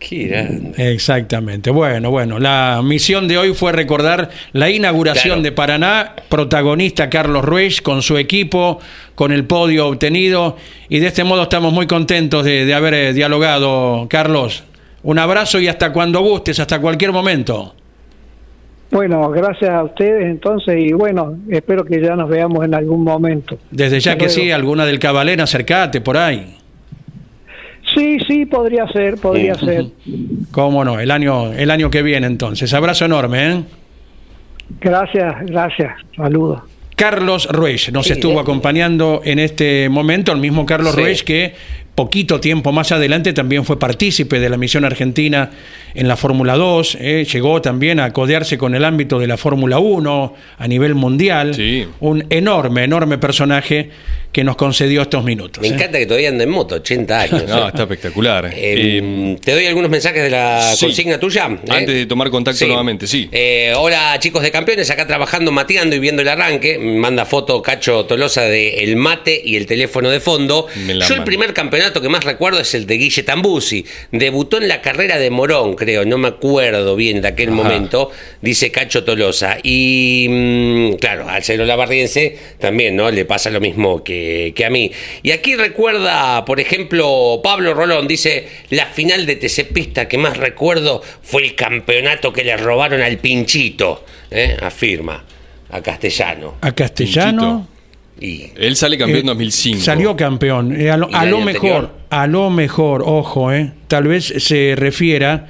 Exactamente. 0.00 1.70
Bueno, 1.70 2.10
bueno, 2.10 2.38
la 2.38 2.80
misión 2.84 3.28
de 3.28 3.38
hoy 3.38 3.54
fue 3.54 3.72
recordar 3.72 4.30
la 4.52 4.70
inauguración 4.70 5.42
de 5.42 5.52
Paraná, 5.52 6.14
protagonista 6.28 7.10
Carlos 7.10 7.44
Ruiz 7.44 7.82
con 7.82 8.02
su 8.02 8.16
equipo, 8.16 8.80
con 9.14 9.32
el 9.32 9.44
podio 9.44 9.88
obtenido 9.88 10.56
y 10.88 11.00
de 11.00 11.08
este 11.08 11.24
modo 11.24 11.42
estamos 11.42 11.72
muy 11.72 11.86
contentos 11.86 12.44
de, 12.44 12.72
haber 12.72 12.94
eh, 12.94 13.12
dialogado. 13.12 14.06
Carlos, 14.08 14.64
un 15.02 15.18
abrazo 15.18 15.60
y 15.60 15.68
hasta 15.68 15.92
cuando 15.92 16.20
gustes, 16.20 16.60
hasta 16.60 16.80
cualquier 16.80 17.12
momento. 17.12 17.74
Bueno, 18.90 19.28
gracias 19.30 19.70
a 19.70 19.84
ustedes 19.84 20.24
entonces 20.24 20.76
y 20.78 20.92
bueno, 20.92 21.36
espero 21.50 21.84
que 21.84 22.00
ya 22.00 22.16
nos 22.16 22.28
veamos 22.30 22.64
en 22.64 22.74
algún 22.74 23.04
momento. 23.04 23.58
Desde 23.70 24.00
ya 24.00 24.16
que 24.16 24.30
sí, 24.30 24.50
alguna 24.50 24.86
del 24.86 24.98
Cabalén, 24.98 25.40
acercate 25.40 26.00
por 26.00 26.16
ahí. 26.16 26.57
Sí, 27.98 28.18
sí, 28.28 28.46
podría 28.46 28.86
ser, 28.88 29.16
podría 29.16 29.54
ser. 29.56 29.86
Cómo 30.52 30.84
no, 30.84 31.00
el 31.00 31.10
año, 31.10 31.52
el 31.52 31.70
año 31.70 31.90
que 31.90 32.02
viene 32.02 32.28
entonces. 32.28 32.72
Abrazo 32.72 33.04
enorme, 33.04 33.52
¿eh? 33.52 33.62
Gracias, 34.80 35.34
gracias. 35.46 35.96
Saludos. 36.16 36.62
Carlos 36.94 37.48
Ruiz 37.50 37.92
nos 37.92 38.10
estuvo 38.10 38.40
acompañando 38.40 39.20
en 39.24 39.38
este 39.38 39.88
momento, 39.88 40.32
el 40.32 40.38
mismo 40.38 40.66
Carlos 40.66 40.94
Ruiz 40.96 41.22
que 41.22 41.54
poquito 41.98 42.38
tiempo 42.38 42.70
más 42.70 42.92
adelante 42.92 43.32
también 43.32 43.64
fue 43.64 43.76
partícipe 43.76 44.38
de 44.38 44.48
la 44.48 44.56
misión 44.56 44.84
argentina 44.84 45.50
en 45.94 46.06
la 46.06 46.16
Fórmula 46.16 46.54
2, 46.54 46.98
eh, 47.00 47.26
llegó 47.28 47.60
también 47.60 47.98
a 47.98 48.12
codearse 48.12 48.56
con 48.56 48.76
el 48.76 48.84
ámbito 48.84 49.18
de 49.18 49.26
la 49.26 49.36
Fórmula 49.36 49.80
1 49.80 50.34
a 50.58 50.68
nivel 50.68 50.94
mundial, 50.94 51.56
un 51.98 52.24
enorme, 52.30 52.84
enorme 52.84 53.18
personaje 53.18 53.90
que 54.30 54.44
nos 54.44 54.54
concedió 54.54 55.02
estos 55.02 55.24
minutos. 55.24 55.60
Me 55.60 55.68
eh. 55.68 55.72
encanta 55.72 55.98
que 55.98 56.06
todavía 56.06 56.28
ande 56.28 56.44
en 56.44 56.50
moto, 56.50 56.76
80 56.76 57.20
años. 57.20 57.44
no, 57.48 57.66
está 57.66 57.82
espectacular. 57.82 58.48
Eh, 58.54 59.36
te 59.42 59.52
doy 59.52 59.66
algunos 59.66 59.90
mensajes 59.90 60.22
de 60.22 60.30
la 60.30 60.72
consigna 60.78 61.18
tuya. 61.18 61.46
Antes 61.46 61.88
de 61.88 62.06
tomar 62.06 62.30
contacto 62.30 62.64
nuevamente, 62.64 63.08
sí. 63.08 63.28
hola 63.74 64.16
chicos 64.20 64.44
de 64.44 64.52
campeones, 64.52 64.88
acá 64.90 65.04
trabajando, 65.04 65.50
mateando 65.50 65.96
y 65.96 65.98
viendo 65.98 66.22
el 66.22 66.28
arranque. 66.28 66.78
Manda 66.78 67.24
foto 67.24 67.60
Cacho 67.60 68.04
Tolosa 68.04 68.42
de 68.42 68.84
el 68.84 68.94
mate 68.94 69.40
y 69.44 69.56
el 69.56 69.66
teléfono 69.66 70.10
de 70.10 70.20
fondo. 70.20 70.68
Yo 71.08 71.14
el 71.16 71.24
primer 71.24 71.52
campeonato 71.52 71.87
que 71.92 72.08
más 72.08 72.24
recuerdo 72.24 72.60
es 72.60 72.74
el 72.74 72.86
de 72.86 72.98
Guille 72.98 73.22
Tambusi. 73.22 73.84
Debutó 74.12 74.58
en 74.58 74.68
la 74.68 74.80
carrera 74.80 75.18
de 75.18 75.30
Morón, 75.30 75.74
creo, 75.74 76.04
no 76.04 76.18
me 76.18 76.28
acuerdo 76.28 76.96
bien 76.96 77.20
de 77.20 77.28
aquel 77.28 77.50
momento, 77.50 78.10
dice 78.40 78.70
Cacho 78.70 79.04
Tolosa. 79.04 79.58
Y 79.62 80.26
mm, 80.28 80.92
claro, 80.94 81.28
al 81.28 81.42
ser 81.42 81.60
lavarriense 81.60 82.38
también, 82.58 82.96
¿no? 82.96 83.10
Le 83.10 83.24
pasa 83.24 83.50
lo 83.50 83.60
mismo 83.60 84.04
que, 84.04 84.54
a 84.64 84.70
mí. 84.70 84.90
Y 85.22 85.30
aquí 85.30 85.56
recuerda, 85.56 86.44
por 86.44 86.60
ejemplo, 86.60 87.40
Pablo 87.42 87.74
Rolón, 87.74 88.06
dice, 88.06 88.48
la 88.70 88.86
final 88.86 89.26
de 89.26 89.36
TC 89.36 89.72
Pista 89.72 90.08
que 90.08 90.18
más 90.18 90.36
recuerdo 90.36 91.02
fue 91.22 91.44
el 91.44 91.54
campeonato 91.54 92.32
que 92.32 92.44
le 92.44 92.56
robaron 92.56 93.00
al 93.00 93.18
Pinchito, 93.18 94.04
¿eh? 94.30 94.56
afirma, 94.60 95.24
a 95.70 95.80
Castellano. 95.80 96.56
A 96.60 96.72
Castellano. 96.72 97.77
Él 98.20 98.76
sale 98.76 98.98
campeón 98.98 99.20
en 99.20 99.26
2005. 99.26 99.78
Eh, 99.78 99.80
salió 99.80 100.16
campeón. 100.16 100.78
Eh, 100.78 100.90
a 100.90 100.96
lo, 100.96 101.40
mejor, 101.40 101.94
a 102.10 102.26
lo 102.26 102.50
mejor, 102.50 103.02
ojo, 103.04 103.52
eh, 103.52 103.72
tal 103.86 104.08
vez 104.08 104.32
se 104.38 104.74
refiera 104.76 105.46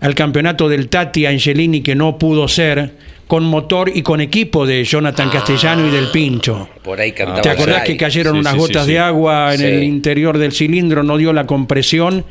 al 0.00 0.14
campeonato 0.14 0.68
del 0.68 0.88
Tati 0.88 1.26
Angelini 1.26 1.80
que 1.80 1.94
no 1.94 2.18
pudo 2.18 2.48
ser 2.48 2.92
con 3.26 3.44
motor 3.44 3.90
y 3.92 4.02
con 4.02 4.20
equipo 4.20 4.66
de 4.66 4.84
Jonathan 4.84 5.30
Castellano 5.30 5.86
y 5.86 5.90
del 5.90 6.10
Pincho. 6.10 6.68
Por 6.82 7.00
ahí 7.00 7.12
cantaba 7.12 7.42
¿Te 7.42 7.50
acordás 7.50 7.82
que 7.82 7.96
cayeron 7.96 8.36
unas 8.36 8.54
gotas 8.54 8.86
de 8.86 8.98
agua 8.98 9.54
en 9.54 9.62
el 9.62 9.82
interior 9.82 10.38
del 10.38 10.52
cilindro, 10.52 11.02
no 11.02 11.16
dio 11.16 11.32
la 11.32 11.46
compresión 11.46 12.24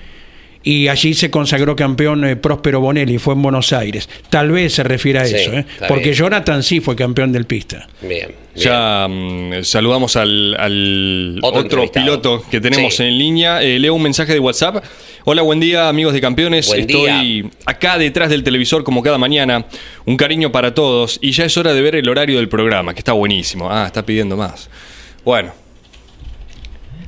y 0.66 0.88
allí 0.88 1.13
se 1.13 1.30
consagró 1.30 1.76
campeón 1.76 2.26
eh, 2.26 2.36
Próspero 2.36 2.82
Bonelli, 2.82 3.20
fue 3.20 3.36
en 3.36 3.43
Buenos 3.43 3.72
Aires. 3.72 4.09
Tal 4.32 4.49
vez 4.49 4.74
se 4.74 4.84
refiere 4.84 5.20
a 5.20 5.24
eso, 5.24 5.53
¿eh? 5.53 5.66
porque 5.88 6.11
Jonathan 6.11 6.63
sí 6.63 6.82
fue 6.82 6.95
campeón 6.95 7.32
del 7.32 7.45
pista. 7.45 7.88
Bien. 8.01 8.32
Ya 8.55 9.07
mm, 9.07 9.63
saludamos 9.63 10.16
al, 10.16 11.39
otro, 11.43 11.91
piloto 11.91 12.43
que 12.49 12.59
tenemos 12.59 12.99
en 12.99 13.16
línea. 13.16 13.61
Eh, 13.61 13.78
leo 13.78 13.93
un 13.93 14.01
mensaje 14.01 14.34
de 14.34 14.39
WhatsApp. 14.39 14.84
Hola, 15.26 15.43
buen 15.43 15.59
día 15.59 15.88
amigos 15.88 16.13
de 16.13 16.22
campeones. 16.22 16.74
Estoy 16.74 17.47
acá 17.68 17.99
detrás 17.99 18.32
del 18.32 18.43
televisor 18.43 18.84
como 18.84 19.03
cada 19.03 19.20
mañana. 19.20 19.66
Un 20.05 20.18
cariño 20.18 20.51
para 20.51 20.74
todos 20.74 21.20
y 21.22 21.32
ya 21.32 21.45
es 21.45 21.55
hora 21.57 21.76
de 21.76 21.82
ver 21.82 21.95
el 21.95 22.09
horario 22.09 22.38
del 22.38 22.49
programa, 22.49 22.95
que 22.95 23.01
está 23.01 23.13
buenísimo. 23.13 23.70
Ah, 23.70 23.86
está 23.86 24.03
pidiendo 24.03 24.36
más. 24.36 24.68
Bueno. 25.24 25.53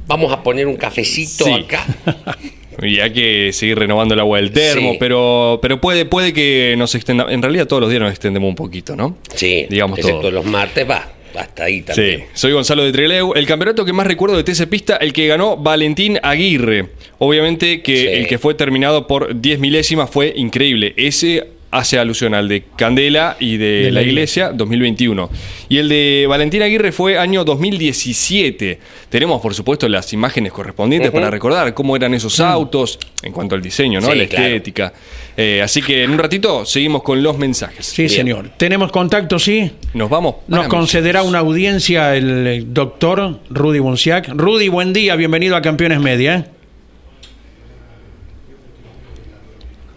Vamos 0.05 0.31
a 0.31 0.43
poner 0.43 0.67
un 0.67 0.77
cafecito 0.77 1.53
acá. 1.55 1.83
Y 2.81 2.99
hay 2.99 3.11
que 3.11 3.53
seguir 3.53 3.79
renovando 3.79 4.13
el 4.13 4.19
agua 4.19 4.37
del 4.37 4.51
termo, 4.51 4.97
pero, 4.99 5.59
pero 5.61 5.81
puede, 5.81 6.05
puede 6.05 6.33
que 6.33 6.75
nos 6.77 6.93
extenda. 6.95 7.25
En 7.29 7.41
realidad 7.41 7.67
todos 7.67 7.81
los 7.81 7.89
días 7.89 8.01
nos 8.01 8.11
extendemos 8.11 8.49
un 8.49 8.55
poquito, 8.55 8.95
¿no? 8.95 9.17
Sí, 9.33 9.65
digamos 9.69 9.99
excepto 9.99 10.31
los 10.31 10.45
martes 10.45 10.89
va. 10.89 11.13
Hasta 11.35 11.65
ahí 11.65 11.81
también. 11.81 12.19
Sí, 12.19 12.25
soy 12.33 12.53
Gonzalo 12.53 12.83
de 12.83 12.91
Treleu. 12.91 13.33
El 13.35 13.45
campeonato 13.45 13.85
que 13.85 13.93
más 13.93 14.07
recuerdo 14.07 14.37
de 14.37 14.43
TC 14.43 14.67
Pista, 14.67 14.95
el 14.97 15.13
que 15.13 15.27
ganó 15.27 15.57
Valentín 15.57 16.17
Aguirre. 16.23 16.87
Obviamente 17.19 17.81
que 17.81 18.19
el 18.19 18.27
que 18.27 18.39
fue 18.39 18.55
terminado 18.55 19.05
por 19.05 19.39
10 19.39 19.59
milésimas 19.59 20.09
fue 20.09 20.33
increíble. 20.35 20.93
Ese 20.97 21.47
hace 21.77 21.99
alusión 21.99 22.33
al 22.33 22.47
de 22.47 22.63
Candela 22.75 23.37
y 23.39 23.57
de, 23.57 23.91
la, 23.91 24.01
iglesia, 24.01 24.51
2021. 24.51 25.29
Y 25.69 25.77
el 25.77 25.89
de 25.89 26.25
Valentín 26.27 26.61
Aguirre 26.61 26.91
fue 26.91 27.17
año 27.17 27.43
2017. 27.43 28.79
Tenemos, 29.09 29.41
por 29.41 29.53
supuesto, 29.53 29.87
las 29.87 30.11
imágenes 30.13 30.51
correspondientes 30.51 31.11
para 31.11 31.29
recordar 31.29 31.73
cómo 31.73 31.95
eran 31.95 32.13
esos 32.13 32.39
autos 32.39 32.99
en 33.23 33.31
cuanto 33.31 33.55
al 33.55 33.61
diseño, 33.61 33.99
¿no? 33.99 34.13
la 34.13 34.23
estética. 34.23 34.93
Eh, 35.35 35.61
así 35.61 35.81
que 35.81 36.03
en 36.03 36.11
un 36.11 36.17
ratito 36.17 36.65
seguimos 36.65 37.03
con 37.03 37.21
los 37.21 37.37
mensajes. 37.37 37.85
Sí, 37.85 38.09
señor. 38.09 38.49
¿Tenemos 38.57 38.91
contacto, 38.91 39.37
sí? 39.37 39.71
Nos 39.93 40.09
vamos. 40.09 40.35
Nos 40.47 40.67
concederá 40.67 41.23
una 41.23 41.39
audiencia 41.39 42.15
el 42.15 42.73
doctor 42.73 43.39
Rudy 43.49 43.79
Bunciac. 43.79 44.29
Rudy, 44.29 44.69
buen 44.69 44.93
día, 44.93 45.15
bienvenido 45.15 45.55
a 45.55 45.61
Campeones 45.61 45.99
Media. 45.99 46.35
¿eh? 46.35 46.57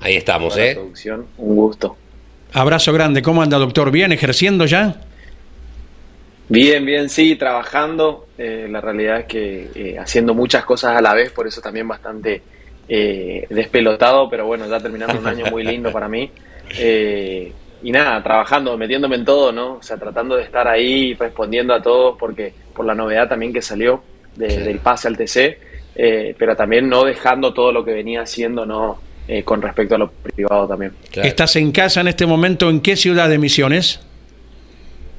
Ahí 0.01 0.17
estamos, 0.17 0.57
¿eh? 0.57 0.73
Producción, 0.75 1.27
un 1.37 1.57
gusto. 1.57 1.97
Abrazo 2.53 2.93
grande. 2.93 3.23
¿Cómo 3.23 3.43
anda, 3.43 3.59
doctor? 3.59 3.91
¿Bien? 3.91 4.13
¿Ejerciendo 4.13 4.65
ya? 4.67 4.97
Bien, 6.49 6.85
bien, 6.85 7.09
sí, 7.09 7.37
trabajando. 7.37 8.27
Eh, 8.37 8.67
la 8.69 8.81
realidad 8.81 9.21
es 9.21 9.27
que 9.27 9.71
eh, 9.75 9.99
haciendo 9.99 10.35
muchas 10.35 10.65
cosas 10.65 10.97
a 10.97 11.01
la 11.01 11.15
vez, 11.15 11.31
por 11.31 11.47
eso 11.47 11.61
también 11.61 11.87
bastante 11.87 12.43
eh, 12.89 13.47
despelotado, 13.51 14.29
pero 14.29 14.47
bueno, 14.47 14.67
ya 14.69 14.81
terminando 14.81 15.19
un 15.19 15.27
año 15.27 15.47
muy 15.51 15.63
lindo 15.63 15.93
para 15.93 16.09
mí. 16.09 16.31
y 17.83 17.93
nada, 17.93 18.23
trabajando, 18.23 18.77
metiéndome 18.77 19.17
en 19.17 19.25
todo, 19.25 19.53
¿no? 19.53 19.75
O 19.75 19.83
sea, 19.83 19.97
tratando 19.97 20.37
de 20.37 20.43
estar 20.43 20.67
ahí, 20.67 21.15
respondiendo 21.15 21.73
a 21.73 21.81
todos, 21.81 22.17
porque 22.19 22.53
por 22.75 22.85
la 22.85 22.95
novedad 22.95 23.29
también 23.29 23.53
que 23.53 23.63
salió 23.63 24.03
del 24.35 24.79
pase 24.79 25.09
al 25.09 25.17
TC, 25.17 25.59
pero 26.37 26.57
también 26.57 26.89
no 26.89 27.05
dejando 27.05 27.55
todo 27.55 27.71
lo 27.71 27.85
que 27.85 27.93
venía 27.93 28.23
haciendo, 28.23 28.67
¿no? 28.67 28.99
Eh, 29.33 29.45
con 29.45 29.63
respecto 29.63 29.95
a 29.95 29.99
lo 29.99 30.11
privado 30.11 30.67
también. 30.67 30.93
¿Estás 31.15 31.55
en 31.55 31.71
casa 31.71 32.01
en 32.01 32.09
este 32.09 32.27
momento? 32.27 32.69
¿En 32.69 32.81
qué 32.81 32.97
ciudad 32.97 33.29
de 33.29 33.39
Misiones? 33.39 34.01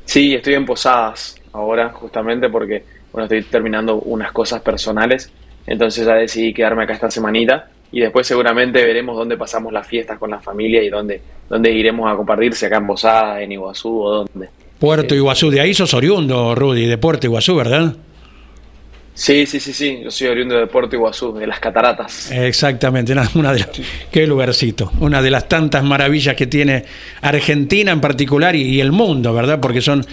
Sí, 0.04 0.36
estoy 0.36 0.56
en 0.56 0.66
Posadas 0.66 1.38
ahora, 1.54 1.94
justamente 1.94 2.50
porque 2.50 2.84
bueno, 3.14 3.24
estoy 3.24 3.44
terminando 3.44 4.02
unas 4.02 4.34
cosas 4.34 4.62
personales, 4.64 5.32
entonces 5.66 6.06
ya 6.06 6.16
decidí 6.16 6.54
quedarme 6.54 6.84
acá 6.84 6.96
esta 6.96 7.10
semanita 7.10 7.70
y 7.90 8.02
después 8.02 8.28
seguramente 8.28 8.84
veremos 8.84 9.16
dónde 9.16 9.38
pasamos 9.38 9.72
las 9.72 9.88
fiestas 9.88 10.20
con 10.20 10.30
la 10.30 10.42
familia 10.42 10.84
y 10.84 10.90
dónde, 10.90 11.22
dónde 11.48 11.72
iremos 11.72 12.12
a 12.12 12.18
compartir, 12.18 12.54
si 12.54 12.66
acá 12.66 12.80
en 12.80 12.88
Posadas, 12.88 13.40
en 13.40 13.54
Iguazú 13.54 13.98
o 13.98 14.12
dónde. 14.26 14.50
Puerto 14.78 15.16
Iguazú, 15.16 15.50
de 15.50 15.62
ahí 15.62 15.74
sos 15.74 15.94
oriundo, 15.94 16.54
Rudy, 16.54 16.86
de 16.86 16.98
Puerto 16.98 17.28
Iguazú, 17.28 17.56
¿verdad? 17.56 17.96
Sí, 19.14 19.46
sí, 19.46 19.60
sí, 19.60 19.74
sí. 19.74 20.00
Yo 20.04 20.12
soy 20.12 20.28
oriundo 20.28 20.58
de 20.58 20.68
Puerto 20.68 20.96
Iguazú, 20.96 21.34
de 21.34 21.46
las 21.46 21.60
cataratas. 21.60 22.32
Exactamente, 22.32 23.14
una 23.36 23.54
de 23.54 23.66
qué 24.12 24.26
lugarcito. 24.26 24.92
Una 25.00 25.22
de 25.22 25.30
las 25.30 25.48
tantas 25.48 25.84
maravillas 25.84 26.36
que 26.36 26.48
tiene 26.48 26.86
Argentina 27.22 27.92
en 27.92 28.02
particular 28.02 28.56
y, 28.56 28.80
el 28.80 28.92
mundo, 28.92 29.34
¿verdad? 29.34 29.60
Porque 29.60 29.82
son 29.82 30.06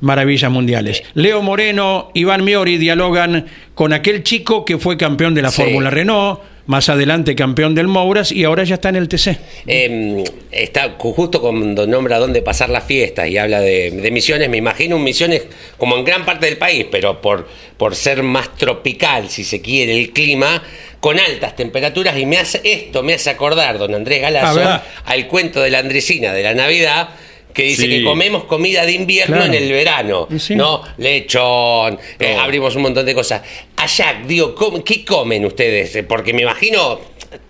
maravillas 0.00 0.50
mundiales. 0.50 1.02
Leo 1.14 1.42
Moreno, 1.42 2.10
Iván 2.14 2.44
Miori 2.44 2.78
dialogan 2.78 3.46
con 3.74 3.92
aquel 3.92 4.22
chico 4.22 4.64
que 4.64 4.78
fue 4.78 4.96
campeón 4.96 5.34
de 5.34 5.42
la 5.42 5.50
Fórmula 5.50 5.90
Renault 5.90 6.40
más 6.66 6.88
adelante 6.88 7.34
campeón 7.34 7.74
del 7.74 7.86
Mouras 7.86 8.32
y 8.32 8.44
ahora 8.44 8.64
ya 8.64 8.74
está 8.74 8.88
en 8.88 8.96
el 8.96 9.08
TC. 9.08 9.38
Em, 9.66 10.24
está 10.50 10.96
justo 10.98 11.40
cuando 11.40 11.86
nombra 11.86 12.18
dónde 12.18 12.42
pasar 12.42 12.70
las 12.70 12.84
fiestas 12.84 13.28
y 13.28 13.38
habla 13.38 13.60
de, 13.60 14.10
Misiones, 14.12 14.48
me 14.48 14.56
imagino 14.56 14.96
un 14.96 15.04
Misiones 15.04 15.44
como 15.76 15.96
en 15.96 16.04
gran 16.04 16.24
parte 16.24 16.46
del 16.46 16.58
país, 16.58 16.86
pero 16.90 17.20
por, 17.20 17.48
por 17.76 17.94
ser 17.94 18.22
más 18.22 18.56
tropical, 18.56 19.28
si 19.28 19.44
se 19.44 19.60
quiere, 19.60 19.96
el 19.98 20.12
clima, 20.12 20.62
con 21.00 21.18
altas 21.18 21.54
temperaturas 21.54 22.18
y 22.18 22.26
me 22.26 22.38
hace 22.38 22.60
esto, 22.64 23.02
me 23.02 23.14
hace 23.14 23.30
acordar, 23.30 23.78
don 23.78 23.94
Andrés 23.94 24.22
Galazo, 24.22 24.82
al 25.04 25.26
cuento 25.28 25.60
de 25.60 25.70
la 25.70 25.78
Andresina 25.78 26.32
de 26.32 26.42
la 26.42 26.54
Navidad 26.54 27.10
que 27.56 27.62
dice 27.62 27.88
que 27.88 28.04
comemos 28.04 28.44
comida 28.44 28.84
de 28.84 28.92
invierno 28.92 29.42
en 29.42 29.54
el 29.54 29.72
verano, 29.72 30.28
¿no? 30.50 30.82
Lechón, 30.98 31.98
eh, 32.18 32.36
abrimos 32.38 32.76
un 32.76 32.82
montón 32.82 33.06
de 33.06 33.14
cosas. 33.14 33.40
Allá, 33.76 34.22
digo, 34.26 34.54
¿qué 34.84 35.06
comen 35.06 35.46
ustedes? 35.46 36.04
Porque 36.06 36.34
me 36.34 36.42
imagino 36.42 37.00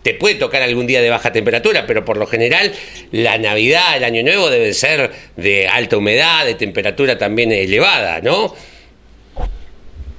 te 0.03 0.15
puede 0.15 0.37
tocar 0.37 0.63
algún 0.63 0.87
día 0.87 1.03
de 1.03 1.11
baja 1.11 1.33
temperatura, 1.33 1.87
pero 1.89 2.05
por 2.05 2.19
lo 2.19 2.27
general 2.29 2.73
la 3.11 3.37
Navidad, 3.39 3.97
el 3.97 4.05
Año 4.05 4.23
Nuevo 4.23 4.49
deben 4.49 4.75
ser 4.75 5.11
de 5.35 5.67
alta 5.67 5.97
humedad, 5.97 6.47
de 6.47 6.55
temperatura 6.55 7.19
también 7.19 7.51
elevada, 7.51 8.21
¿no? 8.21 8.55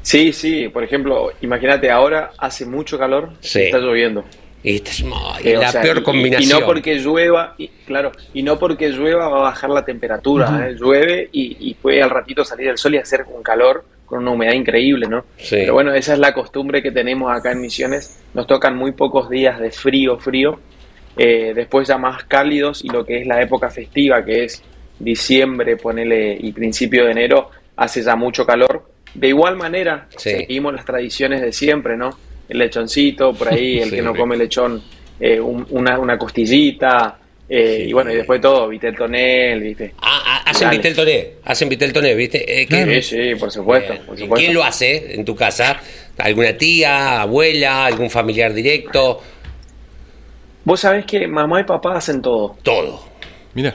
Sí, 0.01 0.33
sí, 0.33 0.67
por 0.67 0.83
ejemplo, 0.83 1.31
imagínate, 1.41 1.89
ahora 1.89 2.31
hace 2.37 2.65
mucho 2.65 2.99
calor 2.99 3.29
y 3.41 3.59
está 3.59 3.77
lloviendo. 3.77 4.25
Y 5.41 5.49
es 5.49 5.55
eh, 5.55 5.57
la 5.57 5.81
peor 5.81 6.03
combinación. 6.03 6.57
Y, 6.57 6.59
no 6.59 6.65
porque 6.65 6.95
llueva, 6.95 7.55
y, 7.57 7.69
claro, 7.85 8.11
y 8.33 8.43
no 8.43 8.59
porque 8.59 8.89
llueva 8.89 9.29
va 9.29 9.37
a 9.37 9.41
bajar 9.43 9.69
la 9.69 9.85
temperatura, 9.85 10.67
¿eh? 10.67 10.75
llueve 10.77 11.29
y, 11.31 11.73
puede 11.75 12.01
al 12.03 12.09
ratito 12.09 12.43
salir 12.43 12.67
el 12.67 12.77
sol 12.77 12.95
y 12.95 12.97
hacer 12.97 13.25
un 13.33 13.41
calor 13.41 13.85
con 14.05 14.19
una 14.19 14.31
humedad 14.31 14.53
increíble, 14.53 15.07
¿no? 15.07 15.25
Pero 15.49 15.73
bueno, 15.73 15.93
esa 15.93 16.13
es 16.13 16.19
la 16.19 16.33
costumbre 16.33 16.81
que 16.81 16.91
tenemos 16.91 17.31
acá 17.31 17.51
en 17.51 17.61
Misiones. 17.61 18.19
Nos 18.33 18.47
tocan 18.47 18.75
muy 18.75 18.91
pocos 18.91 19.29
días 19.29 19.59
de 19.59 19.71
frío, 19.71 20.17
frío. 20.17 20.59
Eh, 21.17 21.53
después 21.55 21.87
ya 21.87 21.97
más 21.97 22.25
cálidos 22.25 22.83
y 22.83 22.89
lo 22.89 23.05
que 23.05 23.21
es 23.21 23.27
la 23.27 23.41
época 23.41 23.69
festiva, 23.69 24.23
que 24.23 24.45
es 24.45 24.61
diciembre, 24.99 25.77
ponele, 25.77 26.37
y 26.39 26.51
principio 26.51 27.05
de 27.05 27.11
enero, 27.11 27.51
hace 27.75 28.01
ya 28.03 28.15
mucho 28.15 28.45
calor. 28.45 28.89
De 29.13 29.29
igual 29.29 29.55
manera, 29.55 30.07
seguimos 30.15 30.73
las 30.73 30.85
tradiciones 30.85 31.41
de 31.41 31.51
siempre, 31.51 31.97
¿no? 31.97 32.17
El 32.47 32.59
lechoncito, 32.59 33.33
por 33.33 33.53
ahí, 33.53 33.79
el 33.79 33.91
que 33.91 34.01
no 34.01 34.15
come 34.15 34.37
lechón, 34.37 34.81
eh, 35.19 35.39
una, 35.39 35.99
una 35.99 36.17
costillita, 36.17 37.19
eh, 37.49 37.85
y 37.87 37.93
bueno, 37.93 38.11
y 38.11 38.15
después 38.15 38.41
todo, 38.41 38.67
Vitel 38.67 38.95
Tonel, 38.95 39.61
¿viste? 39.61 39.93
Ah, 39.99 40.21
ah 40.25 40.43
hacen 40.49 40.69
Vitel 40.69 40.95
Toné, 40.95 41.33
hacen 41.45 41.69
Vitel 41.69 41.93
Toné, 41.93 42.13
¿viste? 42.13 42.61
Eh, 42.61 43.01
sí, 43.01 43.01
sí, 43.01 43.35
por 43.35 43.51
supuesto, 43.51 43.93
¿Quién 44.35 44.53
lo 44.53 44.63
hace 44.63 45.13
en 45.15 45.23
tu 45.23 45.33
casa? 45.33 45.79
¿Alguna 46.17 46.57
tía, 46.57 47.21
abuela, 47.21 47.85
algún 47.85 48.09
familiar 48.09 48.53
directo? 48.53 49.21
Vos 50.65 50.81
sabés 50.81 51.05
que 51.05 51.25
mamá 51.27 51.61
y 51.61 51.63
papá 51.63 51.95
hacen 51.95 52.21
todo. 52.21 52.57
Todo. 52.63 53.01
Mira. 53.53 53.73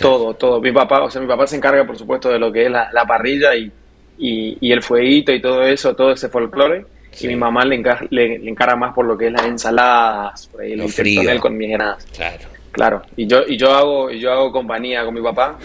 Todo, 0.00 0.34
todo. 0.34 0.60
Mi 0.60 0.72
papá, 0.72 1.02
o 1.02 1.10
sea, 1.10 1.20
mi 1.20 1.28
papá 1.28 1.46
se 1.46 1.56
encarga, 1.56 1.86
por 1.86 1.96
supuesto, 1.96 2.28
de 2.30 2.40
lo 2.40 2.52
que 2.52 2.64
es 2.64 2.70
la, 2.70 3.04
parrilla 3.06 3.54
y, 3.54 3.70
y, 4.18 4.72
el 4.72 4.82
fueguito 4.82 5.32
y 5.32 5.40
todo 5.40 5.62
eso, 5.62 5.94
todo 5.94 6.10
ese 6.10 6.28
folclore. 6.28 6.84
Y 7.20 7.28
mi 7.28 7.36
mamá 7.36 7.64
le, 7.64 7.82
le, 8.10 8.48
encarga 8.48 8.76
más 8.76 8.94
por 8.94 9.06
lo 9.06 9.16
que 9.16 9.26
es 9.26 9.32
las 9.32 9.44
ensaladas, 9.46 10.46
por 10.48 10.62
ahí, 10.62 10.72
el 10.72 10.88
frío. 10.88 11.40
con 11.40 11.56
mis 11.56 11.70
granadas. 11.70 12.06
Claro. 12.14 12.58
Claro, 12.70 13.02
y 13.16 13.26
yo, 13.26 13.42
y 13.48 13.56
yo 13.56 13.72
hago, 13.72 14.10
y 14.10 14.20
yo 14.20 14.30
hago 14.30 14.52
compañía 14.52 15.04
con 15.04 15.14
mi 15.14 15.22
papá, 15.22 15.58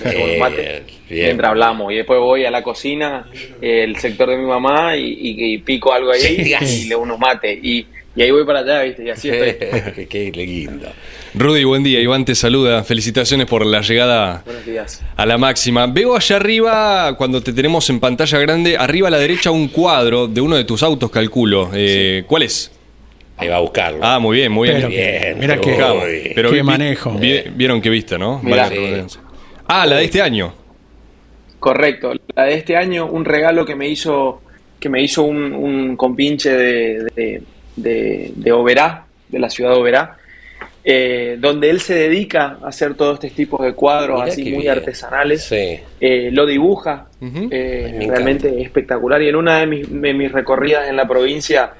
mientras 1.09 1.49
hablamos, 1.49 1.91
y 1.91 1.97
después 1.97 2.19
voy 2.19 2.45
a 2.45 2.49
la 2.49 2.63
cocina, 2.63 3.27
el 3.61 3.97
sector 3.97 4.29
de 4.29 4.37
mi 4.37 4.45
mamá, 4.45 4.95
y, 4.95 5.57
pico 5.59 5.93
algo 5.93 6.11
ahí 6.11 6.55
y 6.61 6.85
le 6.85 6.95
unos 6.95 7.19
mate, 7.19 7.53
y, 7.53 7.85
ahí 8.21 8.31
voy 8.31 8.45
para 8.45 8.59
allá, 8.59 8.83
viste, 8.83 9.03
y 9.03 9.09
así 9.09 9.29
estoy. 9.29 10.05
Qué 10.09 10.31
lindo. 10.31 10.87
Rudy, 11.33 11.63
buen 11.63 11.83
día. 11.83 11.99
Iván 11.99 12.25
te 12.25 12.35
saluda. 12.35 12.83
Felicitaciones 12.83 13.47
por 13.47 13.65
la 13.65 13.81
llegada 13.81 14.43
a 15.15 15.25
la 15.25 15.37
máxima. 15.39 15.87
Veo 15.87 16.15
allá 16.15 16.35
arriba, 16.35 17.15
cuando 17.17 17.41
te 17.41 17.53
tenemos 17.53 17.89
en 17.89 17.99
pantalla 17.99 18.37
grande, 18.37 18.77
arriba 18.77 19.07
a 19.07 19.11
la 19.11 19.17
derecha 19.17 19.49
un 19.49 19.67
cuadro 19.69 20.27
de 20.27 20.41
uno 20.41 20.55
de 20.55 20.63
tus 20.63 20.83
autos, 20.83 21.09
calculo. 21.09 21.71
Eh, 21.73 22.23
¿Cuál 22.27 22.43
es? 22.43 22.71
Ahí 23.37 23.47
va 23.49 23.55
a 23.55 23.61
buscarlo. 23.61 23.99
Ah, 24.03 24.19
muy 24.19 24.37
bien, 24.37 24.51
muy 24.51 24.69
bien. 24.69 25.39
mira 25.39 25.59
qué, 25.59 26.31
pero 26.35 26.51
qué 26.51 26.61
manejo. 26.61 27.17
vieron 27.17 27.81
qué 27.81 27.89
vista, 27.89 28.19
¿no? 28.19 28.41
ah, 29.67 29.85
la 29.87 29.97
de 29.97 30.05
este 30.05 30.21
año. 30.21 30.53
Correcto. 31.59 32.13
La 32.35 32.43
de 32.43 32.55
este 32.55 32.77
año, 32.77 33.07
un 33.07 33.25
regalo 33.25 33.65
que 33.65 33.75
me 33.75 33.87
hizo 33.87 34.41
que 34.79 34.89
me 34.89 35.01
hizo 35.01 35.23
un, 35.23 35.95
compinche 35.95 36.51
de, 36.51 37.05
de, 37.15 37.41
de, 37.75 38.51
Oberá, 38.51 39.05
de 39.29 39.39
la 39.39 39.49
ciudad 39.49 39.71
de 39.71 39.77
Oberá, 39.77 40.17
eh, 40.85 41.37
donde 41.39 41.69
él 41.69 41.79
se 41.79 41.95
dedica 41.95 42.57
a 42.61 42.67
hacer 42.67 42.95
todo 42.95 43.13
este 43.13 43.29
tipo 43.29 43.63
de 43.63 43.73
cuadros 43.73 44.21
así 44.21 44.51
muy 44.51 44.67
artesanales. 44.67 45.49
Eh, 45.51 46.29
lo 46.31 46.45
dibuja, 46.45 47.07
eh, 47.21 48.05
realmente 48.07 48.61
espectacular. 48.61 49.21
Y 49.21 49.29
en 49.29 49.35
una 49.35 49.59
de 49.59 49.67
mis, 49.67 50.01
de 50.01 50.13
mis 50.13 50.31
recorridas 50.31 50.89
en 50.89 50.95
la 50.95 51.07
provincia 51.07 51.73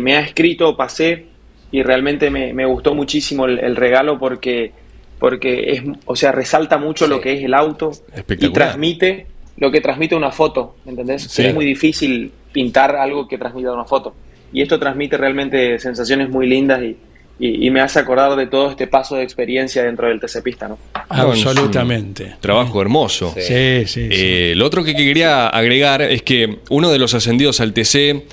me 0.00 0.14
ha 0.16 0.20
escrito, 0.20 0.76
pasé 0.76 1.26
y 1.72 1.82
realmente 1.82 2.30
me, 2.30 2.66
gustó 2.66 2.94
muchísimo 2.94 3.46
el, 3.46 3.76
regalo 3.76 4.18
porque, 4.18 4.72
porque 5.18 5.72
es, 5.72 5.82
o 6.04 6.16
sea, 6.16 6.32
resalta 6.32 6.78
mucho 6.78 7.06
lo 7.06 7.20
que 7.20 7.34
es 7.34 7.44
el 7.44 7.54
auto 7.54 7.92
y 8.28 8.50
transmite 8.50 9.26
lo 9.60 9.70
que 9.70 9.80
transmite 9.80 10.16
una 10.16 10.30
foto, 10.30 10.76
¿entendés? 10.86 11.38
Es 11.38 11.54
muy 11.54 11.66
difícil 11.66 12.32
pintar 12.50 12.96
algo 12.96 13.28
que 13.28 13.38
transmita 13.38 13.72
una 13.72 13.84
foto. 13.84 14.14
Y 14.52 14.62
esto 14.62 14.78
transmite 14.78 15.16
realmente 15.16 15.78
sensaciones 15.78 16.28
muy 16.28 16.46
lindas 16.46 16.82
y, 16.82 16.96
y, 17.38 17.70
me 17.70 17.80
hace 17.80 17.98
acordar 17.98 18.36
de 18.36 18.46
todo 18.46 18.70
este 18.70 18.86
paso 18.86 19.16
de 19.16 19.22
experiencia 19.22 19.82
dentro 19.82 20.08
del 20.08 20.20
TC 20.20 20.42
Pista, 20.42 20.68
¿no? 20.68 20.78
Absolutamente. 21.08 22.36
Trabajo 22.40 22.82
hermoso. 22.82 23.34
Sí, 23.34 23.86
sí. 23.86 24.08
Eh, 24.10 24.52
lo 24.56 24.66
otro 24.66 24.84
que 24.84 24.94
quería 24.94 25.48
agregar 25.48 26.02
es 26.02 26.22
que 26.22 26.58
uno 26.68 26.90
de 26.90 26.98
los 26.98 27.14
ascendidos 27.14 27.60
al 27.60 27.72
TC, 27.72 28.26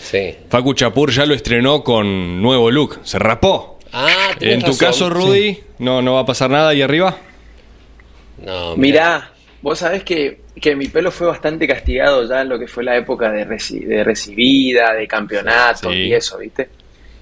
Facu 0.49 0.73
Chapur, 0.73 1.11
ya 1.11 1.25
lo 1.25 1.33
estrenó 1.33 1.83
con 1.83 2.41
nuevo 2.41 2.69
look. 2.69 2.99
Se 3.03 3.17
rapó. 3.17 3.79
Ah, 3.93 4.31
En 4.41 4.61
tu 4.61 4.77
caso, 4.77 5.09
Rudy, 5.09 5.59
no, 5.79 6.01
no 6.01 6.15
va 6.15 6.21
a 6.21 6.25
pasar 6.25 6.49
nada 6.49 6.69
ahí 6.69 6.81
arriba. 6.81 7.17
No, 8.45 8.75
mirá. 8.75 9.31
Vos 9.61 9.79
sabés 9.79 10.03
que, 10.03 10.41
que, 10.59 10.75
mi 10.75 10.87
pelo 10.87 11.11
fue 11.11 11.27
bastante 11.27 11.67
castigado 11.67 12.27
ya 12.27 12.41
en 12.41 12.49
lo 12.49 12.59
que 12.59 12.67
fue 12.67 12.83
la 12.83 12.95
época 12.97 13.31
de, 13.31 13.45
de 13.45 14.03
recibida, 14.03 14.93
de 14.93 15.07
campeonato 15.07 15.93
y 15.93 16.13
eso, 16.13 16.37
¿viste? 16.37 16.69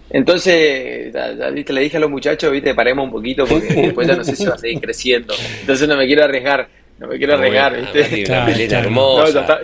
Entonces, 0.10 1.14
le 1.14 1.82
dije 1.82 1.98
a 1.98 2.00
los 2.00 2.10
muchachos, 2.10 2.52
viste, 2.52 2.76
paremos 2.76 3.06
un 3.06 3.12
poquito 3.12 3.46
porque 3.46 3.68
después 3.74 4.08
ya 4.08 4.16
no 4.16 4.24
sé 4.24 4.36
si 4.36 4.46
va 4.46 4.56
a 4.56 4.58
seguir 4.58 4.80
creciendo. 4.80 5.34
Entonces 5.62 5.88
no 5.88 5.98
me 5.98 6.06
quiero 6.06 6.24
arriesgar, 6.24 6.68
no 7.00 7.08
me 7.08 7.18
quiero 7.18 7.34
arriesgar, 7.34 7.76
viste. 7.76 8.26
ya, 8.26 8.46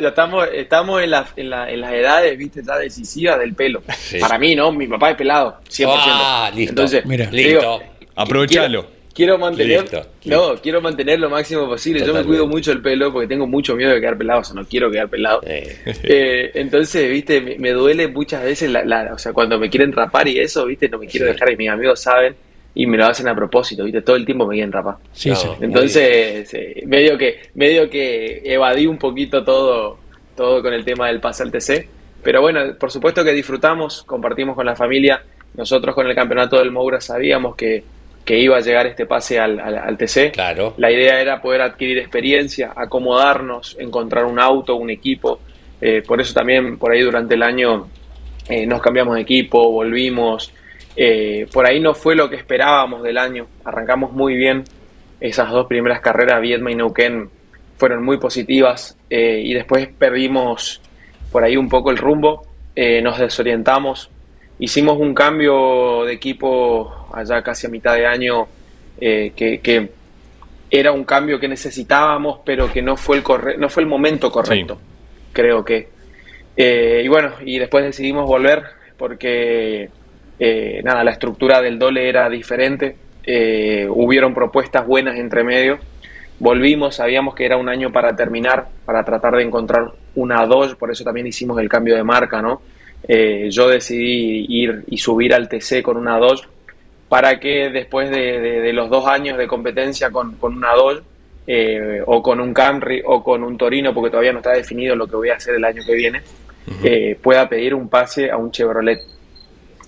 estamos, 0.07 0.47
estamos 0.53 1.01
en, 1.01 1.13
en, 1.35 1.49
las 1.49 1.93
edades, 1.93 2.37
viste, 2.37 2.61
ya 2.65 2.77
decisivas 2.77 3.39
del 3.39 3.53
pelo. 3.53 3.83
Para 4.19 4.39
mí, 4.39 4.55
¿no? 4.55 4.71
Mi 4.71 4.87
papá 4.87 5.11
es 5.11 5.17
pelado, 5.17 5.59
100%. 5.69 5.85
Ah, 5.87 6.51
listo. 6.53 6.71
Entonces, 6.71 7.05
Mira. 7.05 7.29
listo. 7.31 7.81
Aprovechalo 8.15 8.87
quiero 8.87 9.00
mantener 9.37 9.85
no 10.25 10.55
quiero 10.61 10.81
mantener 10.81 11.19
lo 11.19 11.29
máximo 11.29 11.67
posible. 11.67 12.05
Yo 12.05 12.13
me 12.13 12.23
cuido 12.23 12.47
mucho 12.47 12.71
el 12.71 12.81
pelo 12.81 13.11
porque 13.11 13.27
tengo 13.27 13.47
mucho 13.47 13.75
miedo 13.75 13.91
de 13.91 13.99
quedar 13.99 14.17
pelado 14.17 14.41
o 14.41 14.43
sea 14.43 14.55
no 14.55 14.65
quiero 14.65 14.89
quedar 14.91 15.09
pelado. 15.09 15.41
Eh, 15.45 16.51
entonces 16.55 17.09
viste 17.09 17.41
me, 17.41 17.71
duele 17.71 18.07
muchas 18.07 18.43
veces 18.43 18.69
la, 18.69 19.11
o 19.13 19.17
sea 19.17 19.33
cuando 19.33 19.59
me 19.59 19.69
quieren 19.69 19.91
rapar 19.91 20.27
y 20.27 20.39
eso 20.39 20.65
viste 20.65 20.87
no 20.89 20.97
me 20.97 21.07
quiero 21.07 21.27
dejar 21.27 21.51
y 21.51 21.57
mis 21.57 21.69
amigos 21.69 22.01
saben 22.01 22.35
y 22.73 22.87
me 22.87 22.97
lo 22.97 23.05
hacen 23.05 23.27
a 23.27 23.35
propósito 23.35 23.83
viste 23.83 24.01
todo 24.01 24.15
el 24.15 24.25
tiempo 24.25 24.47
me 24.47 24.55
quieren 24.55 24.71
rapar. 24.71 24.95
Sí, 25.11 25.35
sí. 25.35 25.47
entonces 25.59 26.55
medio 26.85 27.17
que 27.17 27.41
medio 27.55 27.89
que 27.89 28.41
evadí 28.45 28.87
un 28.87 28.97
poquito 28.97 29.43
todo 29.43 29.97
todo 30.35 30.61
con 30.61 30.73
el 30.73 30.85
tema 30.85 31.07
del 31.07 31.19
pase 31.19 31.43
al 31.43 31.51
TC 31.51 31.87
pero 32.23 32.41
bueno 32.41 32.61
por 32.79 32.91
supuesto 32.91 33.23
que 33.23 33.33
disfrutamos 33.33 34.03
compartimos 34.03 34.55
con 34.55 34.65
la 34.65 34.75
familia. 34.75 35.23
Nosotros 35.53 35.93
con 35.93 36.07
el 36.07 36.15
campeonato 36.15 36.57
del 36.59 36.71
Moura 36.71 37.01
sabíamos 37.01 37.57
que 37.57 37.83
que 38.25 38.39
iba 38.39 38.57
a 38.57 38.61
llegar 38.61 38.87
este 38.87 39.05
pase 39.05 39.39
al, 39.39 39.59
al, 39.59 39.97
TC. 39.97 40.31
Claro. 40.31 40.73
La 40.77 40.91
idea 40.91 41.19
era 41.19 41.41
poder 41.41 41.61
adquirir 41.61 41.97
experiencia, 41.97 42.71
acomodarnos, 42.75 43.75
encontrar 43.79 44.25
un 44.25 44.39
auto, 44.39 44.75
un 44.75 44.89
equipo. 44.89 45.39
Eh, 45.81 46.03
por 46.05 46.21
eso 46.21 46.33
también 46.33 46.77
por 46.77 46.91
ahí 46.91 47.01
durante 47.01 47.33
el 47.33 47.41
año 47.41 47.87
eh, 48.47 48.67
nos 48.67 48.81
cambiamos 48.81 49.15
de 49.15 49.21
equipo, 49.21 49.71
volvimos. 49.71 50.53
Eh, 50.95 51.47
por 51.51 51.65
ahí 51.65 51.79
no 51.79 51.93
fue 51.93 52.15
lo 52.15 52.29
que 52.29 52.35
esperábamos 52.35 53.01
del 53.01 53.17
año. 53.17 53.47
Arrancamos 53.65 54.11
muy 54.11 54.35
bien. 54.35 54.63
Esas 55.19 55.49
dos 55.49 55.67
primeras 55.67 56.01
carreras, 56.01 56.41
Vietma 56.41 56.71
y 56.71 56.75
Neuquén, 56.75 57.29
fueron 57.77 58.03
muy 58.03 58.17
positivas 58.17 58.97
y 59.09 59.53
después 59.53 59.87
perdimos 59.87 60.81
por 61.31 61.43
ahí 61.43 61.57
un 61.57 61.69
poco 61.69 61.91
el 61.91 61.97
rumbo. 61.97 62.47
nos 62.75 63.19
desorientamos, 63.19 64.09
hicimos 64.61 64.99
un 64.99 65.13
cambio 65.13 66.05
de 66.05 66.13
equipo 66.13 67.07
allá 67.11 67.41
casi 67.41 67.65
a 67.65 67.69
mitad 67.69 67.95
de 67.95 68.05
año 68.05 68.47
eh, 68.99 69.33
que, 69.35 69.89
era 70.69 70.93
un 70.93 71.03
cambio 71.03 71.37
que 71.37 71.49
necesitábamos, 71.49 72.39
pero 72.45 72.71
que 72.71 72.81
no 72.81 72.95
fue 72.95 73.17
el, 73.17 73.23
corre 73.23 73.57
no 73.57 73.67
fue 73.67 73.83
el 73.83 73.89
momento 73.89 74.31
correcto, 74.31 74.79
creo 75.33 75.65
que. 75.65 75.89
Eh, 76.55 77.01
y 77.03 77.07
bueno, 77.09 77.33
y 77.43 77.59
después 77.59 77.83
decidimos 77.83 78.25
volver 78.25 78.63
porque, 78.95 79.89
eh, 80.39 80.81
nada, 80.81 81.03
la 81.03 81.11
estructura 81.11 81.59
del 81.61 81.77
dole 81.77 82.07
era 82.07 82.29
diferente, 82.29 82.95
hubieron 83.89 84.33
propuestas 84.33 84.87
buenas 84.87 85.17
entre 85.17 85.43
medio. 85.43 85.77
Volvimos, 86.39 86.95
sabíamos 86.95 87.35
que 87.35 87.45
era 87.45 87.57
un 87.57 87.67
año 87.67 87.91
para 87.91 88.15
terminar, 88.15 88.67
para 88.85 89.03
tratar 89.03 89.35
de 89.35 89.43
encontrar 89.43 89.91
una 90.15 90.45
dos, 90.45 90.75
por 90.75 90.89
eso 90.89 91.03
también 91.03 91.27
hicimos 91.27 91.59
el 91.59 91.67
cambio 91.67 91.95
de 91.95 92.03
marca, 92.03 92.41
¿no? 92.41 92.61
Eh, 93.07 93.49
yo 93.49 93.67
decidí 93.67 94.45
ir 94.47 94.83
y 94.87 94.97
subir 94.97 95.33
al 95.33 95.49
TC 95.49 95.81
con 95.81 95.97
una 95.97 96.17
Dodge 96.17 96.47
para 97.09 97.39
que 97.39 97.69
después 97.69 98.09
de, 98.09 98.71
los 98.73 98.89
dos 98.89 99.07
años 99.07 99.37
de 99.37 99.47
competencia 99.47 100.11
con, 100.11 100.37
una 100.41 100.73
Dodge 100.73 101.01
eh, 101.47 102.01
o 102.05 102.21
con 102.21 102.39
un 102.39 102.53
Camry 102.53 103.01
o 103.05 103.23
con 103.23 103.43
un 103.43 103.57
Torino, 103.57 103.93
porque 103.93 104.11
todavía 104.11 104.31
no 104.31 104.39
está 104.39 104.51
definido 104.51 104.95
lo 104.95 105.07
que 105.07 105.15
voy 105.15 105.29
a 105.29 105.35
hacer 105.35 105.55
el 105.55 105.65
año 105.65 105.81
que 105.85 105.93
viene, 105.93 106.21
eh, 106.83 107.17
pueda 107.21 107.49
pedir 107.49 107.73
un 107.73 107.89
pase 107.89 108.29
a 108.29 108.37
un 108.37 108.51
Chevrolet 108.51 109.01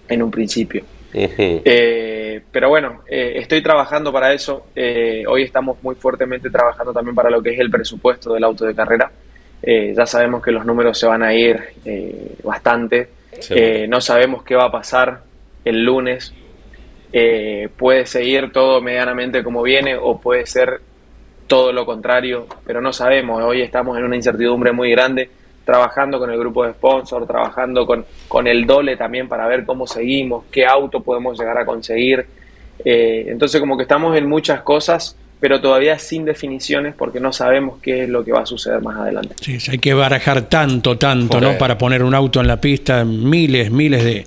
en 0.09 0.23
un 0.23 0.31
principio. 0.31 0.83
Eh, 1.13 2.41
pero 2.51 2.69
bueno, 2.69 3.01
eh, 3.07 3.33
estoy 3.35 3.61
trabajando 3.61 4.11
para 4.11 4.33
eso. 4.33 4.67
Eh, 4.75 5.23
hoy 5.27 5.43
estamos 5.43 5.77
muy 5.83 5.95
fuertemente 5.95 6.49
trabajando 6.49 6.91
también 6.91 7.15
para 7.15 7.29
lo 7.29 7.41
que 7.41 7.51
es 7.51 7.59
el 7.59 7.69
presupuesto 7.69 8.33
del 8.33 8.43
auto 8.43 8.65
de 8.65 8.73
carrera. 8.73 9.11
Ya 9.65 10.05
sabemos 10.05 10.43
que 10.43 10.51
los 10.51 10.65
números 10.65 10.99
se 10.99 11.07
van 11.07 11.23
a 11.23 11.33
ir 11.33 11.57
bastante. 12.43 13.09
no 13.87 14.01
sabemos 14.01 14.43
qué 14.43 14.55
va 14.55 14.65
a 14.65 14.71
pasar 14.71 15.21
el 15.63 15.83
lunes. 15.83 16.33
puede 17.77 18.05
seguir 18.05 18.51
todo 18.51 18.81
medianamente 18.81 19.43
como 19.43 19.63
viene 19.63 19.95
o 19.95 20.19
puede 20.19 20.45
ser 20.45 20.81
todo 21.47 21.71
lo 21.71 21.85
contrario, 21.85 22.47
pero 22.65 22.81
no 22.81 22.91
sabemos. 22.91 23.41
Hoy 23.43 23.61
estamos 23.61 23.97
en 23.97 24.03
una 24.03 24.15
incertidumbre 24.15 24.71
muy 24.71 24.91
grande 24.91 25.29
trabajando 25.65 26.19
con 26.19 26.29
el 26.29 26.37
grupo 26.37 26.65
de 26.65 26.73
sponsor, 26.73 27.25
trabajando 27.25 27.85
con, 27.85 28.05
con 28.27 28.47
el 28.47 28.65
Dole 28.65 28.97
también 28.97 29.27
para 29.27 29.47
ver 29.47 29.65
cómo 29.65 29.87
seguimos, 29.87 30.45
qué 30.51 30.65
auto 30.65 31.01
podemos 31.01 31.39
llegar 31.39 31.57
a 31.57 31.65
conseguir. 31.65 32.25
Eh, 32.83 33.25
entonces 33.27 33.59
como 33.61 33.77
que 33.77 33.83
estamos 33.83 34.15
en 34.17 34.27
muchas 34.27 34.61
cosas, 34.61 35.17
pero 35.43 35.59
todavía 35.59 35.99
sin 35.99 36.23
definiciones 36.23 36.95
porque 36.95 37.19
no 37.19 37.33
sabemos 37.33 37.77
qué 37.81 38.03
es 38.03 38.09
lo 38.09 38.23
que 38.23 38.31
va 38.31 38.43
a 38.43 38.45
suceder 38.45 38.81
más 38.81 38.95
adelante. 38.95 39.35
Sí, 39.41 39.57
hay 39.69 39.77
que 39.77 39.93
barajar 39.93 40.43
tanto, 40.43 40.97
tanto, 40.97 41.41
¿no? 41.41 41.57
Para 41.57 41.77
poner 41.77 42.01
un 42.01 42.15
auto 42.15 42.39
en 42.39 42.47
la 42.47 42.61
pista, 42.61 43.03
miles, 43.03 43.69
miles 43.69 44.05
de, 44.05 44.25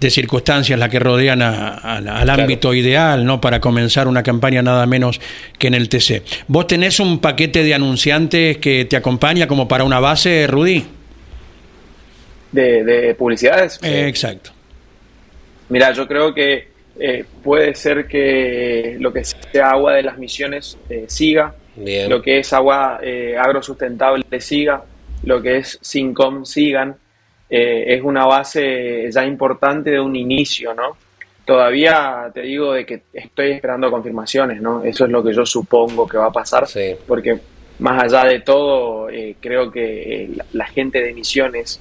de 0.00 0.10
circunstancias 0.10 0.76
las 0.76 0.88
que 0.88 0.98
rodean 0.98 1.42
al 1.42 2.28
ámbito 2.28 2.74
ideal, 2.74 3.24
¿no? 3.24 3.40
Para 3.40 3.60
comenzar 3.60 4.08
una 4.08 4.24
campaña 4.24 4.60
nada 4.60 4.84
menos 4.86 5.20
que 5.60 5.68
en 5.68 5.74
el 5.74 5.88
TC. 5.88 6.24
¿Vos 6.48 6.66
tenés 6.66 6.98
un 6.98 7.20
paquete 7.20 7.62
de 7.62 7.74
anunciantes 7.74 8.58
que 8.58 8.84
te 8.84 8.96
acompaña 8.96 9.46
como 9.46 9.68
para 9.68 9.84
una 9.84 10.00
base, 10.00 10.48
Rudy? 10.48 10.84
De, 12.50 13.14
publicidades. 13.16 13.78
Eh, 13.80 14.08
exacto. 14.08 14.50
Mira, 15.68 15.92
yo 15.92 16.08
creo 16.08 16.34
que 16.34 16.66
eh, 16.98 17.24
puede 17.42 17.74
ser 17.74 18.06
que 18.06 18.96
lo 18.98 19.12
que 19.12 19.24
sea 19.24 19.70
agua 19.70 19.94
de 19.94 20.02
las 20.02 20.18
misiones 20.18 20.78
eh, 20.88 21.04
siga, 21.08 21.54
lo 22.08 22.20
que 22.20 22.40
es 22.40 22.52
agua 22.52 23.00
agrosustentable 23.38 24.24
siga, 24.40 24.82
lo 25.24 25.40
que 25.40 25.58
es 25.58 25.78
SINCOM 25.80 26.44
sigan. 26.44 26.96
Eh, 27.50 27.94
es 27.94 28.02
una 28.02 28.26
base 28.26 29.10
ya 29.10 29.24
importante 29.24 29.90
de 29.90 30.00
un 30.00 30.14
inicio, 30.14 30.74
¿no? 30.74 30.96
Todavía 31.46 32.30
te 32.34 32.42
digo 32.42 32.74
de 32.74 32.84
que 32.84 33.02
estoy 33.12 33.52
esperando 33.52 33.90
confirmaciones, 33.90 34.60
¿no? 34.60 34.82
Eso 34.82 35.06
es 35.06 35.10
lo 35.10 35.24
que 35.24 35.32
yo 35.32 35.46
supongo 35.46 36.06
que 36.06 36.18
va 36.18 36.26
a 36.26 36.32
pasar, 36.32 36.66
porque 37.06 37.38
más 37.78 38.02
allá 38.02 38.24
de 38.28 38.40
todo, 38.40 39.08
eh, 39.08 39.36
creo 39.40 39.70
que 39.70 40.24
eh, 40.24 40.30
la, 40.52 40.66
gente 40.66 41.00
de 41.00 41.14
Misiones 41.14 41.80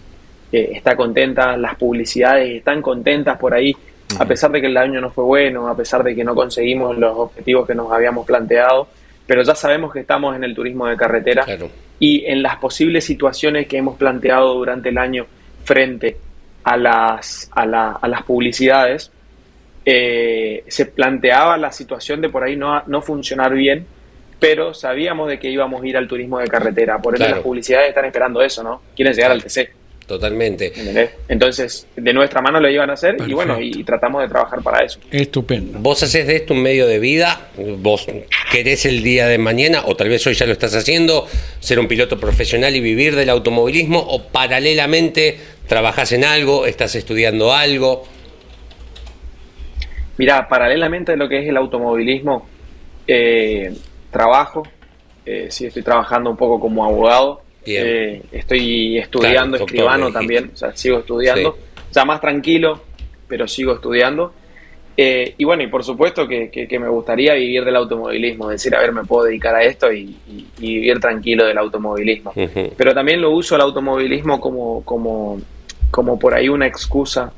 está 0.50 0.96
contenta, 0.96 1.58
las 1.58 1.76
publicidades 1.76 2.56
están 2.56 2.82
contentas 2.82 3.38
por 3.38 3.54
ahí, 3.54 3.76
a 4.20 4.26
pesar 4.26 4.52
de 4.52 4.62
que 4.62 4.68
el 4.68 4.78
año 4.78 5.02
no 5.02 5.12
fue 5.12 5.24
bueno, 5.24 5.68
a 5.68 5.76
pesar 5.76 6.04
de 6.04 6.16
que 6.16 6.24
no 6.24 6.34
conseguimos 6.34 6.98
los 6.98 7.18
objetivos 7.18 7.68
que 7.68 7.76
nos 7.76 7.92
habíamos 7.92 8.26
planteado, 8.26 8.88
pero 9.26 9.44
ya 9.44 9.56
sabemos 9.56 9.92
que 9.92 10.00
estamos 10.00 10.36
en 10.36 10.44
el 10.44 10.56
turismo 10.56 10.88
de 10.88 10.96
carretera 10.96 11.46
y 12.00 12.26
en 12.26 12.42
las 12.42 12.58
posibles 12.58 13.04
situaciones 13.04 13.68
que 13.68 13.78
hemos 13.78 13.98
planteado 13.98 14.54
durante 14.54 14.90
el 14.90 14.98
año 14.98 15.26
frente 15.64 16.18
a 16.64 16.78
las, 16.78 17.50
a, 17.54 17.66
las 17.66 18.24
publicidades, 18.24 19.12
eh, 19.86 20.64
se 20.68 20.86
planteaba 20.86 21.58
la 21.58 21.72
situación 21.72 22.22
de 22.22 22.30
por 22.30 22.44
ahí 22.44 22.56
no, 22.56 22.84
no 22.88 23.02
funcionar 23.02 23.54
bien, 23.54 23.86
pero 24.40 24.74
sabíamos 24.74 25.30
de 25.30 25.40
que 25.40 25.50
íbamos 25.50 25.82
a 25.82 25.88
ir 25.88 25.98
al 25.98 26.08
turismo 26.08 26.40
de 26.40 26.48
carretera. 26.48 27.00
Por 27.02 27.16
eso 27.16 27.28
las 27.28 27.40
publicidades 27.40 27.90
están 27.90 28.06
esperando 28.06 28.42
eso, 28.42 28.64
¿no? 28.64 28.82
Quieren 28.96 29.14
llegar 29.14 29.32
al 29.32 29.44
TC. 29.44 29.70
Totalmente. 30.08 30.72
Entonces, 31.28 31.86
de 31.98 32.14
nuestra 32.14 32.42
mano 32.42 32.62
lo 32.62 32.70
iban 32.70 32.90
a 32.90 32.94
hacer 32.94 33.18
y 33.28 33.34
bueno, 33.34 33.60
y, 33.60 33.84
tratamos 33.84 34.22
de 34.22 34.30
trabajar 34.30 34.64
para 34.64 34.86
eso. 34.86 35.02
Estupendo. 35.12 35.80
Vos 35.80 36.02
haces 36.02 36.26
de 36.26 36.38
esto 36.38 36.54
un 36.54 36.62
medio 36.62 36.88
de 36.88 36.98
vida, 36.98 37.50
vos 37.80 38.08
querés 38.50 38.86
el 38.86 39.04
día 39.04 39.28
de 39.28 39.38
mañana, 39.38 39.82
o 39.86 39.98
tal 39.98 40.08
vez 40.08 40.26
hoy 40.26 40.34
ya 40.34 40.46
lo 40.46 40.54
estás 40.54 40.74
haciendo, 40.76 41.28
ser 41.60 41.78
un 41.78 41.90
piloto 41.90 42.18
profesional 42.18 42.74
y 42.74 42.80
vivir 42.80 43.18
del 43.18 43.30
automovilismo, 43.30 44.00
o 44.00 44.24
paralelamente 44.24 45.38
trabajás 45.68 46.14
en 46.14 46.24
algo, 46.24 46.66
estás 46.66 46.96
estudiando 46.96 47.54
algo. 47.54 48.06
Mira, 50.18 50.48
paralelamente 50.48 51.12
a 51.12 51.16
lo 51.18 51.28
que 51.28 51.40
es 51.40 51.50
el 51.50 51.58
automovilismo, 51.58 52.48
eh, 53.08 53.74
trabajo, 54.10 54.64
eh, 55.26 55.48
sí 55.50 55.66
estoy 55.66 55.84
trabajando 55.84 56.30
un 56.30 56.38
poco 56.38 56.62
como 56.62 56.86
abogado 56.86 57.42
eh, 57.68 58.22
estoy 58.32 58.98
estudiando, 58.98 59.58
escribano 59.58 60.12
también, 60.12 60.52
o 60.54 60.58
sea, 60.58 60.76
sigo 60.76 61.00
estudiando, 61.00 61.58
ya 61.92 62.06
más 62.06 62.22
tranquilo, 62.22 62.82
pero 63.28 63.48
sigo 63.48 63.74
estudiando. 63.74 64.34
Eh, 65.00 65.36
y 65.38 65.44
bueno, 65.44 65.62
y 65.62 65.68
por 65.68 65.84
supuesto 65.84 66.28
que, 66.28 66.68
me 66.80 66.90
gustaría 66.90 67.36
vivir 67.36 67.64
del 67.64 67.76
automovilismo, 67.76 68.50
decir, 68.50 68.76
a 68.76 68.80
ver, 68.80 68.92
me 68.92 69.04
puedo 69.04 69.26
dedicar 69.26 69.54
a 69.56 69.64
esto 69.64 69.92
y, 69.92 70.18
vivir 70.58 71.00
tranquilo 71.00 71.46
del 71.46 71.58
automovilismo. 71.58 72.34
Pero 72.76 72.94
también 72.94 73.22
lo 73.22 73.30
uso 73.32 73.56
el 73.56 73.62
automovilismo 73.62 74.42
como, 74.42 74.84
como, 74.84 75.40
como 75.92 76.18
por 76.18 76.34
ahí 76.34 76.50
una 76.50 76.66
excusa, 76.66 77.32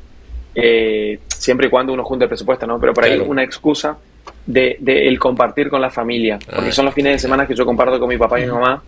eh, 0.56 1.20
siempre 1.28 1.68
y 1.68 1.70
cuando 1.70 1.92
uno 1.92 2.06
junte 2.06 2.26
el 2.26 2.30
presupuesto, 2.30 2.66
¿no? 2.66 2.80
Pero 2.80 2.94
por 2.94 3.04
ahí 3.04 3.20
una 3.20 3.44
excusa 3.44 3.98
de, 4.46 4.78
el 4.86 5.20
compartir 5.20 5.70
con 5.70 5.82
la 5.82 5.90
familia, 5.90 6.40
porque 6.46 6.70
ah, 6.70 6.72
son 6.72 6.86
los 6.86 6.94
fines 6.94 7.14
de 7.14 7.20
semana 7.20 7.46
que 7.46 7.56
yo 7.56 7.66
comparto 7.66 8.00
con 8.00 8.08
mi 8.08 8.18
papá 8.18 8.40
y 8.40 8.46
mi 8.46 8.52
mamá 8.52 8.82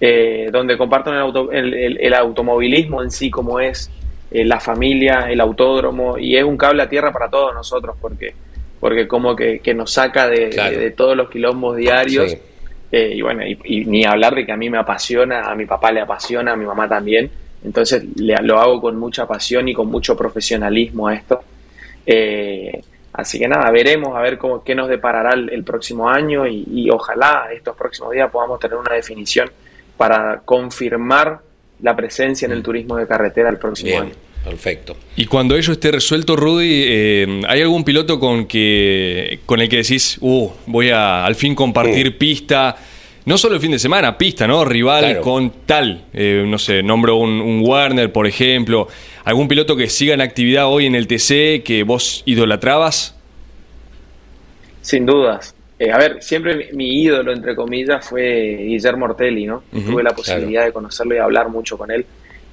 eh, 0.00 0.48
donde 0.52 0.78
comparten 0.78 1.14
el, 1.14 2.14
automovilismo 2.14 3.02
en 3.02 3.10
sí, 3.10 3.30
como 3.30 3.58
es 3.58 3.90
eh, 4.30 4.44
la 4.44 4.60
familia, 4.60 5.26
el 5.28 5.40
autódromo, 5.40 6.16
y 6.18 6.36
es 6.36 6.44
un 6.44 6.56
cable 6.56 6.84
a 6.84 6.88
tierra 6.88 7.12
para 7.12 7.28
todos 7.28 7.52
nosotros, 7.52 7.96
porque, 8.00 8.32
porque 8.78 9.08
como 9.08 9.34
que, 9.34 9.60
nos 9.74 9.90
saca 9.92 10.28
de, 10.28 10.94
todos 10.96 11.16
los 11.16 11.28
quilombos 11.28 11.76
diarios. 11.76 12.36
Eh, 12.90 13.14
y 13.16 13.22
bueno, 13.22 13.42
y, 13.44 13.84
ni 13.86 14.04
hablar 14.04 14.34
de 14.36 14.46
que 14.46 14.52
a 14.52 14.56
mí 14.56 14.70
me 14.70 14.78
apasiona, 14.78 15.50
a 15.50 15.54
mi 15.56 15.66
papá 15.66 15.90
le 15.90 16.00
apasiona, 16.00 16.52
a 16.52 16.56
mi 16.56 16.64
mamá 16.64 16.88
también. 16.88 17.28
Entonces 17.64 18.04
lo 18.16 18.58
hago 18.60 18.80
con 18.80 18.96
mucha 18.96 19.26
pasión 19.26 19.66
y 19.66 19.74
con 19.74 19.88
mucho 19.88 20.16
profesionalismo 20.16 21.08
a 21.08 21.14
esto. 21.14 21.42
así 23.12 23.38
que 23.40 23.48
nada, 23.48 23.68
veremos 23.72 24.16
a 24.16 24.20
ver 24.20 24.38
cómo, 24.38 24.62
qué 24.62 24.76
nos 24.76 24.88
deparará 24.88 25.34
el, 25.34 25.64
próximo 25.64 26.08
año 26.08 26.46
y, 26.46 26.64
y, 26.70 26.88
ojalá 26.88 27.48
estos 27.52 27.76
próximos 27.76 28.12
días 28.12 28.30
podamos 28.30 28.60
tener 28.60 28.78
una 28.78 28.94
definición 28.94 29.50
para 29.98 30.40
confirmar 30.44 31.40
la 31.82 31.94
presencia 31.94 32.46
en 32.46 32.52
el 32.52 32.62
turismo 32.62 32.96
de 32.96 33.06
carretera 33.06 33.50
el 33.50 33.58
próximo 33.58 34.00
año. 34.00 34.12
Perfecto. 34.44 34.96
Y 35.16 35.26
cuando 35.26 35.56
ello 35.56 35.72
esté 35.72 35.90
resuelto, 35.90 36.34
Rudy, 36.34 36.84
eh, 36.86 37.42
¿hay 37.46 37.60
algún 37.60 37.84
piloto 37.84 38.18
con 38.18 38.46
que 38.46 39.40
con 39.44 39.60
el 39.60 39.68
que 39.68 39.78
decís, 39.78 40.16
uh, 40.20 40.48
voy 40.66 40.88
a 40.90 41.26
al 41.26 41.34
fin 41.34 41.54
compartir 41.54 42.14
mm. 42.14 42.18
pista? 42.18 42.76
No 43.26 43.36
solo 43.36 43.56
el 43.56 43.60
fin 43.60 43.72
de 43.72 43.78
semana, 43.78 44.16
pista, 44.16 44.46
¿no? 44.46 44.64
Rival 44.64 45.20
con 45.20 45.52
tal, 45.66 46.06
eh, 46.14 46.44
no 46.46 46.58
sé, 46.58 46.82
nombro 46.82 47.16
un, 47.16 47.42
un, 47.42 47.62
Warner, 47.62 48.10
por 48.10 48.26
ejemplo. 48.26 48.88
¿Algún 49.24 49.48
piloto 49.48 49.76
que 49.76 49.90
siga 49.90 50.14
en 50.14 50.22
actividad 50.22 50.66
hoy 50.66 50.86
en 50.86 50.94
el 50.94 51.06
TC 51.06 51.62
que 51.62 51.82
vos 51.84 52.22
idolatrabas? 52.24 53.14
Sin 54.80 55.04
dudas. 55.04 55.54
Eh, 55.78 55.92
a 55.92 55.98
ver, 55.98 56.20
siempre 56.20 56.70
mi, 56.72 57.02
ídolo, 57.02 57.32
entre 57.32 57.54
comillas, 57.54 58.04
fue 58.04 58.56
Guillermo 58.62 59.04
Ortelli, 59.06 59.46
¿no? 59.46 59.62
Tuve 59.70 60.02
la 60.02 60.10
posibilidad 60.10 60.64
de 60.64 60.72
conocerlo 60.72 61.14
y 61.14 61.18
hablar 61.18 61.48
mucho 61.50 61.78
con 61.78 61.90
él. 61.90 62.04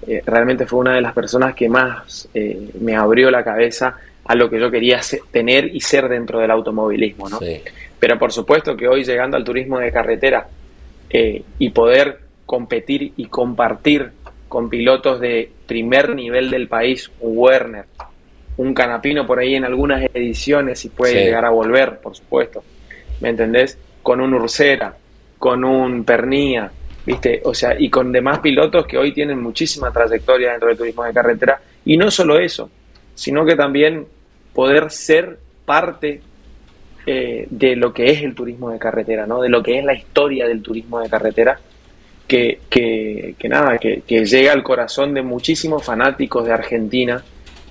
Eh, 0.08 0.22
realmente 0.24 0.68
fue 0.68 0.80
una 0.80 0.94
de 0.94 1.02
las 1.02 1.14
personas 1.14 1.56
que 1.56 1.68
más 1.68 2.30
eh, 2.34 2.70
me 2.80 2.96
abrió 2.96 3.32
la 3.32 3.44
cabeza 3.44 3.98
a 4.26 4.36
lo 4.36 4.50
que 4.50 4.60
yo 4.60 4.70
quería 4.70 5.00
tener 5.32 5.76
y 5.76 5.82
ser 5.82 6.08
dentro 6.08 6.40
del 6.40 6.52
automovilismo, 6.52 7.28
¿no? 7.30 7.40
Pero 8.00 8.20
por 8.20 8.32
supuesto 8.32 8.78
que 8.78 8.88
hoy 8.88 9.04
llegando 9.04 9.38
al 9.38 9.44
turismo 9.44 9.80
de 9.80 9.92
carretera 9.92 10.48
y 11.10 11.70
poder 11.70 12.20
competir 12.46 13.14
y 13.16 13.26
compartir 13.26 14.12
con 14.50 14.70
pilotos 14.70 15.20
de 15.20 15.50
primer 15.66 16.14
nivel 16.14 16.52
del 16.52 16.68
país, 16.68 17.10
un 17.22 17.38
Werner, 17.38 17.86
un 18.58 18.74
Canapino 18.74 19.26
por 19.26 19.40
ahí 19.40 19.56
en 19.56 19.64
algunas 19.64 20.04
ediciones 20.14 20.84
y 20.86 20.90
puede 20.90 21.26
llegar 21.26 21.46
a 21.46 21.50
volver, 21.50 22.00
por 22.00 22.16
supuesto 22.16 22.64
¿me 23.22 23.30
entendés? 23.30 23.78
Con 24.02 24.22
un 24.22 24.34
Ursera, 24.34 24.96
con 25.38 25.64
un 25.64 26.04
Pernía, 26.04 26.72
¿viste? 27.06 27.42
O 27.44 27.54
sea, 27.54 27.76
y 27.80 27.90
con 27.90 28.12
demás 28.12 28.40
pilotos 28.40 28.86
que 28.86 28.98
hoy 28.98 29.14
tienen 29.14 29.42
muchísima 29.42 29.92
trayectoria 29.92 30.52
dentro 30.52 30.70
del 30.70 30.78
turismo 30.78 31.04
de 31.04 31.14
carretera. 31.14 31.60
Y 31.86 31.98
no 31.98 32.10
solo 32.10 32.40
eso, 32.40 32.70
sino 33.14 33.46
que 33.46 33.56
también 33.56 34.06
poder 34.54 34.92
ser 34.92 35.38
parte 35.66 36.22
eh, 37.06 37.48
de 37.50 37.76
lo 37.76 37.94
que 37.94 38.12
es 38.12 38.24
el 38.24 38.34
turismo 38.34 38.72
de 38.72 38.80
carretera, 38.80 39.28
¿no? 39.28 39.42
De 39.42 39.50
lo 39.50 39.62
que 39.62 39.78
es 39.80 39.86
la 39.86 39.94
historia 39.94 40.48
del 40.48 40.62
turismo 40.62 41.00
de 41.00 41.10
carretera, 41.10 41.60
que, 42.28 42.60
que, 42.70 43.36
nada, 43.48 43.78
que, 43.78 44.02
llega 44.08 44.52
al 44.52 44.64
corazón 44.64 45.14
de 45.14 45.22
muchísimos 45.22 45.84
fanáticos 45.84 46.46
de 46.46 46.54
Argentina. 46.54 47.24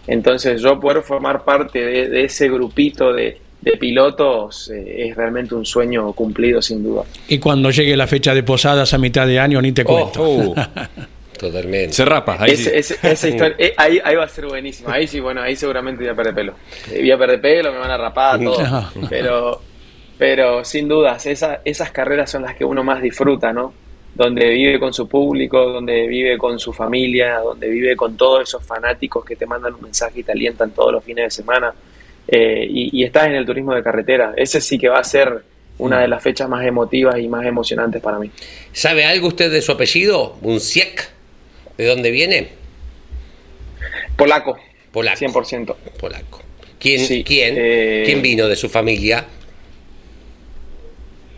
Entonces 0.06 0.60
yo 0.60 0.78
poder 0.78 1.02
formar 1.02 1.44
parte 1.44 1.84
de 1.84 2.24
ese 2.24 2.48
grupito 2.48 3.12
de, 3.12 3.38
de 3.64 3.72
pilotos 3.78 4.70
eh, 4.70 5.08
es 5.08 5.16
realmente 5.16 5.54
un 5.54 5.64
sueño 5.64 6.12
cumplido 6.12 6.60
sin 6.60 6.82
duda. 6.84 7.02
Y 7.28 7.38
cuando 7.38 7.70
llegue 7.70 7.96
la 7.96 8.06
fecha 8.06 8.34
de 8.34 8.42
posadas 8.42 8.92
a 8.94 8.98
mitad 8.98 9.26
de 9.26 9.38
año, 9.40 9.60
ni 9.62 9.72
te 9.72 9.84
cuento. 9.84 10.22
Oh, 10.22 10.54
Totalmente. 11.38 11.92
Se 11.92 12.04
rapa. 12.04 12.36
Ahí, 12.38 12.52
Ese- 12.52 12.78
ese- 12.78 12.98
esa 13.02 13.28
historia, 13.28 13.56
eh, 13.58 13.74
ahí, 13.76 13.98
ahí 14.04 14.14
va 14.14 14.24
a 14.24 14.28
ser 14.28 14.46
buenísimo. 14.46 14.88
Ahí 14.90 15.06
sí, 15.06 15.18
bueno, 15.20 15.42
ahí 15.42 15.56
seguramente 15.56 16.02
voy 16.04 16.12
a 16.12 16.14
perder 16.14 16.34
pelo. 16.34 16.54
Eh, 16.92 17.00
Voy 17.00 17.10
a 17.10 17.18
perder 17.18 17.40
pelo, 17.40 17.72
me 17.72 17.78
van 17.78 17.90
a 17.90 17.96
rapar, 17.96 18.40
todo. 18.40 18.58
Pero, 19.08 19.60
pero 20.16 20.64
sin 20.64 20.86
dudas, 20.88 21.26
esa- 21.26 21.60
esas 21.64 21.90
carreras 21.90 22.30
son 22.30 22.42
las 22.42 22.54
que 22.54 22.64
uno 22.64 22.84
más 22.84 23.02
disfruta, 23.02 23.52
¿no? 23.52 23.72
Donde 24.14 24.48
vive 24.50 24.78
con 24.78 24.92
su 24.94 25.08
público, 25.08 25.58
donde 25.72 26.06
vive 26.06 26.38
con 26.38 26.58
su 26.60 26.72
familia, 26.72 27.38
donde 27.40 27.68
vive 27.68 27.96
con 27.96 28.16
todos 28.16 28.42
esos 28.42 28.64
fanáticos 28.64 29.24
que 29.24 29.34
te 29.34 29.44
mandan 29.44 29.74
un 29.74 29.82
mensaje 29.82 30.20
y 30.20 30.22
te 30.22 30.30
alientan 30.32 30.70
todos 30.70 30.92
los 30.92 31.02
fines 31.04 31.24
de 31.24 31.30
semana. 31.30 31.74
Eh, 32.28 32.66
y, 32.68 33.00
y 33.00 33.04
estás 33.04 33.26
en 33.26 33.34
el 33.34 33.44
turismo 33.46 33.74
de 33.74 33.82
carretera. 33.82 34.32
Ese 34.36 34.60
sí 34.60 34.78
que 34.78 34.88
va 34.88 34.98
a 34.98 35.04
ser 35.04 35.42
una 35.78 36.00
de 36.00 36.08
las 36.08 36.22
fechas 36.22 36.48
más 36.48 36.64
emotivas 36.64 37.18
y 37.18 37.28
más 37.28 37.44
emocionantes 37.46 38.00
para 38.00 38.18
mí. 38.18 38.30
¿Sabe 38.72 39.04
algo 39.04 39.28
usted 39.28 39.50
de 39.50 39.60
su 39.60 39.72
apellido? 39.72 40.36
¿Un 40.42 40.60
Siek? 40.60 41.10
¿De 41.76 41.86
dónde 41.86 42.10
viene? 42.10 42.48
Polaco, 44.16 44.56
Polaco. 44.92 45.18
100%. 45.18 45.74
Polaco. 45.98 46.42
¿Quién, 46.78 47.00
Sí, 47.00 47.24
quién, 47.24 47.54
eh, 47.58 48.02
¿Quién 48.06 48.22
vino 48.22 48.46
de 48.46 48.54
su 48.56 48.68
familia? 48.68 49.24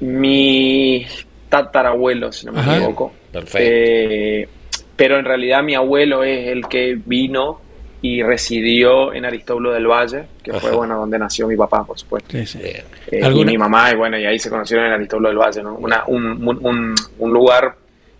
Mi 0.01 1.07
tatarabuelo, 1.49 2.33
si 2.33 2.47
no 2.47 2.53
me 2.53 2.61
Ajá. 2.61 2.77
equivoco. 2.77 3.13
Perfecto. 3.33 3.59
Eh, 3.61 4.49
pero 4.95 5.19
en 5.19 5.25
realidad 5.25 5.63
mi 5.63 5.75
abuelo 5.75 6.23
es 6.25 6.49
el 6.49 6.67
que 6.69 6.99
vino 7.05 7.61
y 8.03 8.23
residió 8.23 9.13
en 9.13 9.25
Aristóbulo 9.25 9.73
del 9.73 9.87
Valle, 9.87 10.25
que 10.43 10.53
fue 10.55 10.71
bueno 10.73 10.99
donde 10.99 11.19
nació 11.19 11.49
mi 11.49 11.57
papá, 11.57 11.85
por 11.85 11.99
supuesto. 11.99 12.31
Sí, 12.31 12.47
sí. 12.47 12.59
Bien. 12.59 12.77
Eh, 13.11 13.19
y 13.21 13.25
¿Alguna- 13.25 13.51
mi 13.53 13.59
mamá, 13.59 13.91
y 13.93 13.97
bueno, 13.97 14.19
y 14.19 14.25
ahí 14.27 14.39
se 14.39 14.51
conocieron 14.51 14.87
en 14.87 14.93
Aristóbulo 14.93 15.29
del 15.29 15.39
Valle, 15.39 15.63
¿no? 15.63 15.75
Una- 15.77 16.05
un, 16.07 16.25
un- 16.47 16.59
un- 16.67 16.95
un 17.19 17.33
lugar 17.33 17.75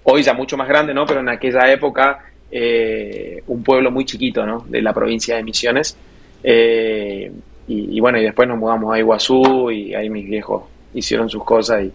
hoy 0.05 0.23
ya 0.23 0.33
mucho 0.35 0.57
más 0.57 0.67
grande, 0.69 0.93
¿no? 0.95 1.05
Pero 1.07 1.21
en 1.21 1.29
aquella 1.29 1.71
época 1.71 2.19
eh, 2.51 3.43
un 3.49 3.63
pueblo 3.65 3.91
muy 3.91 4.05
chiquito, 4.05 4.47
¿no? 4.47 4.65
De 4.69 4.81
la 4.81 4.93
provincia 4.95 5.37
de 5.37 5.43
Misiones. 5.43 5.97
Eh, 6.43 7.31
y, 7.69 7.97
y 7.97 8.01
bueno, 8.01 8.19
y 8.19 8.23
después 8.23 8.47
nos 8.49 8.57
mudamos 8.59 8.95
a 8.95 8.99
Iguazú 8.99 9.71
y 9.71 9.95
ahí 9.95 10.09
mis 10.09 10.27
viejos 10.29 10.63
hicieron 10.95 11.29
sus 11.29 11.43
cosas 11.45 11.85
y, 11.85 11.93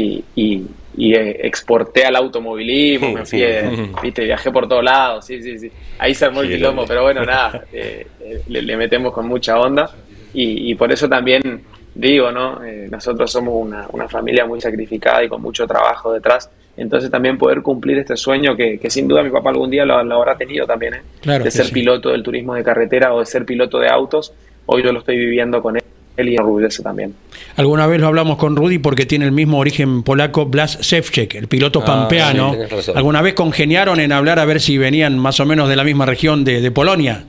y, 0.00 0.24
y- 0.34 0.66
y, 0.96 1.14
eh, 1.14 1.46
exporté 1.46 2.04
al 2.04 2.16
automovilismo, 2.16 3.12
me 3.12 3.24
fui, 3.26 3.42
viste, 4.02 4.24
viajé 4.24 4.50
por 4.50 4.68
todos 4.68 4.84
lados, 4.84 5.26
sí, 5.26 5.42
sí, 5.42 5.58
sí. 5.58 5.70
Ahí 5.98 6.14
se 6.14 6.26
armó 6.26 6.42
el 6.42 6.48
quilombo, 6.48 6.84
pero 6.86 7.02
bueno, 7.02 7.24
nada, 7.24 7.64
eh, 7.72 8.06
eh, 8.20 8.42
le, 8.48 8.62
le 8.62 8.76
metemos 8.76 9.12
con 9.12 9.26
mucha 9.26 9.58
onda 9.58 9.90
y, 10.34 10.70
y 10.70 10.74
por 10.74 10.92
eso 10.92 11.08
también 11.08 11.62
digo, 11.94 12.32
¿no? 12.32 12.64
Eh, 12.64 12.88
nosotros 12.90 13.30
somos 13.30 13.54
una, 13.54 13.86
una 13.92 14.08
familia 14.08 14.46
muy 14.46 14.60
sacrificada 14.60 15.22
y 15.24 15.28
con 15.28 15.42
mucho 15.42 15.66
trabajo 15.66 16.12
detrás. 16.12 16.50
Entonces 16.76 17.10
también 17.10 17.36
poder 17.36 17.60
cumplir 17.60 17.98
este 17.98 18.16
sueño 18.16 18.56
que, 18.56 18.78
que 18.78 18.88
sin 18.88 19.06
duda 19.06 19.22
mi 19.22 19.30
papá 19.30 19.50
algún 19.50 19.70
día 19.70 19.84
lo, 19.84 20.02
lo 20.02 20.16
habrá 20.16 20.36
tenido 20.36 20.66
también, 20.66 20.94
¿eh? 20.94 21.02
Claro 21.20 21.44
de 21.44 21.50
ser 21.50 21.66
sí. 21.66 21.72
piloto 21.72 22.10
del 22.10 22.22
turismo 22.22 22.54
de 22.54 22.64
carretera 22.64 23.12
o 23.12 23.20
de 23.20 23.26
ser 23.26 23.44
piloto 23.44 23.78
de 23.78 23.88
autos. 23.88 24.32
Hoy 24.64 24.82
yo 24.82 24.92
lo 24.92 25.00
estoy 25.00 25.16
viviendo 25.16 25.60
con 25.60 25.76
él 25.76 25.81
y 26.16 26.22
me 26.22 26.36
orgullece 26.38 26.82
también. 26.82 27.14
Alguna 27.56 27.86
vez 27.86 28.00
lo 28.00 28.06
hablamos 28.08 28.36
con 28.36 28.54
Rudy 28.56 28.78
porque 28.78 29.06
tiene 29.06 29.24
el 29.24 29.32
mismo 29.32 29.58
origen 29.58 30.02
polaco 30.02 30.46
Blas 30.46 30.78
Szewczek, 30.82 31.34
el 31.34 31.48
piloto 31.48 31.80
Ah, 31.82 31.86
pampeano. 31.86 32.54
sí. 32.80 32.92
Alguna 32.94 33.22
vez 33.22 33.34
congeniaron 33.34 33.98
en 34.00 34.12
hablar 34.12 34.38
a 34.38 34.44
ver 34.44 34.60
si 34.60 34.76
venían 34.78 35.18
más 35.18 35.40
o 35.40 35.46
menos 35.46 35.68
de 35.68 35.76
la 35.76 35.84
misma 35.84 36.04
región 36.06 36.44
de, 36.44 36.60
de 36.60 36.70
Polonia. 36.70 37.24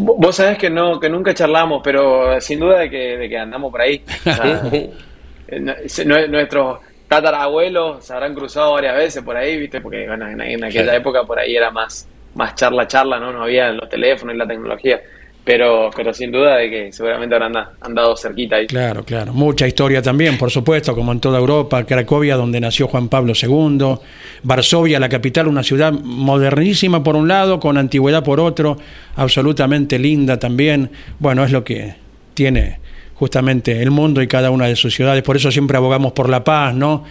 Vo- 0.00 0.16
Vos 0.18 0.36
sabés 0.36 0.58
que 0.58 0.70
no, 0.70 0.98
que 0.98 1.08
nunca 1.08 1.34
charlamos, 1.34 1.82
pero 1.84 2.40
sin 2.40 2.58
duda 2.60 2.80
de 2.80 2.90
que, 2.90 3.16
de 3.18 3.28
que 3.28 3.38
andamos 3.38 3.70
por 3.70 3.80
ahí. 3.82 4.02
O 4.20 4.32
sea, 4.32 4.62
eh, 5.48 6.26
nuestros 6.28 6.78
tatarabuelos 7.08 8.04
se 8.04 8.12
habrán 8.12 8.34
cruzado 8.34 8.72
varias 8.72 8.96
veces 8.96 9.22
por 9.22 9.36
ahí, 9.36 9.58
viste, 9.58 9.80
porque 9.80 10.06
bueno, 10.06 10.26
en, 10.28 10.40
en 10.40 10.64
aquella 10.64 10.96
época 10.96 11.24
por 11.24 11.38
ahí 11.38 11.54
era 11.54 11.70
más, 11.70 12.08
más 12.34 12.54
charla, 12.54 12.86
charla, 12.88 13.18
¿no? 13.20 13.30
No 13.32 13.42
había 13.44 13.70
los 13.72 13.88
teléfonos 13.88 14.34
y 14.34 14.38
la 14.38 14.46
tecnología. 14.46 15.00
Pero, 15.44 15.90
pero 15.94 16.14
sin 16.14 16.32
duda 16.32 16.56
de 16.56 16.70
que 16.70 16.92
seguramente 16.92 17.34
habrán 17.34 17.52
da- 17.52 17.72
andado 17.82 18.16
cerquita 18.16 18.56
ahí. 18.56 18.66
Claro, 18.66 19.04
claro. 19.04 19.34
Mucha 19.34 19.66
historia 19.66 20.00
también, 20.00 20.38
por 20.38 20.50
supuesto, 20.50 20.94
como 20.94 21.12
en 21.12 21.20
toda 21.20 21.38
Europa. 21.38 21.84
Cracovia, 21.84 22.36
donde 22.36 22.60
nació 22.60 22.88
Juan 22.88 23.08
Pablo 23.08 23.34
II. 23.40 23.96
Varsovia, 24.42 24.98
la 24.98 25.08
capital, 25.10 25.46
una 25.46 25.62
ciudad 25.62 25.92
modernísima 25.92 27.02
por 27.02 27.14
un 27.16 27.28
lado, 27.28 27.60
con 27.60 27.76
antigüedad 27.76 28.24
por 28.24 28.40
otro, 28.40 28.78
absolutamente 29.16 29.98
linda 29.98 30.38
también. 30.38 30.90
Bueno, 31.18 31.44
es 31.44 31.50
lo 31.52 31.62
que 31.62 31.94
tiene 32.32 32.78
justamente 33.24 33.80
el 33.80 33.90
mundo 33.90 34.20
y 34.20 34.26
cada 34.28 34.50
una 34.50 34.66
de 34.66 34.76
sus 34.76 34.94
ciudades. 34.94 35.22
Por 35.22 35.34
eso 35.36 35.50
siempre 35.50 35.78
abogamos 35.78 36.12
por 36.12 36.28
la 36.28 36.44
paz, 36.44 36.74
¿no? 36.74 37.04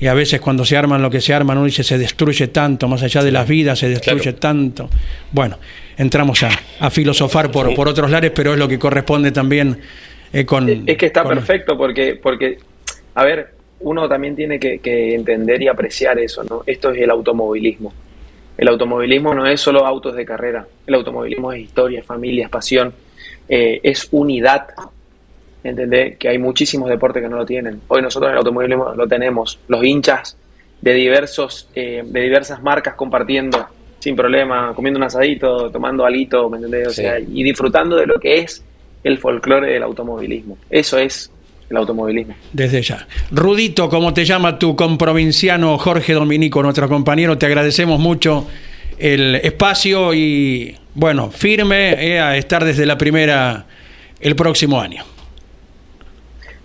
Y 0.00 0.08
a 0.08 0.14
veces 0.14 0.40
cuando 0.40 0.64
se 0.64 0.76
arman 0.76 1.00
lo 1.02 1.08
que 1.08 1.20
se 1.20 1.32
arman, 1.32 1.56
uno 1.56 1.66
dice 1.66 1.84
se 1.84 1.98
destruye 1.98 2.48
tanto, 2.48 2.88
más 2.88 3.00
allá 3.04 3.22
de 3.22 3.30
las 3.30 3.46
vidas, 3.46 3.78
se 3.78 3.88
destruye 3.88 4.22
Claro. 4.22 4.38
tanto. 4.38 4.90
Bueno, 5.30 5.58
entramos 5.96 6.42
a, 6.42 6.50
a 6.80 6.90
filosofar 6.90 7.52
por, 7.52 7.72
por 7.76 7.86
otros 7.86 8.10
lares, 8.10 8.32
pero 8.34 8.52
es 8.54 8.58
lo 8.58 8.66
que 8.66 8.76
corresponde 8.76 9.30
también 9.30 9.78
eh, 10.32 10.44
con... 10.44 10.68
Es 10.68 10.96
que 10.96 11.06
está 11.06 11.22
con- 11.22 11.34
perfecto 11.36 11.78
porque, 11.78 12.18
porque, 12.20 12.58
a 13.14 13.24
ver, 13.24 13.54
uno 13.78 14.08
también 14.08 14.34
tiene 14.34 14.58
que, 14.58 14.80
que 14.80 15.14
entender 15.14 15.62
y 15.62 15.68
apreciar 15.68 16.18
eso, 16.18 16.42
¿no? 16.42 16.64
Esto 16.66 16.90
es 16.90 17.00
el 17.00 17.10
automovilismo. 17.10 17.92
El 18.58 18.66
automovilismo 18.66 19.32
no 19.32 19.46
es 19.46 19.60
solo 19.60 19.86
autos 19.86 20.16
de 20.16 20.24
carrera, 20.24 20.66
el 20.88 20.94
automovilismo 20.94 21.52
es 21.52 21.60
historia, 21.62 22.00
es 22.00 22.06
familia, 22.06 22.44
es 22.46 22.50
pasión, 22.50 22.92
eh, 23.48 23.78
es 23.84 24.08
unidad. 24.10 24.66
¿Entendés? 25.64 26.16
Que 26.18 26.28
hay 26.28 26.38
muchísimos 26.38 26.88
deportes 26.88 27.22
que 27.22 27.28
no 27.28 27.36
lo 27.36 27.46
tienen. 27.46 27.80
Hoy 27.88 28.02
nosotros 28.02 28.28
en 28.28 28.32
el 28.32 28.38
automovilismo 28.38 28.94
lo 28.96 29.06
tenemos. 29.06 29.58
Los 29.68 29.84
hinchas 29.84 30.36
de 30.80 30.92
diversos, 30.94 31.68
eh, 31.74 32.02
de 32.04 32.20
diversas 32.20 32.60
marcas 32.62 32.94
compartiendo 32.94 33.66
sin 34.00 34.16
problema, 34.16 34.72
comiendo 34.74 34.98
un 34.98 35.04
asadito, 35.04 35.70
tomando 35.70 36.04
alito, 36.04 36.50
¿me 36.50 36.56
entendés? 36.56 36.88
O 36.88 36.90
Sí. 36.90 37.02
sea, 37.02 37.20
y 37.20 37.44
disfrutando 37.44 37.94
de 37.96 38.06
lo 38.06 38.18
que 38.18 38.38
es 38.38 38.64
el 39.04 39.18
folclore 39.18 39.72
del 39.72 39.84
automovilismo. 39.84 40.58
Eso 40.68 40.98
es 40.98 41.30
el 41.70 41.76
automovilismo. 41.76 42.34
Desde 42.52 42.82
ya. 42.82 43.06
Rudito, 43.30 43.88
como 43.88 44.12
te 44.12 44.24
llama 44.24 44.58
tu 44.58 44.74
comprovinciano 44.74 45.78
Jorge 45.78 46.14
Dominico, 46.14 46.60
nuestro 46.64 46.88
compañero, 46.88 47.38
te 47.38 47.46
agradecemos 47.46 48.00
mucho 48.00 48.48
el 48.98 49.36
espacio 49.36 50.12
y, 50.14 50.76
bueno, 50.94 51.30
firme 51.30 51.92
eh, 52.14 52.18
a 52.20 52.36
estar 52.36 52.64
desde 52.64 52.84
la 52.86 52.98
primera 52.98 53.66
el 54.20 54.34
próximo 54.34 54.80
año. 54.80 55.04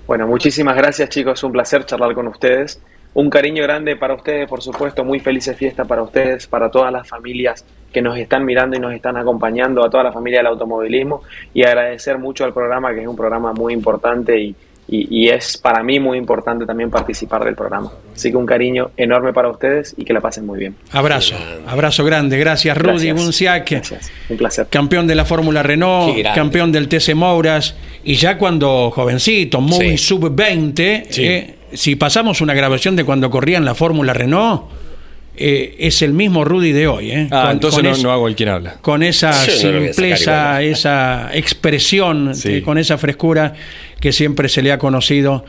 Bueno, 0.07 0.25
muchísimas 0.25 0.77
gracias 0.77 1.09
chicos, 1.09 1.43
un 1.43 1.51
placer 1.51 1.85
charlar 1.85 2.13
con 2.13 2.29
ustedes. 2.29 2.81
Un 3.13 3.29
cariño 3.29 3.63
grande 3.63 3.97
para 3.97 4.13
ustedes, 4.13 4.47
por 4.47 4.61
supuesto, 4.61 5.03
muy 5.03 5.19
felices 5.19 5.57
fiestas 5.57 5.85
para 5.85 6.01
ustedes, 6.01 6.47
para 6.47 6.71
todas 6.71 6.93
las 6.93 7.05
familias 7.05 7.65
que 7.91 8.01
nos 8.01 8.17
están 8.17 8.45
mirando 8.45 8.77
y 8.77 8.79
nos 8.79 8.93
están 8.93 9.17
acompañando, 9.17 9.83
a 9.83 9.89
toda 9.89 10.05
la 10.05 10.13
familia 10.13 10.39
del 10.39 10.47
automovilismo. 10.47 11.23
Y 11.53 11.63
agradecer 11.63 12.17
mucho 12.19 12.45
al 12.45 12.53
programa, 12.53 12.93
que 12.93 13.01
es 13.01 13.07
un 13.07 13.17
programa 13.17 13.51
muy 13.51 13.73
importante 13.73 14.39
y, 14.39 14.55
y- 14.87 15.07
y 15.25 15.29
es 15.29 15.57
para 15.57 15.83
mí 15.83 15.99
muy 15.99 16.17
importante 16.17 16.65
también 16.65 16.89
participar 16.89 17.43
del 17.43 17.55
programa. 17.55 17.91
Así 18.15 18.31
que 18.31 18.37
un 18.37 18.45
cariño 18.45 18.91
enorme 18.97 19.33
para 19.33 19.49
ustedes 19.49 19.93
y 19.97 20.05
que 20.05 20.13
la 20.13 20.21
pasen 20.21 20.45
muy 20.45 20.59
bien. 20.59 20.75
Abrazo, 20.91 21.35
abrazo 21.67 22.03
grande. 22.05 22.37
Gracias, 22.37 22.77
Rudy. 22.77 23.11
Bunciac, 23.11 23.69
Gracias, 23.69 24.11
un 24.29 24.37
placer. 24.37 24.67
campeón 24.69 25.05
de 25.07 25.15
la 25.15 25.25
Fórmula 25.25 25.61
Renault, 25.63 26.15
campeón 26.33 26.71
del 26.71 26.87
TC 26.87 27.13
Mouras, 27.15 27.75
y 28.03 28.15
ya 28.15 28.37
cuando 28.37 28.89
jovencito, 28.91 29.59
muy 29.61 29.97
Sí. 29.97 29.97
sub-20, 29.97 31.07
Sí. 31.09 31.25
eh, 31.25 31.55
si 31.73 31.95
pasamos 31.95 32.39
una 32.41 32.53
grabación 32.53 32.95
de 32.95 33.03
cuando 33.03 33.29
corría 33.29 33.57
en 33.57 33.65
la 33.65 33.75
Fórmula 33.75 34.13
Renault, 34.13 34.63
eh, 35.37 35.75
es 35.79 36.01
el 36.01 36.13
mismo 36.13 36.43
Rudy 36.43 36.71
de 36.71 36.87
hoy. 36.87 37.11
eh, 37.11 37.27
Ah, 37.31 37.43
con- 37.43 37.51
entonces 37.51 37.77
con 37.79 37.85
no, 37.89 37.91
es- 37.95 38.03
no 38.03 38.11
hago 38.11 38.27
el 38.27 38.35
quien 38.35 38.49
habla. 38.49 38.73
con 38.81 39.03
esa 39.03 39.33
simpleza, 39.33 40.61
esa 40.61 41.29
expresión, 41.33 42.33
Sí. 42.35 42.55
eh, 42.55 42.61
con 42.61 42.77
esa 42.77 42.97
frescura 42.97 43.53
que 43.99 44.11
siempre 44.11 44.49
se 44.49 44.61
le 44.61 44.71
ha 44.71 44.77
conocido 44.77 45.45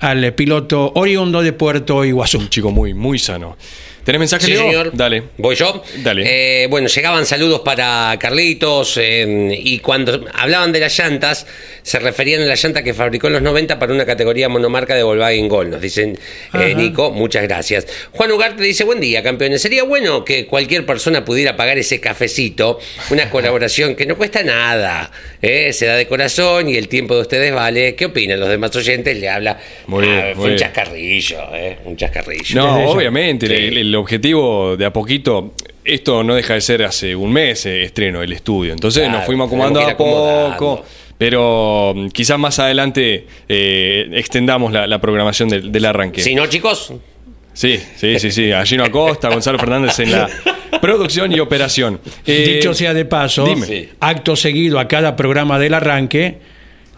al 0.00 0.32
piloto 0.34 0.92
oriundo 0.96 1.42
de 1.42 1.52
Puerto 1.52 2.04
Iguazú. 2.04 2.38
Un 2.38 2.48
chico 2.48 2.70
muy, 2.70 2.92
muy 2.94 3.18
sano. 3.18 3.56
¿Tenés 4.04 4.18
mensaje, 4.18 4.46
Sí, 4.46 4.52
Leo? 4.52 4.62
señor. 4.62 4.90
Dale. 4.94 5.22
¿Voy 5.38 5.54
yo? 5.54 5.82
Dale. 5.98 6.24
Eh, 6.64 6.66
bueno, 6.66 6.88
llegaban 6.88 7.24
saludos 7.24 7.60
para 7.60 8.16
Carlitos 8.18 8.96
eh, 9.00 9.60
y 9.62 9.78
cuando 9.78 10.24
hablaban 10.34 10.72
de 10.72 10.80
las 10.80 10.98
llantas, 10.98 11.46
se 11.82 11.98
referían 12.00 12.42
a 12.42 12.46
la 12.46 12.56
llanta 12.56 12.82
que 12.82 12.94
fabricó 12.94 13.28
en 13.28 13.34
los 13.34 13.42
90 13.42 13.78
para 13.78 13.92
una 13.92 14.04
categoría 14.04 14.48
monomarca 14.48 14.94
de 14.96 15.04
Volkswagen 15.04 15.48
Gol. 15.48 15.70
Nos 15.70 15.80
dicen, 15.80 16.18
eh, 16.54 16.74
Nico, 16.74 17.12
muchas 17.12 17.44
gracias. 17.44 17.86
Juan 18.12 18.32
Ugarte 18.32 18.62
dice, 18.64 18.82
buen 18.84 18.98
día, 19.00 19.22
campeones. 19.22 19.62
Sería 19.62 19.84
bueno 19.84 20.24
que 20.24 20.46
cualquier 20.46 20.84
persona 20.84 21.24
pudiera 21.24 21.56
pagar 21.56 21.78
ese 21.78 22.00
cafecito, 22.00 22.80
una 23.10 23.30
colaboración 23.30 23.94
que 23.94 24.04
no 24.06 24.16
cuesta 24.16 24.42
nada. 24.42 25.10
se 25.40 25.86
da 25.86 25.94
de 25.96 26.06
corazón 26.08 26.68
y 26.68 26.76
el 26.76 26.88
tiempo 26.88 27.14
de 27.14 27.20
ustedes 27.20 27.52
vale. 27.54 27.94
¿Qué 27.94 28.06
opinan 28.06 28.40
los 28.40 28.48
demás 28.48 28.74
oyentes? 28.74 29.16
Le 29.16 29.28
habla. 29.28 29.60
Muy 29.86 30.06
bien, 30.06 30.18
Ah, 30.18 30.24
muy 30.26 30.34
fue 30.34 30.50
un 30.52 30.56
chascarrillo, 30.56 31.38
un 31.84 31.96
chascarrillo. 31.96 32.56
No, 32.56 32.84
obviamente, 32.90 33.46
Sí. 33.46 33.52
el, 33.54 33.78
el 33.78 33.91
objetivo 33.94 34.76
de 34.76 34.84
a 34.86 34.92
poquito, 34.92 35.54
esto 35.84 36.22
no 36.22 36.34
deja 36.34 36.54
de 36.54 36.60
ser 36.60 36.82
hace 36.84 37.14
un 37.16 37.32
mes 37.32 37.66
eh, 37.66 37.82
estreno 37.82 38.22
el 38.22 38.32
estudio, 38.32 38.72
entonces 38.72 39.02
Claro, 39.02 39.18
nos 39.18 39.26
fuimos 39.26 39.46
acomodando 39.46 39.80
a 39.80 39.96
poco, 39.96 40.84
pero 41.18 41.92
mm, 41.96 42.08
quizás 42.08 42.38
más 42.38 42.58
adelante 42.58 43.26
eh, 43.48 44.08
extendamos 44.12 44.72
la, 44.72 44.86
la 44.86 45.00
programación 45.00 45.48
del, 45.48 45.70
del 45.72 45.84
arranque. 45.84 46.22
Si 46.22 46.34
no, 46.34 46.46
chicos, 46.46 46.92
Sí, 47.54 47.78
sí, 47.96 48.18
sí, 48.18 48.30
sí. 48.32 48.50
A 48.50 48.64
Gino 48.64 48.82
Acosta, 48.82 49.28
Gonzalo 49.28 49.58
Fernández 49.58 49.98
en 49.98 50.10
la 50.12 50.26
producción 50.80 51.30
y 51.32 51.38
operación. 51.40 52.00
Eh, 52.26 52.54
Dicho 52.56 52.72
sea 52.72 52.94
de 52.94 53.04
paso, 53.04 53.44
dime. 53.44 53.90
acto 54.00 54.36
seguido 54.36 54.78
a 54.78 54.88
cada 54.88 55.16
programa 55.16 55.58
del 55.58 55.74
arranque, 55.74 56.38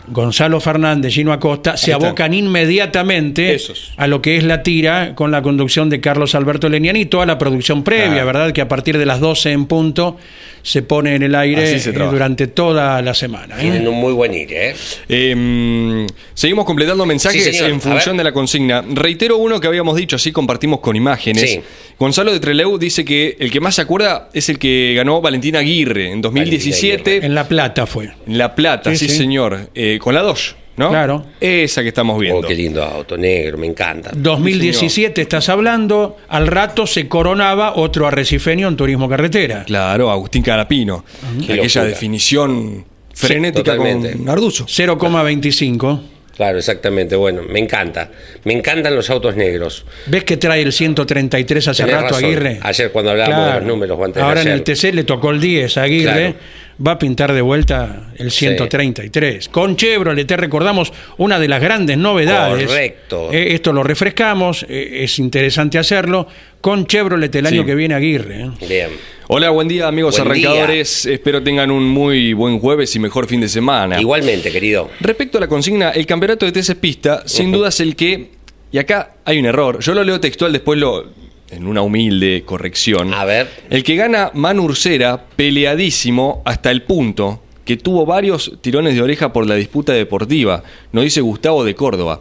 Gonzalo 0.09 0.61
Fernández, 0.61 1.15
Gino 1.15 1.33
Acosta, 1.33 1.77
se 1.77 1.93
abocan 1.93 2.35
inmediatamente 2.35 3.55
Esos. 3.55 3.93
a 3.97 4.07
lo 4.07 4.21
que 4.21 4.37
es 4.37 4.45
la 4.45 4.63
tira 4.63 5.15
con 5.15 5.31
la 5.31 5.43
conducción 5.43 5.89
de 5.91 6.01
Carlos 6.01 6.35
Alberto 6.35 6.69
Leniani 6.69 7.01
y 7.01 7.07
toda 7.07 7.27
la 7.27 7.39
producción 7.39 7.83
previa, 7.85 8.23
Ah. 8.23 8.25
¿verdad? 8.25 8.53
Que 8.53 8.61
a 8.61 8.69
partir 8.69 8.99
de 8.99 9.07
las 9.07 9.21
12 9.21 9.53
en 9.53 9.67
punto 9.67 10.17
se 10.63 10.83
pone 10.83 11.15
en 11.15 11.23
el 11.23 11.35
aire 11.35 11.77
eh, 11.77 11.93
durante 11.93 12.47
toda 12.47 13.01
la 13.03 13.13
semana. 13.15 13.57
¿eh? 13.57 13.61
Tienen 13.61 13.87
un 13.89 13.97
muy 13.97 14.13
buen 14.13 14.33
ir, 14.33 14.49
¿eh? 14.51 14.75
Eh, 15.09 16.07
seguimos 16.33 16.65
completando 16.65 17.05
mensajes 17.05 17.45
Sí, 17.57 17.65
en 17.65 17.81
función 17.81 18.17
de 18.17 18.25
la 18.25 18.33
consigna. 18.33 18.83
Reitero 18.89 19.37
uno 19.37 19.61
que 19.61 19.67
habíamos 19.67 19.97
dicho, 19.97 20.17
así 20.17 20.33
compartimos 20.33 20.81
con 20.81 20.97
imágenes. 20.97 21.51
Sí. 21.51 21.61
Gonzalo 21.99 22.33
de 22.33 22.41
Treleu 22.41 22.77
dice 22.79 23.05
que 23.05 23.37
el 23.39 23.51
que 23.51 23.61
más 23.61 23.75
se 23.77 23.83
acuerda 23.83 24.29
es 24.33 24.49
el 24.49 24.59
que 24.59 24.95
ganó 24.97 25.21
Valentina 25.21 25.61
Aguirre 25.61 26.11
en 26.11 26.21
2017 26.21 27.25
En 27.25 27.35
La 27.35 27.47
Plata 27.49 27.87
fue. 27.87 28.11
en 28.27 28.39
La 28.39 28.55
Plata, 28.55 28.91
sí, 28.91 28.97
Sí, 28.97 29.09
sí. 29.09 29.17
señor, 29.19 29.71
Eh, 29.75 29.99
con 30.01 30.15
la 30.15 30.23
Dodge, 30.23 30.55
¿no? 30.77 30.91
Claro. 30.91 31.25
Esa 31.41 31.83
que 31.83 31.89
estamos 31.89 32.17
Oh, 32.17 32.21
viendo. 32.21 32.43
qué 32.49 32.55
lindo 32.55 32.83
auto 32.83 33.17
negro, 33.17 33.59
me 33.59 33.67
encanta. 33.69 34.11
2017 34.15 35.23
estás 35.23 35.49
hablando, 35.49 36.17
al 36.29 36.47
rato 36.49 36.87
se 36.87 37.07
coronaba 37.09 37.77
otro 37.77 38.07
arrecifeño 38.09 38.67
en 38.69 38.77
turismo 38.77 39.09
carretera. 39.09 39.65
Claro, 39.65 40.11
Agustín 40.11 40.43
Carapino. 40.43 41.05
Aquella 41.45 41.63
locura. 41.63 41.85
definición 41.85 42.85
frenética 43.15 43.73
totalmente. 43.77 44.13
con 44.13 44.25
Narduzo. 44.25 44.67
0,25. 44.67 46.01
Claro, 46.37 46.59
exactamente. 46.59 47.17
Bueno, 47.17 47.43
me 47.43 47.61
encanta. 47.61 48.11
Me 48.45 48.53
encantan 48.53 48.95
los 48.95 49.09
autos 49.11 49.37
negros. 49.37 49.85
¿Ves 50.07 50.25
que 50.25 50.37
trae 50.37 50.63
el 50.63 50.73
133 50.73 51.69
hace 51.69 51.83
Tenés 51.85 51.95
rato 52.01 52.15
razón. 52.15 52.25
Aguirre? 52.25 52.59
Ayer 52.63 52.91
cuando 52.91 53.13
hablábamos 53.13 53.47
de 53.47 53.55
los 53.55 53.63
números, 53.65 54.15
de 54.15 54.21
Ahora 54.21 54.43
en 54.43 54.49
el 54.49 54.63
TC 54.63 54.93
le 54.93 55.05
tocó 55.05 55.31
el 55.31 55.41
10 55.41 55.77
a 55.79 55.83
Aguirre. 55.83 56.13
Claro. 56.13 56.35
Va 56.85 56.93
a 56.93 56.99
pintar 56.99 57.33
de 57.33 57.41
vuelta 57.41 58.11
el 58.17 58.33
133. 58.33 59.49
Con 59.49 59.77
Chevrolet 59.77 60.27
te 60.27 60.37
recordamos 60.37 60.93
una 61.19 61.39
de 61.39 61.47
las 61.47 61.63
grandes 61.63 61.97
novedades. 61.97 62.67
Correcto. 62.67 63.33
Eh, 63.33 63.55
esto 63.55 63.73
lo 63.73 63.85
refrescamos, 63.85 64.67
eh, 64.69 65.05
es 65.05 65.19
interesante 65.21 65.79
hacerlo. 65.79 66.27
Con 66.61 66.87
Chevrolet 66.87 67.35
el 67.37 67.47
año 67.47 67.65
que 67.65 67.75
viene 67.75 67.95
Aguirre. 67.95 68.43
¿eh? 68.43 68.51
Bien. 68.69 68.91
Hola, 69.29 69.51
buen 69.51 69.69
día 69.69 69.87
amigos 69.87 70.19
Buen 70.19 70.33
día. 70.35 70.49
arrancadores. 70.49 71.07
Espero 71.07 71.43
tengan 71.43 71.71
un 71.71 71.85
muy 71.85 72.33
buen 72.33 72.59
jueves 72.59 72.95
y 72.97 72.99
mejor 72.99 73.27
fin 73.27 73.41
de 73.41 73.49
semana. 73.49 74.01
Igualmente, 74.01 74.51
querido. 74.51 74.91
Respecto 75.01 75.39
a 75.39 75.43
la 75.43 75.49
consigna, 75.49 75.91
el 75.91 76.07
campeonato 76.07 76.45
de 76.45 76.53
TC 76.53 76.75
Pista, 76.75 77.23
sin 77.27 77.53
duda 77.53 77.69
es 77.69 77.81
el 77.81 77.95
que, 77.95 78.31
y 78.73 78.79
acá 78.79 79.15
hay 79.25 79.39
un 79.39 79.47
error, 79.47 79.79
yo 79.81 79.95
lo 79.95 80.03
leo 80.03 80.21
textual, 80.21 80.53
después 80.53 80.79
lo, 80.79 81.07
en 81.55 81.67
una 81.67 81.83
humilde 81.83 82.43
corrección. 82.45 83.15
A 83.15 83.25
ver. 83.25 83.49
El 83.71 83.83
que 83.83 83.97
gana 83.97 84.31
Manu 84.35 84.65
Ursera, 84.65 85.25
peleadísimo 85.37 86.43
hasta 86.45 86.71
el 86.71 86.83
punto 86.83 87.41
que 87.65 87.77
tuvo 87.77 88.05
varios 88.05 88.59
tirones 88.61 88.95
de 88.95 89.03
oreja 89.03 89.33
por 89.33 89.47
la 89.47 89.55
disputa 89.55 89.93
deportiva, 89.93 90.63
nos 90.93 91.05
dice 91.05 91.21
Gustavo 91.21 91.65
de 91.65 91.75
Córdoba. 91.75 92.21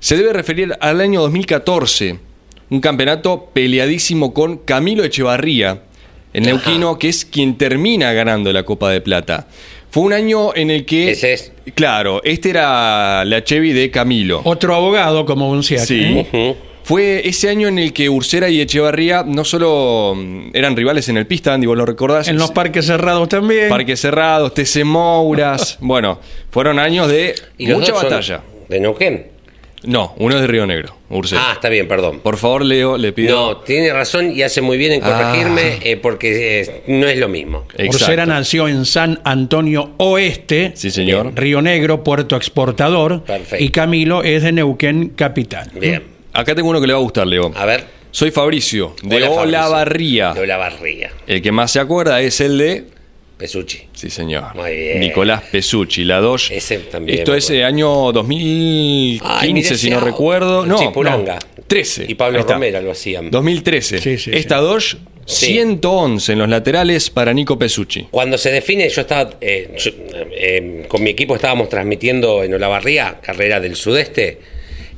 Se 0.00 0.16
debe 0.16 0.32
referir 0.32 0.76
al 0.80 1.00
año 1.00 1.22
2014, 1.22 2.18
un 2.70 2.80
campeonato 2.80 3.50
peleadísimo 3.52 4.34
con 4.34 4.58
Camilo 4.58 5.04
Echevarría, 5.04 5.82
el 6.32 6.42
Ajá. 6.42 6.50
neuquino, 6.50 6.98
que 6.98 7.08
es 7.08 7.24
quien 7.24 7.56
termina 7.56 8.12
ganando 8.12 8.52
la 8.52 8.64
Copa 8.64 8.90
de 8.90 9.00
Plata. 9.00 9.46
Fue 9.90 10.02
un 10.02 10.12
año 10.12 10.54
en 10.54 10.70
el 10.70 10.84
que... 10.84 11.12
Ese 11.12 11.32
es. 11.32 11.52
Claro, 11.74 12.20
este 12.22 12.50
era 12.50 13.24
la 13.24 13.42
Chevy 13.42 13.72
de 13.72 13.90
Camilo. 13.90 14.42
Otro 14.44 14.74
abogado 14.74 15.24
como 15.24 15.48
Bunciac. 15.48 15.86
Sí. 15.86 16.26
¿eh? 16.32 16.56
Fue 16.86 17.26
ese 17.28 17.48
año 17.48 17.66
en 17.66 17.80
el 17.80 17.92
que 17.92 18.08
Ursera 18.08 18.48
y 18.48 18.60
Echevarría 18.60 19.24
no 19.26 19.44
solo 19.44 20.14
mm, 20.16 20.50
eran 20.54 20.76
rivales 20.76 21.08
en 21.08 21.16
el 21.16 21.26
pista, 21.26 21.52
Andy, 21.52 21.66
vos 21.66 21.76
lo 21.76 21.84
recordás. 21.84 22.28
En 22.28 22.36
los 22.38 22.52
parques 22.52 22.86
cerrados 22.86 23.28
también. 23.28 23.68
Parques 23.68 24.00
cerrados, 24.00 24.54
TC 24.54 24.84
Mouras. 24.84 25.78
bueno, 25.80 26.20
fueron 26.50 26.78
años 26.78 27.08
de 27.08 27.34
¿Y 27.58 27.66
los 27.66 27.80
mucha 27.80 27.92
batalla. 27.92 28.40
¿De 28.68 28.78
Neuquén? 28.78 29.26
No, 29.82 30.14
uno 30.18 30.36
es 30.36 30.40
de 30.42 30.46
Río 30.46 30.64
Negro, 30.64 30.96
Ursera. 31.10 31.42
Ah, 31.48 31.52
está 31.54 31.68
bien, 31.68 31.88
perdón. 31.88 32.20
Por 32.20 32.36
favor, 32.36 32.64
Leo, 32.64 32.96
le 32.96 33.12
pido. 33.12 33.34
No, 33.36 33.56
tiene 33.58 33.92
razón 33.92 34.30
y 34.30 34.42
hace 34.42 34.60
muy 34.60 34.76
bien 34.78 34.92
en 34.92 35.00
corregirme 35.00 35.62
Ah. 35.62 35.78
eh, 35.82 35.96
porque 35.96 36.60
eh, 36.60 36.82
no 36.86 37.08
es 37.08 37.18
lo 37.18 37.28
mismo. 37.28 37.64
Exacto. 37.72 37.96
Ursera 37.96 38.26
nació 38.26 38.68
en 38.68 38.84
San 38.84 39.20
Antonio 39.24 39.90
Oeste, 39.96 40.70
Sí, 40.76 40.92
señor. 40.92 41.32
Río 41.34 41.60
Negro, 41.62 42.04
puerto 42.04 42.36
exportador, 42.36 43.24
Perfecto. 43.24 43.64
y 43.64 43.70
Camilo 43.70 44.22
es 44.22 44.44
de 44.44 44.52
Neuquén, 44.52 45.08
capital. 45.16 45.68
Bien. 45.74 46.14
Acá 46.36 46.54
tengo 46.54 46.68
uno 46.68 46.80
que 46.80 46.86
le 46.86 46.92
va 46.92 46.98
a 46.98 47.02
gustar, 47.02 47.26
Leo. 47.26 47.50
A 47.56 47.64
ver. 47.64 47.84
Soy 48.10 48.30
Fabricio, 48.30 48.94
de 49.02 49.16
Hola. 49.24 49.30
Olavarría. 49.30 50.32
De 50.34 50.40
Olavarría. 50.40 51.10
El 51.26 51.40
que 51.40 51.50
más 51.50 51.70
se 51.72 51.80
acuerda 51.80 52.20
es 52.20 52.40
el 52.42 52.58
de. 52.58 52.84
Pesucci. 53.38 53.82
Sí, 53.92 54.08
señor. 54.10 54.54
Muy 54.54 54.74
bien. 54.74 55.00
Nicolás 55.00 55.42
Pesucci, 55.50 56.04
la 56.04 56.20
Doge. 56.20 56.56
Ese 56.56 56.78
también 56.78 57.18
Esto 57.18 57.34
es 57.34 57.50
eh, 57.50 57.64
año 57.64 58.12
2015, 58.12 59.24
Ay, 59.26 59.52
mira 59.52 59.74
si 59.74 59.90
no 59.90 60.00
recuerdo. 60.00 60.64
No, 60.64 60.78
Chipuranga. 60.78 61.34
no, 61.34 61.62
13. 61.66 62.06
Y 62.08 62.14
Pablo. 62.14 62.42
Romero 62.42 62.80
lo 62.80 62.92
hacían. 62.92 63.30
2013. 63.30 63.98
Sí, 63.98 64.18
sí, 64.18 64.30
Esta 64.32 64.58
sí. 64.58 64.64
Doge, 64.64 64.96
Sí. 65.26 65.46
111 65.46 66.32
en 66.34 66.38
los 66.38 66.48
laterales 66.48 67.10
para 67.10 67.34
Nico 67.34 67.58
Pesucci. 67.58 68.06
Cuando 68.12 68.38
se 68.38 68.52
define, 68.52 68.88
yo 68.88 69.00
estaba 69.00 69.30
eh, 69.40 69.74
yo, 69.76 69.90
eh, 70.30 70.84
con 70.86 71.02
mi 71.02 71.10
equipo 71.10 71.34
estábamos 71.34 71.68
transmitiendo 71.68 72.44
en 72.44 72.54
Olavarría, 72.54 73.18
carrera 73.20 73.58
del 73.58 73.74
sudeste, 73.74 74.38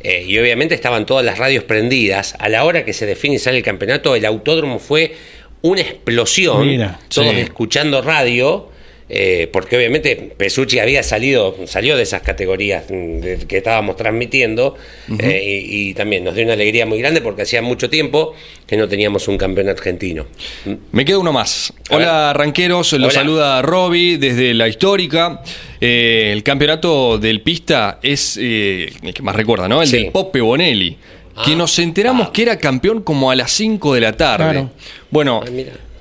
eh, 0.01 0.25
y 0.27 0.39
obviamente 0.39 0.75
estaban 0.75 1.07
todas 1.07 1.25
las 1.25 1.39
radios 1.39 1.65
prendidas. 1.65 2.35
A 2.39 2.49
la 2.49 2.65
hora 2.65 2.85
que 2.85 2.93
se 2.93 3.07
define 3.07 3.37
y 3.37 3.39
sale 3.39 3.59
el 3.59 3.65
campeonato, 3.65 4.15
el 4.15 4.25
autódromo 4.25 4.79
fue 4.79 5.15
una 5.63 5.81
explosión. 5.81 6.67
Mira, 6.67 6.99
todos 7.09 7.31
sí. 7.31 7.41
escuchando 7.41 8.03
radio. 8.03 8.71
Eh, 9.11 9.49
porque 9.53 9.77
obviamente 9.77 10.17
Pesucci 10.37 10.79
había 10.79 11.03
salido, 11.03 11.57
salió 11.67 11.97
de 11.97 12.03
esas 12.03 12.23
categorías 12.23 12.85
mm, 12.91 13.47
que 13.49 13.57
estábamos 13.59 13.97
transmitiendo 13.97 14.77
eh, 15.19 15.43
y, 15.71 15.91
y 15.91 15.95
también 15.95 16.25
nos 16.25 16.35
dio 16.35 16.45
una 16.45 16.53
alegría 16.53 16.85
muy 16.87 16.99
grande 16.99 17.21
porque 17.23 17.43
hacía 17.43 17.63
mucho 17.63 17.89
tiempo 17.89 18.35
que 18.67 18.77
no 18.77 18.87
teníamos 18.89 19.27
un 19.29 19.39
campeón 19.39 19.69
argentino. 19.71 20.27
Mm. 20.67 20.73
Me 20.93 21.05
queda 21.05 21.19
uno 21.19 21.33
más. 21.33 21.73
A 21.91 21.97
Hola, 21.97 22.33
ranqueros. 22.35 22.93
Lo 22.93 23.07
Hola. 23.07 23.11
saluda 23.15 23.63
Roby 23.63 24.17
desde 24.19 24.53
la 24.55 24.69
histórica. 24.69 25.43
Eh, 25.81 26.31
el 26.33 26.43
campeonato 26.43 27.17
del 27.19 27.41
pista 27.41 27.99
es 28.03 28.39
eh, 28.41 28.93
el 29.03 29.15
que 29.15 29.23
más 29.23 29.35
recuerda, 29.37 29.69
¿no? 29.69 29.81
El 29.81 29.89
Sí. 29.89 29.97
del 29.99 30.11
Pope 30.13 30.41
Bonelli. 30.41 30.97
Ah, 31.35 31.43
que 31.47 31.55
nos 31.55 31.79
enteramos 31.79 32.29
ah. 32.29 32.33
que 32.33 32.43
era 32.43 32.59
campeón 32.59 33.01
como 33.03 33.31
a 33.31 33.37
las 33.37 33.53
5 33.53 33.95
de 33.95 34.01
la 34.01 34.13
tarde. 34.13 34.45
Claro. 34.51 34.71
Bueno, 35.11 35.41
Ah. 35.47 35.51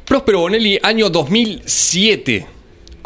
Próspero 0.03 0.39
Bonelli, 0.39 0.79
año 0.81 1.09
2007. 1.09 2.45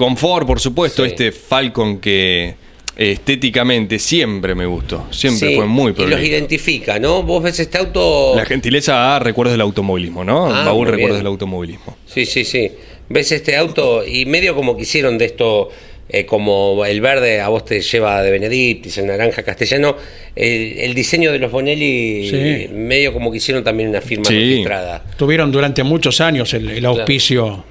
Con 0.01 0.17
Ford, 0.17 0.47
por 0.47 0.59
supuesto, 0.59 1.03
Sí. 1.05 1.11
este 1.11 1.31
Falcon 1.31 1.99
que 1.99 2.55
eh, 2.97 3.11
estéticamente 3.11 3.99
siempre 3.99 4.55
me 4.55 4.65
gustó. 4.65 5.05
Siempre 5.11 5.49
Sí, 5.49 5.55
fue 5.55 5.67
muy 5.67 5.93
Y 5.95 6.05
los 6.07 6.19
identifica, 6.23 6.97
¿no? 6.97 7.21
Vos 7.21 7.43
ves 7.43 7.59
este 7.59 7.77
auto. 7.77 8.33
La 8.35 8.43
gentileza 8.45 9.15
a 9.15 9.19
recuerdos 9.19 9.53
del 9.53 9.61
automovilismo, 9.61 10.23
¿no? 10.23 10.47
Ah, 10.47 10.65
Baúl 10.65 10.87
recuerdos 10.87 11.09
bien. 11.17 11.19
del 11.19 11.27
automovilismo. 11.27 11.97
Sí, 12.07 12.25
sí, 12.25 12.43
sí. 12.45 12.71
Ves 13.09 13.31
este 13.31 13.55
auto 13.57 14.03
y 14.03 14.25
medio 14.25 14.55
como 14.55 14.75
quisieron 14.75 15.19
de 15.19 15.25
esto. 15.25 15.69
eh, 16.13 16.25
como 16.25 16.83
el 16.85 16.99
verde 16.99 17.39
a 17.39 17.47
vos 17.47 17.63
te 17.63 17.79
lleva 17.79 18.21
de 18.21 18.31
Benedictis, 18.31 18.97
el 18.97 19.05
naranja 19.07 19.43
castellano, 19.43 19.95
el, 20.35 20.73
el 20.79 20.93
diseño 20.93 21.31
de 21.31 21.39
los 21.39 21.49
Bonelli, 21.49 22.27
Sí. 22.29 22.67
medio 22.73 23.13
como 23.13 23.31
quisieron 23.31 23.63
también 23.63 23.87
una 23.87 24.01
firma 24.01 24.25
Sí. 24.25 24.33
registrada. 24.33 25.05
Tuvieron 25.15 25.53
durante 25.53 25.83
muchos 25.83 26.19
años 26.19 26.53
el, 26.53 26.69
el 26.71 26.85
auspicio 26.85 27.63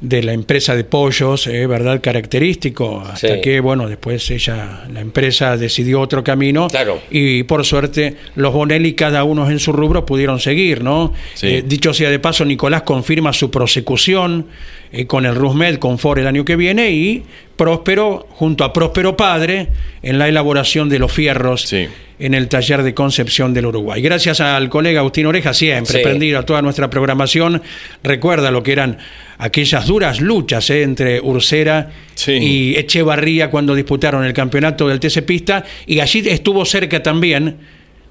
de 0.00 0.22
la 0.22 0.32
empresa 0.32 0.76
de 0.76 0.84
pollos, 0.84 1.46
eh, 1.48 1.66
¿verdad? 1.66 2.00
Característico, 2.00 3.00
hasta 3.00 3.34
Sí. 3.34 3.40
que, 3.40 3.58
bueno, 3.60 3.88
después 3.88 4.30
ella, 4.30 4.84
la 4.92 5.00
empresa 5.00 5.56
decidió 5.56 6.00
otro 6.00 6.22
camino 6.22 6.68
Claro. 6.68 7.00
y 7.10 7.42
por 7.42 7.64
suerte 7.64 8.14
los 8.36 8.52
Bonelli, 8.52 8.92
cada 8.92 9.24
uno 9.24 9.50
en 9.50 9.58
su 9.58 9.72
rubro, 9.72 10.06
pudieron 10.06 10.38
seguir, 10.38 10.84
¿no? 10.84 11.12
Sí. 11.34 11.46
Eh, 11.48 11.64
dicho 11.66 11.92
sea 11.92 12.10
de 12.10 12.18
paso, 12.20 12.44
Nicolás 12.44 12.82
confirma 12.82 13.32
su 13.32 13.50
prosecución 13.50 14.46
eh, 14.92 15.06
con 15.06 15.26
el 15.26 15.34
Rusmed, 15.34 15.78
con 15.78 15.98
Ford 15.98 16.18
el 16.20 16.26
año 16.26 16.44
que 16.44 16.56
viene 16.56 16.90
y 16.92 17.22
Próspero, 17.56 18.26
junto 18.30 18.62
a 18.64 18.72
Próspero 18.72 19.16
Padre, 19.16 19.66
en 20.02 20.18
la 20.18 20.28
elaboración 20.28 20.88
de 20.88 20.98
los 21.00 21.12
fierros 21.12 21.62
Sí. 21.62 21.88
en 22.20 22.34
el 22.34 22.48
taller 22.48 22.82
de 22.84 22.94
Concepción 22.94 23.52
del 23.52 23.66
Uruguay. 23.66 24.00
Gracias 24.00 24.40
al 24.40 24.68
colega 24.70 25.00
Agustín 25.00 25.26
Oreja, 25.26 25.52
siempre 25.52 25.98
Sí. 25.98 26.02
prendido 26.04 26.38
a 26.38 26.42
toda 26.46 26.62
nuestra 26.62 26.88
programación. 26.88 27.60
Recuerda 28.04 28.50
lo 28.52 28.62
que 28.62 28.72
eran 28.72 28.98
aquellas 29.38 29.86
duras 29.86 30.20
luchas 30.20 30.68
eh, 30.70 30.82
entre 30.82 31.20
Ursera 31.20 31.90
Sí. 32.14 32.32
y 32.32 32.76
Echevarría 32.76 33.50
cuando 33.50 33.74
disputaron 33.74 34.24
el 34.24 34.32
campeonato 34.32 34.88
del 34.88 34.98
TC 35.00 35.22
Pista 35.24 35.64
y 35.86 36.00
allí 36.00 36.22
estuvo 36.28 36.64
cerca 36.64 37.02
también 37.02 37.56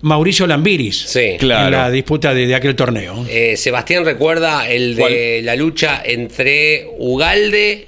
Mauricio 0.02 0.48
Lambiris 0.48 0.96
Sí. 1.08 1.36
Claro. 1.40 1.66
en 1.66 1.72
la 1.74 1.92
disputa 1.92 2.34
de, 2.34 2.48
de 2.48 2.56
aquel 2.56 2.76
torneo. 2.76 3.26
Eh, 3.30 3.58
Sebastián 3.58 4.06
recuerda 4.06 4.70
el 4.70 4.96
de 4.96 5.02
¿Cuál? 5.02 5.46
la 5.46 5.56
lucha 5.56 6.02
entre 6.06 6.88
Ugalde 7.00 7.88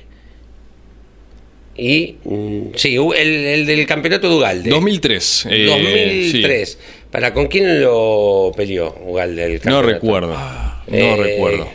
y. 1.77 2.15
mm, 2.25 2.61
sí, 2.75 2.95
el, 2.95 3.27
el 3.45 3.65
del 3.65 3.85
campeonato 3.85 4.29
de 4.29 4.35
Ugalde. 4.35 4.69
2003. 4.69 5.47
eh, 5.49 5.65
2003. 5.65 6.79
¿Para 7.11 7.33
con 7.33 7.47
quién 7.47 7.81
lo 7.81 8.51
peleó 8.55 8.93
Ugalde 9.05 9.45
el 9.45 9.61
No 9.65 9.81
recuerdo. 9.81 10.33
No 10.33 10.95
Eh, 10.97 11.15
recuerdo. 11.17 11.69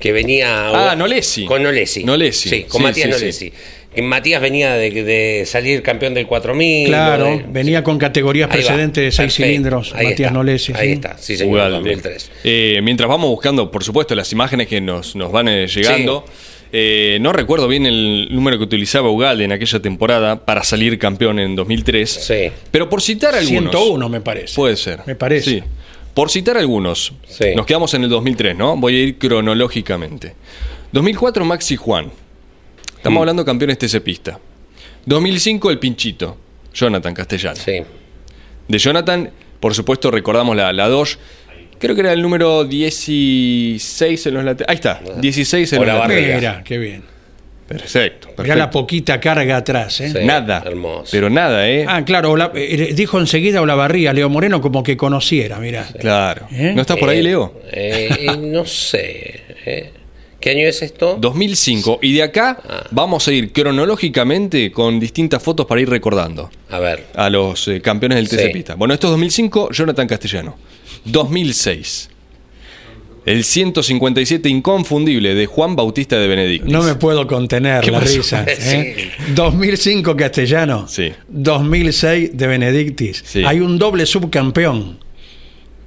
Que 0.00 0.12
venía. 0.12 0.90
Ah, 0.90 0.96
Nolesi. 0.96 1.44
Con 1.44 1.62
Nolesi. 1.62 2.02
Nolesi. 2.02 2.48
Sí, 2.48 2.62
con 2.64 2.80
Sí, 2.80 2.82
Matías 2.84 3.06
sí, 3.06 3.12
Nolesi. 3.12 3.52
Que 3.94 4.02
Matías 4.02 4.40
venía 4.40 4.74
de, 4.74 4.90
de 4.90 5.44
salir 5.46 5.82
campeón 5.82 6.14
del 6.14 6.26
4000. 6.26 6.86
Claro, 6.86 7.24
de- 7.24 7.44
venía 7.48 7.82
con 7.84 7.98
categorías 7.98 8.48
Ahí 8.50 8.60
va, 8.60 8.66
precedentes 8.66 9.04
de 9.04 9.10
seis 9.10 9.16
perfecto. 9.34 9.46
cilindros, 9.46 9.92
Ahí 9.94 10.06
Matías 10.06 10.20
está, 10.28 10.30
Nolesi. 10.30 10.72
Ahí 10.76 10.92
está, 10.92 11.18
sí, 11.18 11.36
señor, 11.36 11.54
Ugalde. 11.54 11.76
2003. 11.78 12.30
Eh, 12.44 12.80
mientras 12.82 13.08
vamos 13.08 13.28
buscando, 13.30 13.70
por 13.70 13.82
supuesto, 13.84 14.14
las 14.14 14.30
imágenes 14.32 14.68
que 14.68 14.80
nos, 14.80 15.16
nos 15.16 15.32
van 15.32 15.48
eh, 15.48 15.66
llegando, 15.66 16.24
eh, 16.72 17.18
no 17.20 17.32
recuerdo 17.32 17.66
bien 17.66 17.84
el 17.84 18.28
número 18.30 18.56
que 18.58 18.64
utilizaba 18.64 19.10
Ugalde 19.10 19.42
en 19.44 19.50
aquella 19.52 19.80
temporada 19.82 20.44
para 20.46 20.62
salir 20.62 20.96
campeón 20.96 21.40
en 21.40 21.56
2003. 21.56 22.08
Sí. 22.10 22.50
Pero 22.70 22.88
por 22.88 23.02
citar 23.02 23.34
algunos. 23.34 23.72
101 23.72 24.08
me 24.08 24.20
parece. 24.20 24.54
Puede 24.54 24.76
ser. 24.76 25.00
Me 25.04 25.16
parece. 25.16 25.50
Sí. 25.50 25.62
Por 26.14 26.30
citar 26.30 26.56
algunos, 26.56 27.12
Sí. 27.26 27.54
nos 27.56 27.66
quedamos 27.66 27.94
en 27.94 28.04
el 28.04 28.10
2003, 28.10 28.56
¿no? 28.56 28.76
Voy 28.76 28.96
a 28.96 29.02
ir 29.04 29.18
cronológicamente. 29.18 30.34
2004, 30.92 31.44
Maxi 31.44 31.76
Juan. 31.76 32.10
Estamos 32.96 33.18
Mm. 33.18 33.20
hablando 33.20 33.44
campeones 33.44 33.78
TC 33.78 34.00
Pista. 34.00 34.38
2005, 35.06 35.70
el 35.70 35.78
Pinchito, 35.78 36.36
Jonathan 36.74 37.14
Castellano. 37.14 37.56
Sí. 37.56 37.80
De 38.68 38.78
Jonathan, 38.78 39.30
por 39.60 39.74
supuesto, 39.74 40.10
recordamos 40.10 40.54
la, 40.56 40.72
la 40.72 40.88
Dodge. 40.88 41.16
Creo 41.78 41.94
que 41.94 42.02
era 42.02 42.12
el 42.12 42.20
número 42.20 42.64
16 42.64 44.26
en 44.26 44.34
los 44.34 44.44
laterales. 44.44 44.68
Ahí 44.68 44.74
está, 44.74 45.00
16 45.20 45.72
en 45.72 45.78
O 45.78 45.84
los 45.84 45.94
la 45.94 46.00
laterales. 46.08 46.62
qué 46.64 46.78
bien. 46.78 47.02
Perfecto, 47.70 48.26
Mirá 48.28 48.36
perfecto. 48.36 48.58
la 48.58 48.70
poquita 48.70 49.20
carga 49.20 49.56
atrás, 49.58 50.00
¿eh? 50.00 50.10
Sí. 50.10 50.18
Nada. 50.24 50.60
hermoso. 50.66 51.08
Pero 51.12 51.30
nada, 51.30 51.68
¿eh? 51.68 51.84
Ah, 51.88 52.04
claro, 52.04 52.32
Ola- 52.32 52.50
eh, 52.54 52.92
dijo 52.96 53.20
enseguida 53.20 53.62
Olavarría, 53.62 54.12
Leo 54.12 54.28
Moreno, 54.28 54.60
como 54.60 54.82
que 54.82 54.96
conociera, 54.96 55.58
mirá. 55.60 55.86
Claro. 56.00 56.48
¿Eh? 56.50 56.72
¿No 56.74 56.80
estás 56.80 56.96
por 56.96 57.08
ahí, 57.08 57.20
Eh, 57.20 57.22
Leo? 57.22 57.60
eh, 57.70 58.08
eh, 58.22 58.36
no 58.38 58.66
sé. 58.66 59.42
eh. 59.64 59.92
¿Qué 60.40 60.50
año 60.50 60.66
es 60.66 60.82
esto? 60.82 61.16
2005. 61.20 62.00
Y 62.02 62.14
de 62.14 62.22
acá 62.24 62.58
Ah. 62.68 62.82
vamos 62.90 63.28
a 63.28 63.32
ir 63.32 63.52
cronológicamente 63.52 64.72
con 64.72 64.98
distintas 64.98 65.40
fotos 65.42 65.66
para 65.66 65.80
ir 65.80 65.88
recordando 65.88 66.50
A 66.70 66.80
ver. 66.80 67.04
a 67.14 67.30
los 67.30 67.68
eh, 67.68 67.80
campeones 67.80 68.16
del 68.16 68.28
TC 68.28 68.46
Sí. 68.48 68.52
Pista. 68.52 68.74
Bueno, 68.74 68.94
esto 68.94 69.06
es 69.06 69.10
2005, 69.12 69.70
Jonathan 69.70 70.08
Castellano. 70.08 70.56
2006. 71.04 72.09
El 73.26 73.44
157 73.44 74.48
inconfundible 74.48 75.34
de 75.34 75.46
Juan 75.46 75.76
Bautista 75.76 76.18
de 76.18 76.26
Benedictis. 76.26 76.70
No 76.72 76.82
me 76.82 76.94
puedo 76.94 77.26
contener 77.26 77.80
¿Qué 77.84 77.90
la 77.90 78.00
pasó? 78.00 78.16
risa. 78.16 78.44
¿eh? 78.48 79.10
Sí. 79.26 79.32
2005 79.34 80.16
Castellano. 80.16 80.88
Sí. 80.88 81.12
2006 81.28 82.30
de 82.36 82.46
Benedictis. 82.46 83.22
Sí. 83.26 83.42
Hay 83.46 83.60
un 83.60 83.78
doble 83.78 84.06
subcampeón 84.06 84.98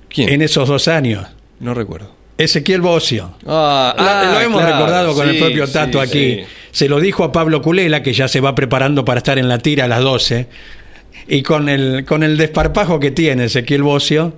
¿Quién? 0.10 0.30
en 0.30 0.42
esos 0.42 0.68
dos 0.70 0.88
años. 0.88 1.26
No 1.60 1.74
recuerdo. 1.74 2.12
Ezequiel 2.38 2.82
Bocio. 2.82 3.36
Ah, 3.46 3.94
Lo- 3.98 4.04
ah, 4.04 4.32
lo 4.34 4.40
hemos 4.42 4.62
claro, 4.62 4.76
recordado 4.78 5.14
con 5.16 5.30
el 5.30 5.38
propio 5.38 5.68
sí, 5.68 5.74
Tato 5.74 6.02
aquí. 6.02 6.36
sí. 6.36 6.44
Se 6.72 6.90
lo 6.90 7.00
dijo 7.00 7.24
a 7.24 7.32
Pablo 7.32 7.62
Culela, 7.62 8.02
que 8.02 8.14
ya 8.14 8.28
se 8.28 8.42
va 8.42 8.56
preparando 8.56 9.06
para 9.06 9.20
estar 9.20 9.38
en 9.38 9.48
la 9.48 9.60
tira 9.60 9.86
a 9.86 9.88
las 9.88 10.02
12. 10.02 10.48
Y 11.28 11.44
con 11.44 11.70
el, 11.70 12.04
con 12.06 12.24
el 12.24 12.36
desparpajo 12.38 13.00
que 13.00 13.12
tiene 13.12 13.46
Ezequiel 13.46 13.84
Bocio, 13.84 14.36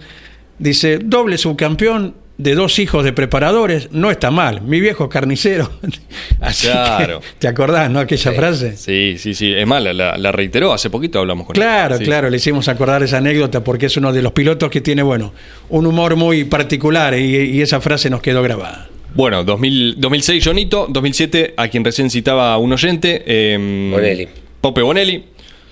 dice, 0.60 1.00
doble 1.02 1.38
subcampeón 1.38 2.14
de 2.38 2.53
dos 2.55 2.79
hijos 2.79 3.03
de 3.05 3.13
preparadores, 3.13 3.89
no 3.91 4.11
está 4.11 4.29
mal. 4.31 4.61
Mi 4.61 4.79
viejo 4.81 5.07
carnicero. 5.09 5.71
Así 6.41 6.67
Claro. 6.67 7.21
que, 7.21 7.25
¿te 7.39 7.47
acordás, 7.47 7.89
no? 7.89 7.99
Aquella 7.99 8.33
frase. 8.33 8.75
Sí, 8.77 9.15
sí, 9.17 9.33
sí. 9.33 9.53
Es 9.53 9.65
más, 9.65 9.81
la, 9.83 10.31
reiteró. 10.31 10.73
Hace 10.73 10.89
poquito 10.89 11.19
hablamos 11.19 11.45
con 11.47 11.53
Claro, 11.53 11.95
él. 11.95 11.99
Sí. 11.99 12.05
claro, 12.05 12.29
le 12.29 12.38
hicimos 12.38 12.67
acordar 12.67 13.01
esa 13.03 13.17
anécdota 13.17 13.63
porque 13.63 13.86
es 13.86 13.95
uno 13.97 14.11
de 14.11 14.21
los 14.21 14.33
pilotos 14.33 14.69
que 14.69 14.81
tiene, 14.81 15.01
bueno, 15.03 15.33
un 15.69 15.86
humor 15.86 16.15
muy 16.17 16.43
particular 16.43 17.17
y, 17.17 17.36
y 17.36 17.61
esa 17.61 17.79
frase 17.79 18.09
nos 18.09 18.21
quedó 18.21 18.41
grabada. 18.43 18.89
Bueno, 19.13 19.45
2000 19.45 19.95
2006 19.97 20.43
Jonito, 20.43 20.88
2007 20.89 21.53
a 21.55 21.69
quien 21.69 21.86
recién 21.86 22.09
citaba 22.09 22.57
un 22.57 22.73
oyente, 22.73 23.23
eh, 23.25 23.89
Bonelli. 23.93 24.27
Pope 24.59 24.81
Bonelli, 24.81 25.23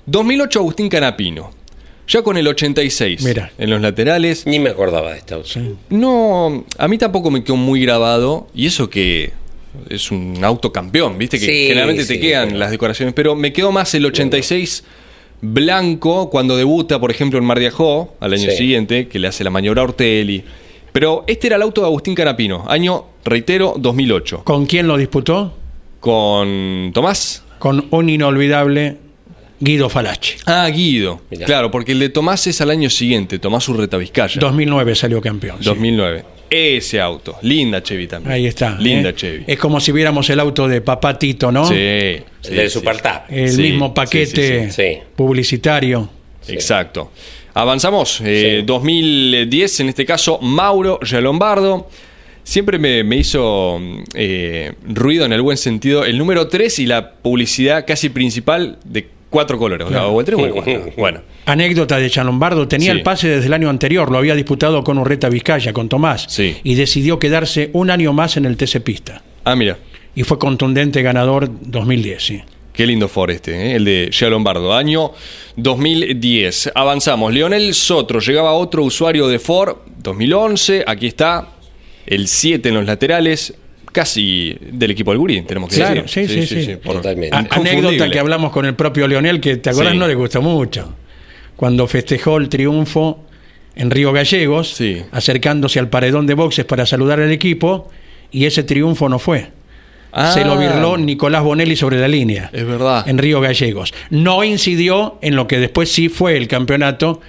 2008 0.06 0.60
Agustín 0.60 0.88
Canapino, 0.88 1.52
ya 2.08 2.22
con 2.22 2.38
el 2.38 2.48
86 2.48 3.24
Mira. 3.24 3.52
en 3.58 3.70
los 3.70 3.82
laterales. 3.82 4.46
Ni 4.46 4.60
me 4.60 4.70
acordaba 4.70 5.12
de 5.14 5.20
este 5.20 5.34
auto. 5.34 5.50
No, 5.90 6.66
a 6.78 6.88
mí 6.88 6.98
tampoco 6.98 7.32
me 7.32 7.44
quedó 7.44 7.56
muy 7.56 7.82
grabado 7.82 8.48
y 8.54 8.68
eso 8.68 8.90
que 8.90 9.32
es 9.90 10.12
un 10.12 10.44
auto 10.44 10.72
campeón, 10.72 11.18
viste 11.18 11.40
que 11.40 11.46
Sí, 11.46 11.68
generalmente 11.68 12.06
te 12.06 12.20
quedan 12.20 12.60
las 12.60 12.70
decoraciones, 12.72 13.14
pero 13.16 13.36
me 13.36 13.52
quedó 13.54 13.72
más 13.72 13.94
el 13.96 14.06
86 14.06 14.84
blanco 15.42 16.30
cuando 16.30 16.56
debuta, 16.56 17.00
por 17.00 17.12
ejemplo, 17.12 17.38
en 17.40 17.46
Mar 17.46 17.60
de 17.60 17.68
Ajó 17.68 18.16
al 18.20 18.34
año 18.34 18.50
Sí. 18.50 18.58
siguiente, 18.58 19.08
que 19.08 19.20
le 19.20 19.28
hace 19.28 19.44
la 19.44 19.50
maniobra 19.50 19.82
a 19.82 19.86
Ortelli. 19.86 20.44
Pero 20.92 21.24
este 21.28 21.48
era 21.48 21.56
el 21.58 21.64
auto 21.64 21.82
de 21.82 21.88
Agustín 21.88 22.16
Canapino, 22.16 22.64
año, 22.68 23.06
reitero, 23.26 23.76
2008. 23.78 24.44
¿Con 24.44 24.66
quién 24.68 24.88
lo 24.88 24.96
disputó? 24.96 25.54
Con 26.00 26.92
Tomás. 26.94 27.44
Con 27.60 27.88
un 27.90 28.10
inolvidable 28.10 28.98
Guido 29.64 29.90
Falacci. 29.90 30.36
Ah, 30.46 30.68
Guido. 30.70 31.22
Mirá. 31.30 31.46
Claro, 31.46 31.72
porque 31.72 31.94
el 31.94 32.00
de 32.00 32.10
Tomás 32.10 32.46
es 32.48 32.60
al 32.62 32.70
año 32.70 32.90
siguiente, 32.90 33.40
Tomás 33.40 33.68
Urreta 33.70 33.98
Vizcaya. 33.98 34.40
2009 34.40 34.96
salió 34.96 35.22
campeón. 35.22 35.58
sí. 35.60 35.66
2009. 35.66 36.26
Ese 36.50 37.02
auto. 37.02 37.36
Linda 37.42 37.82
Chevy 37.82 38.06
también. 38.08 38.32
Ahí 38.34 38.46
está. 38.46 38.78
Linda 38.78 39.10
¿eh? 39.10 39.16
Chevy. 39.16 39.44
Es 39.48 39.58
como 39.58 39.80
si 39.80 39.92
viéramos 39.92 40.30
el 40.30 40.40
auto 40.40 40.68
de 40.68 40.82
Papá 40.82 41.18
Tito, 41.18 41.52
¿no? 41.52 41.66
Sí, 41.66 41.74
El 41.74 42.24
sí, 42.42 42.54
del 42.54 42.70
sí. 42.70 42.80
El 43.30 43.50
Sí, 43.50 43.62
mismo 43.64 43.94
paquete 43.94 44.66
sí, 44.66 44.72
sí. 44.72 44.84
Sí. 44.94 45.00
publicitario. 45.16 46.10
Exacto. 46.48 47.12
Avanzamos. 47.56 48.22
eh, 48.24 48.58
Sí. 48.60 48.66
2010, 48.66 49.80
en 49.80 49.90
este 49.90 50.06
caso, 50.06 50.40
Mauro 50.42 51.00
Lombardo. 51.22 51.88
Siempre 52.44 52.78
me, 52.78 53.04
me 53.06 53.16
hizo 53.16 53.80
eh, 54.14 54.74
ruido 54.86 55.26
en 55.26 55.32
el 55.34 55.42
buen 55.42 55.56
sentido 55.58 56.04
el 56.04 56.18
número 56.18 56.50
3 56.50 56.80
y 56.80 56.86
la 56.86 57.14
publicidad 57.14 57.86
casi 57.88 58.10
principal 58.10 58.78
de 58.84 59.08
cuatro 59.34 59.58
colores. 59.58 59.88
O 59.92 60.20
el 60.20 60.26
3 60.26 60.40
o 60.40 60.46
el 60.46 60.52
4. 60.54 60.94
Bueno, 60.96 61.22
Anécdota 61.46 61.98
de 61.98 62.10
Lombardo, 62.24 62.68
tenía 62.68 62.92
Sí. 62.92 62.98
el 62.98 63.04
pase 63.04 63.28
desde 63.28 63.48
el 63.48 63.54
año 63.54 63.70
anterior, 63.70 64.10
lo 64.12 64.20
había 64.20 64.36
disputado 64.36 64.84
con 64.84 64.98
Urreta 65.00 65.28
Vizcaya, 65.28 65.74
con 65.74 65.90
Tomás, 65.90 66.28
Sí. 66.30 66.56
y 66.64 66.76
decidió 66.76 67.18
quedarse 67.20 67.70
un 67.74 67.90
año 67.90 68.14
más 68.14 68.38
en 68.38 68.46
el 68.46 68.56
TC 68.56 68.80
Pista. 68.80 69.22
ah, 69.44 69.56
mira. 69.56 69.78
Y 70.16 70.22
fue 70.24 70.38
contundente 70.38 71.02
ganador 71.02 71.50
2010, 71.62 72.24
sí. 72.24 72.42
Qué 72.72 72.86
lindo 72.88 73.08
Ford 73.08 73.32
este, 73.32 73.52
¿eh? 73.52 73.76
el 73.76 73.86
de 73.86 74.10
Gia 74.12 74.30
Lombardo, 74.30 74.74
año 74.74 75.12
2010. 75.58 76.72
Avanzamos. 76.76 77.34
Leonel 77.34 77.74
Sotro, 77.74 78.20
llegaba 78.20 78.54
otro 78.54 78.84
usuario 78.84 79.28
de 79.28 79.40
Ford, 79.40 79.78
2011. 79.98 80.84
Aquí 80.88 81.08
está 81.08 81.50
el 82.06 82.28
7 82.28 82.70
en 82.70 82.76
los 82.76 82.86
laterales, 82.86 83.54
casi 83.94 84.58
del 84.60 84.92
equipo 84.92 85.12
del 85.12 85.20
Gurí, 85.20 85.42
tenemos 85.44 85.70
que 85.70 85.78
Claro, 85.78 86.02
decir. 86.02 86.28
sí, 86.30 86.46
sí, 86.46 86.66
sí. 86.66 86.76
por- 86.76 86.96
Totalmente. 86.98 87.34
A- 87.36 87.48
anécdota 87.52 88.10
que 88.10 88.20
hablamos 88.20 88.52
con 88.52 88.66
el 88.66 88.76
propio 88.76 89.08
Leonel, 89.08 89.40
que 89.40 89.56
te 89.58 89.70
acordás 89.70 89.94
Sí. 89.94 89.98
no 89.98 90.08
le 90.08 90.16
gustó 90.16 90.42
mucho. 90.42 90.94
Cuando 91.56 91.88
festejó 91.88 92.38
el 92.38 92.50
triunfo 92.50 93.24
en 93.76 93.90
Río 93.92 94.12
Gallegos, 94.12 94.74
Sí. 94.76 95.02
acercándose 95.12 95.80
al 95.80 95.88
paredón 95.90 96.28
de 96.28 96.34
boxes 96.34 96.66
para 96.66 96.86
saludar 96.86 97.22
al 97.22 97.32
equipo, 97.32 97.90
y 98.32 98.46
ese 98.46 98.64
triunfo 98.64 99.08
no 99.08 99.20
fue. 99.20 99.52
Ah, 100.12 100.32
Se 100.32 100.44
lo 100.46 100.58
virló 100.58 100.98
Nicolás 100.98 101.42
Bonelli 101.44 101.76
sobre 101.76 101.98
la 102.00 102.08
línea. 102.08 102.50
Es 102.54 102.66
verdad. 102.68 103.08
En 103.10 103.18
Río 103.18 103.42
Gallegos. 103.42 103.94
No 104.12 104.44
incidió 104.44 105.18
en 105.22 105.36
lo 105.36 105.48
que 105.48 105.58
después 105.58 105.92
sí 105.92 106.08
fue 106.10 106.38
el 106.38 106.48
campeonato 106.48 107.20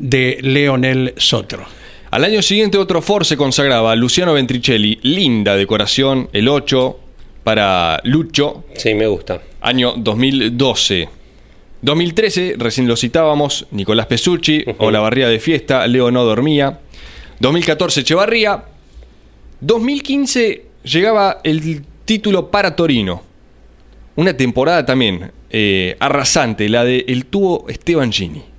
de 0.00 0.38
Leonel 0.42 1.14
Sotro. 1.16 1.64
Al 2.14 2.22
año 2.22 2.42
siguiente 2.42 2.78
otro 2.78 3.02
Ford 3.02 3.24
se 3.24 3.36
consagraba, 3.36 3.96
Luciano 3.96 4.34
Ventricelli, 4.34 5.00
linda 5.02 5.56
decoración, 5.56 6.28
el 6.32 6.46
8 6.46 6.96
para 7.42 8.00
Lucho, 8.04 8.62
Sí, 8.76 8.94
me 8.94 9.08
gusta. 9.08 9.42
año 9.60 9.94
2012. 9.96 11.08
2013, 11.82 12.54
recién 12.56 12.86
lo 12.86 12.96
citábamos, 12.96 13.66
Nicolás 13.72 14.06
Pesucci, 14.06 14.64
o 14.78 14.92
la 14.92 15.00
barría 15.00 15.26
de 15.26 15.40
fiesta, 15.40 15.88
Leo 15.88 16.12
no 16.12 16.22
dormía. 16.22 16.78
2014, 17.40 18.02
Echevarría. 18.02 18.62
2015 19.60 20.66
llegaba 20.84 21.40
el 21.42 21.84
título 22.04 22.48
para 22.48 22.76
Torino. 22.76 23.24
Una 24.14 24.36
temporada 24.36 24.86
también 24.86 25.32
eh, 25.50 25.96
arrasante, 25.98 26.68
la 26.68 26.84
de 26.84 27.06
el 27.08 27.26
tubo 27.26 27.66
Esteban 27.68 28.12
Gini. 28.12 28.53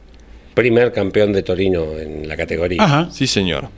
Primer 0.56 0.92
campeón 0.92 1.32
de 1.34 1.44
Torino 1.44 2.00
en 2.00 2.28
la 2.28 2.36
categoría. 2.36 2.82
Ajá. 2.84 3.10
Sí, 3.12 3.28
señor. 3.28 3.70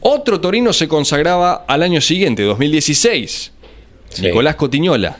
Otro 0.00 0.40
Torino 0.40 0.72
se 0.72 0.88
consagraba 0.88 1.64
al 1.68 1.82
año 1.82 2.00
siguiente, 2.00 2.42
2016. 2.42 3.52
Sí. 4.08 4.22
Nicolás 4.22 4.56
Cotiñola. 4.56 5.18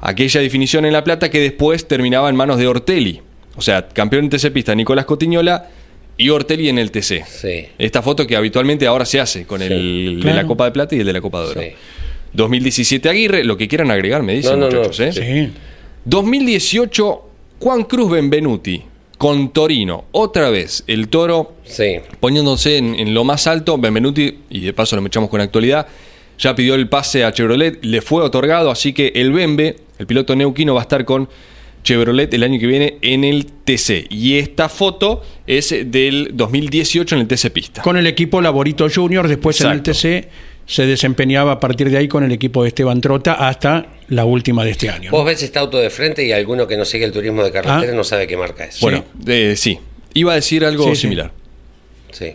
Aquella 0.00 0.40
definición 0.40 0.84
en 0.84 0.92
La 0.92 1.04
Plata 1.04 1.30
que 1.30 1.40
después 1.40 1.86
terminaba 1.88 2.28
en 2.28 2.36
manos 2.36 2.58
de 2.58 2.66
Ortelli. 2.66 3.20
O 3.56 3.62
sea, 3.62 3.88
campeón 3.88 4.24
en 4.24 4.30
TC 4.30 4.50
Pista, 4.52 4.74
Nicolás 4.74 5.04
Cotiñola 5.06 5.68
y 6.18 6.28
Ortelli 6.30 6.68
en 6.68 6.78
el 6.78 6.90
TC. 6.90 7.24
Sí. 7.26 7.66
Esta 7.78 8.02
foto 8.02 8.26
que 8.26 8.36
habitualmente 8.36 8.86
ahora 8.86 9.04
se 9.04 9.20
hace 9.20 9.44
con 9.46 9.60
Sí, 9.60 9.66
el 9.66 10.16
de 10.16 10.22
claro. 10.22 10.36
la 10.36 10.46
Copa 10.46 10.64
de 10.66 10.70
Plata 10.72 10.94
y 10.94 11.00
el 11.00 11.06
de 11.06 11.12
la 11.12 11.20
Copa 11.20 11.42
de 11.42 11.46
Oro. 11.50 11.60
Sí. 11.60 11.68
2017 12.32 13.08
Aguirre, 13.08 13.44
lo 13.44 13.56
que 13.56 13.66
quieran 13.68 13.90
agregar, 13.90 14.22
me 14.22 14.34
dicen 14.34 14.60
No, 14.60 14.66
no, 14.66 14.70
no, 14.72 14.78
muchachos. 14.84 15.00
¿eh? 15.18 15.46
Sí. 15.46 15.52
2018 16.04 17.22
Juan 17.60 17.84
Cruz 17.84 18.10
Benvenuti. 18.10 18.82
Con 19.18 19.50
Torino. 19.50 20.04
Otra 20.12 20.50
vez, 20.50 20.84
el 20.86 21.08
toro 21.08 21.54
Sí. 21.64 21.96
poniéndose 22.20 22.76
en, 22.78 22.94
en 22.94 23.14
lo 23.14 23.24
más 23.24 23.46
alto. 23.46 23.78
Benvenuti, 23.78 24.38
y 24.50 24.60
de 24.60 24.72
paso 24.72 24.94
lo 24.96 25.02
mechamos 25.02 25.30
con 25.30 25.40
actualidad, 25.40 25.86
ya 26.38 26.54
pidió 26.54 26.74
el 26.74 26.88
pase 26.88 27.24
a 27.24 27.32
Chevrolet, 27.32 27.82
le 27.84 28.02
fue 28.02 28.22
otorgado, 28.22 28.70
así 28.70 28.92
que 28.92 29.12
el 29.14 29.32
Bembe, 29.32 29.76
el 29.98 30.06
piloto 30.06 30.36
neuquino, 30.36 30.74
va 30.74 30.80
a 30.80 30.82
estar 30.82 31.04
con 31.06 31.28
Chevrolet 31.82 32.32
el 32.34 32.42
año 32.42 32.58
que 32.60 32.66
viene 32.66 32.98
en 33.00 33.24
el 33.24 33.46
TC. 33.46 34.06
Y 34.10 34.38
esta 34.38 34.68
foto 34.68 35.22
es 35.46 35.74
del 35.86 36.30
2018 36.34 37.14
en 37.14 37.20
el 37.22 37.26
TC 37.28 37.50
Pista. 37.50 37.82
Con 37.82 37.96
el 37.96 38.06
equipo 38.06 38.40
Laborito 38.42 38.86
Junior, 38.92 39.28
después 39.28 39.60
Exacto. 39.60 39.90
en 39.90 40.18
el 40.18 40.22
TC 40.24 40.28
se 40.66 40.84
desempeñaba 40.86 41.52
a 41.52 41.60
partir 41.60 41.90
de 41.90 41.96
ahí 41.96 42.08
con 42.08 42.24
el 42.24 42.32
equipo 42.32 42.62
de 42.62 42.68
Esteban 42.68 43.00
Trota 43.00 43.34
hasta 43.34 43.86
la 44.08 44.24
última 44.24 44.64
de 44.64 44.72
este 44.72 44.90
año. 44.90 45.10
¿no? 45.10 45.16
Vos 45.16 45.24
ves 45.26 45.42
este 45.42 45.58
auto 45.58 45.78
de 45.78 45.90
frente 45.90 46.24
y 46.26 46.32
alguno 46.32 46.66
que 46.66 46.76
no 46.76 46.84
sigue 46.84 47.04
el 47.04 47.12
turismo 47.12 47.44
de 47.44 47.52
carretera 47.52 47.92
Ah. 47.92 47.96
no 47.96 48.02
sabe 48.04 48.26
qué 48.26 48.36
marca 48.36 48.64
es. 48.64 48.80
Bueno, 48.80 49.04
eh, 49.26 49.54
sí. 49.56 49.78
Iba 50.14 50.32
a 50.32 50.34
decir 50.36 50.64
algo 50.64 50.84
Sí, 50.90 50.96
similar. 50.96 51.30
Sí, 52.10 52.34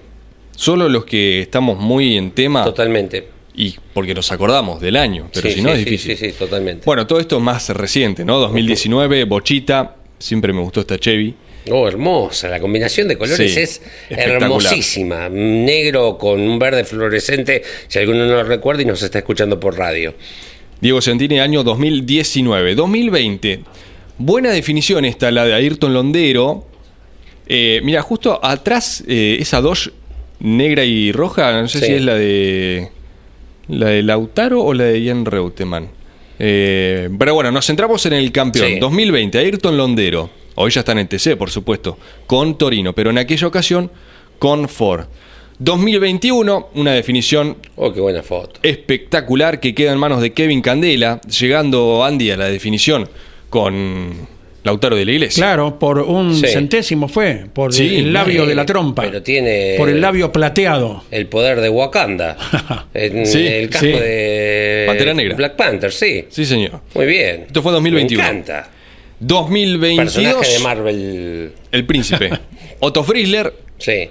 Solo 0.55 0.87
los 0.89 1.05
que 1.05 1.41
estamos 1.41 1.77
muy 1.79 2.17
en 2.17 2.31
tema, 2.31 2.63
totalmente. 2.63 3.27
y 3.55 3.75
porque 3.93 4.13
nos 4.13 4.31
acordamos 4.31 4.79
del 4.79 4.95
año, 4.95 5.27
pero 5.33 5.49
Sí, 5.49 5.55
si 5.55 5.61
no 5.61 5.69
sí, 5.69 5.73
es 5.73 5.79
sí, 5.79 5.85
difícil. 5.85 6.17
Sí, 6.17 6.31
sí, 6.31 6.37
totalmente. 6.37 6.83
Bueno, 6.85 7.07
todo 7.07 7.19
esto 7.19 7.37
es 7.37 7.41
más 7.43 7.67
reciente, 7.69 8.23
¿no? 8.23 8.37
2019, 8.39 9.23
Bochita, 9.25 9.95
siempre 10.19 10.53
me 10.53 10.61
gustó 10.61 10.81
esta 10.81 10.97
Chevy. 10.99 11.33
Oh, 11.69 11.87
hermosa. 11.87 12.49
La 12.49 12.59
combinación 12.59 13.07
de 13.07 13.17
colores 13.17 13.53
Sí, 13.53 13.59
es 13.59 13.81
hermosísima. 14.09 15.29
Negro 15.29 16.17
con 16.17 16.39
un 16.41 16.57
verde 16.57 16.83
fluorescente, 16.83 17.61
si 17.87 17.99
alguno 17.99 18.25
no 18.25 18.33
lo 18.33 18.43
recuerda 18.43 18.81
y 18.81 18.85
nos 18.85 19.01
está 19.03 19.19
escuchando 19.19 19.59
por 19.59 19.77
radio. 19.77 20.13
Diego 20.79 20.99
Santini, 21.01 21.39
año 21.39 21.63
2019. 21.63 22.73
2020, 22.73 23.59
buena 24.17 24.49
definición 24.51 25.05
esta, 25.05 25.29
la 25.29 25.45
de 25.45 25.53
Ayrton 25.53 25.93
Londero. 25.93 26.65
Eh, 27.47 27.81
mira, 27.83 28.01
justo 28.01 28.39
atrás, 28.43 29.03
eh, 29.07 29.37
esa 29.39 29.61
Dodge 29.61 29.91
negra 30.39 30.83
y 30.83 31.11
roja, 31.11 31.61
no 31.61 31.67
sé 31.67 31.79
Sí. 31.79 31.85
si 31.85 31.93
es 31.93 32.01
la 32.01 32.15
de. 32.15 32.89
¿La 33.67 33.89
de 33.89 34.01
Lautaro 34.01 34.63
o 34.63 34.73
la 34.73 34.85
de 34.85 35.01
Ian 35.01 35.23
Reutemann? 35.25 35.87
Eh, 36.39 37.07
pero 37.19 37.35
bueno, 37.35 37.51
nos 37.51 37.67
centramos 37.67 38.03
en 38.07 38.13
el 38.13 38.31
campeón. 38.31 38.67
Sí. 38.67 38.79
2020, 38.79 39.37
Ayrton 39.37 39.77
Londero. 39.77 40.29
Hoy 40.61 40.71
ya 40.71 40.81
está 40.81 40.91
en 40.91 40.99
el 40.99 41.07
TC, 41.07 41.35
por 41.37 41.49
supuesto, 41.49 41.97
con 42.27 42.57
Torino, 42.57 42.93
pero 42.93 43.09
en 43.09 43.17
aquella 43.17 43.47
ocasión 43.47 43.89
con 44.39 44.67
Ford. 44.69 45.05
2021, 45.59 46.69
una 46.75 46.91
definición 46.93 47.57
Oh, 47.75 47.93
qué 47.93 48.01
buena 48.01 48.23
foto. 48.23 48.59
espectacular 48.63 49.59
que 49.59 49.75
queda 49.75 49.91
en 49.93 49.99
manos 49.99 50.21
de 50.21 50.33
Kevin 50.33 50.61
Candela, 50.61 51.21
llegando 51.21 52.03
Andy 52.03 52.31
a 52.31 52.37
la 52.37 52.45
definición 52.45 53.07
con 53.49 54.27
Lautaro 54.63 54.95
de 54.95 55.05
la 55.05 55.11
Iglesia. 55.11 55.43
Claro, 55.43 55.77
por 55.79 55.99
un 55.99 56.35
Sí. 56.35 56.47
centésimo 56.47 57.07
fue, 57.07 57.45
por 57.53 57.73
Sí, 57.73 57.97
el 57.97 58.13
labio 58.13 58.43
sí, 58.43 58.49
de 58.49 58.55
la 58.55 58.65
trompa. 58.65 59.03
pero 59.03 59.21
tiene- 59.23 59.75
Por 59.77 59.89
el 59.89 60.01
labio 60.01 60.31
plateado. 60.31 61.03
El 61.11 61.27
poder 61.27 61.61
de 61.61 61.69
Wakanda. 61.69 62.37
en 62.93 63.25
Sí, 63.25 63.45
el 63.45 63.69
casco 63.69 63.85
sí. 63.87 63.91
de 63.93 64.83
Pantera 64.87 65.13
Negra. 65.13 65.35
Black 65.35 65.55
Panther, 65.55 65.91
sí. 65.91 66.25
Sí, 66.29 66.45
señor. 66.45 66.81
Muy 66.95 67.05
bien. 67.05 67.43
Esto 67.47 67.61
fue 67.63 67.71
2021. 67.71 68.23
Me 68.23 68.29
encanta. 68.29 68.69
2022, 69.21 69.95
Personaje 70.13 70.51
de 70.53 70.59
Marvel. 70.59 71.53
el 71.71 71.85
príncipe. 71.85 72.31
Otto 72.79 73.03
Frizzler, 73.03 73.53
Sí. 73.77 74.09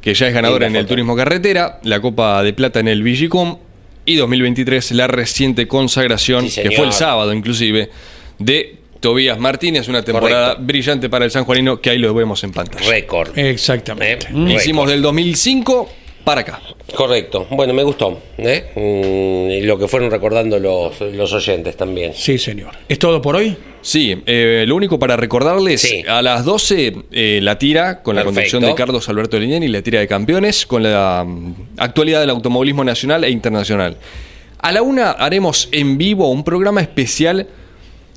que 0.00 0.14
ya 0.14 0.28
es 0.28 0.34
ganador 0.34 0.64
en 0.64 0.74
el 0.76 0.86
turismo 0.86 1.14
carretera, 1.16 1.78
la 1.84 2.00
Copa 2.00 2.42
de 2.42 2.52
Plata 2.52 2.80
en 2.80 2.88
el 2.88 3.02
Vigicom, 3.02 3.58
y 4.04 4.16
2023 4.16 4.92
la 4.92 5.06
reciente 5.06 5.68
consagración, 5.68 6.48
Sí, 6.50 6.60
que 6.62 6.72
fue 6.72 6.86
el 6.86 6.92
sábado 6.92 7.32
inclusive, 7.32 7.90
de 8.38 8.76
Tobías 8.98 9.38
Martínez, 9.38 9.88
una 9.88 10.02
temporada 10.02 10.48
Correcto. 10.48 10.64
brillante 10.66 11.08
para 11.08 11.24
el 11.24 11.30
sanjuanino, 11.30 11.80
que 11.80 11.90
ahí 11.90 11.98
lo 11.98 12.12
vemos 12.12 12.42
en 12.44 12.52
pantalla. 12.52 12.88
Récord. 12.90 13.38
Exactamente. 13.38 14.26
Eh. 14.34 14.54
Hicimos 14.56 14.88
del 14.90 15.00
2005 15.02 15.88
para 16.24 16.42
acá. 16.42 16.60
Correcto. 16.94 17.46
Bueno, 17.50 17.72
me 17.72 17.82
gustó. 17.82 18.20
¿eh? 18.38 18.70
Mm, 18.74 19.50
y 19.50 19.62
lo 19.62 19.78
que 19.78 19.88
fueron 19.88 20.10
recordando 20.10 20.58
los, 20.58 21.00
los 21.00 21.32
oyentes 21.32 21.76
también. 21.76 22.12
Sí, 22.14 22.38
señor. 22.38 22.70
¿Es 22.88 22.98
todo 22.98 23.20
por 23.22 23.36
hoy? 23.36 23.56
Sí, 23.82 24.22
eh, 24.26 24.64
lo 24.66 24.76
único 24.76 24.98
para 24.98 25.16
recordarles, 25.16 25.80
Sí. 25.80 26.02
a 26.06 26.20
las 26.22 26.44
12 26.44 26.94
eh, 27.10 27.40
la 27.42 27.58
tira 27.58 28.02
con 28.02 28.14
la 28.16 28.24
conducción 28.24 28.62
de 28.62 28.74
Carlos 28.74 29.08
Alberto 29.08 29.38
y 29.38 29.68
la 29.68 29.82
tira 29.82 30.00
de 30.00 30.06
campeones 30.06 30.66
con 30.66 30.82
la 30.82 31.24
mm, 31.26 31.54
actualidad 31.78 32.20
del 32.20 32.30
automovilismo 32.30 32.84
nacional 32.84 33.24
e 33.24 33.30
internacional. 33.30 33.96
A 34.58 34.72
la 34.72 34.82
una 34.82 35.12
haremos 35.12 35.68
en 35.72 35.96
vivo 35.96 36.30
un 36.30 36.44
programa 36.44 36.82
especial 36.82 37.46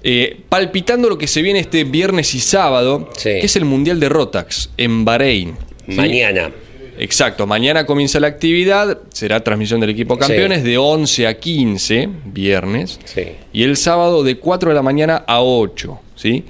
eh, 0.03 0.41
palpitando 0.49 1.07
lo 1.09 1.17
que 1.17 1.27
se 1.27 1.41
viene 1.41 1.59
este 1.59 1.85
viernes 1.85 2.35
y 2.35 2.39
sábado, 2.41 3.09
Sí. 3.15 3.29
que 3.29 3.45
es 3.45 3.55
el 3.55 3.63
Mundial 3.63 4.01
de 4.01 4.09
Rotax 4.09 4.71
en 4.75 5.05
Bahrein. 5.05 5.55
¿sí? 5.87 5.93
Mañana. 5.93 6.51
Exacto, 6.97 7.47
mañana 7.47 7.85
comienza 7.85 8.19
la 8.19 8.27
actividad, 8.27 8.99
será 9.09 9.43
transmisión 9.43 9.79
del 9.79 9.89
equipo 9.89 10.17
campeones 10.17 10.63
de 10.63 10.77
11 10.77 11.27
a 11.27 11.39
15, 11.39 12.09
viernes, 12.25 12.99
Sí. 13.05 13.23
y 13.51 13.63
el 13.63 13.77
sábado 13.77 14.23
de 14.23 14.37
4 14.37 14.69
de 14.69 14.75
la 14.75 14.81
mañana 14.81 15.23
a 15.27 15.41
8, 15.41 15.99
¿sí? 16.15 16.43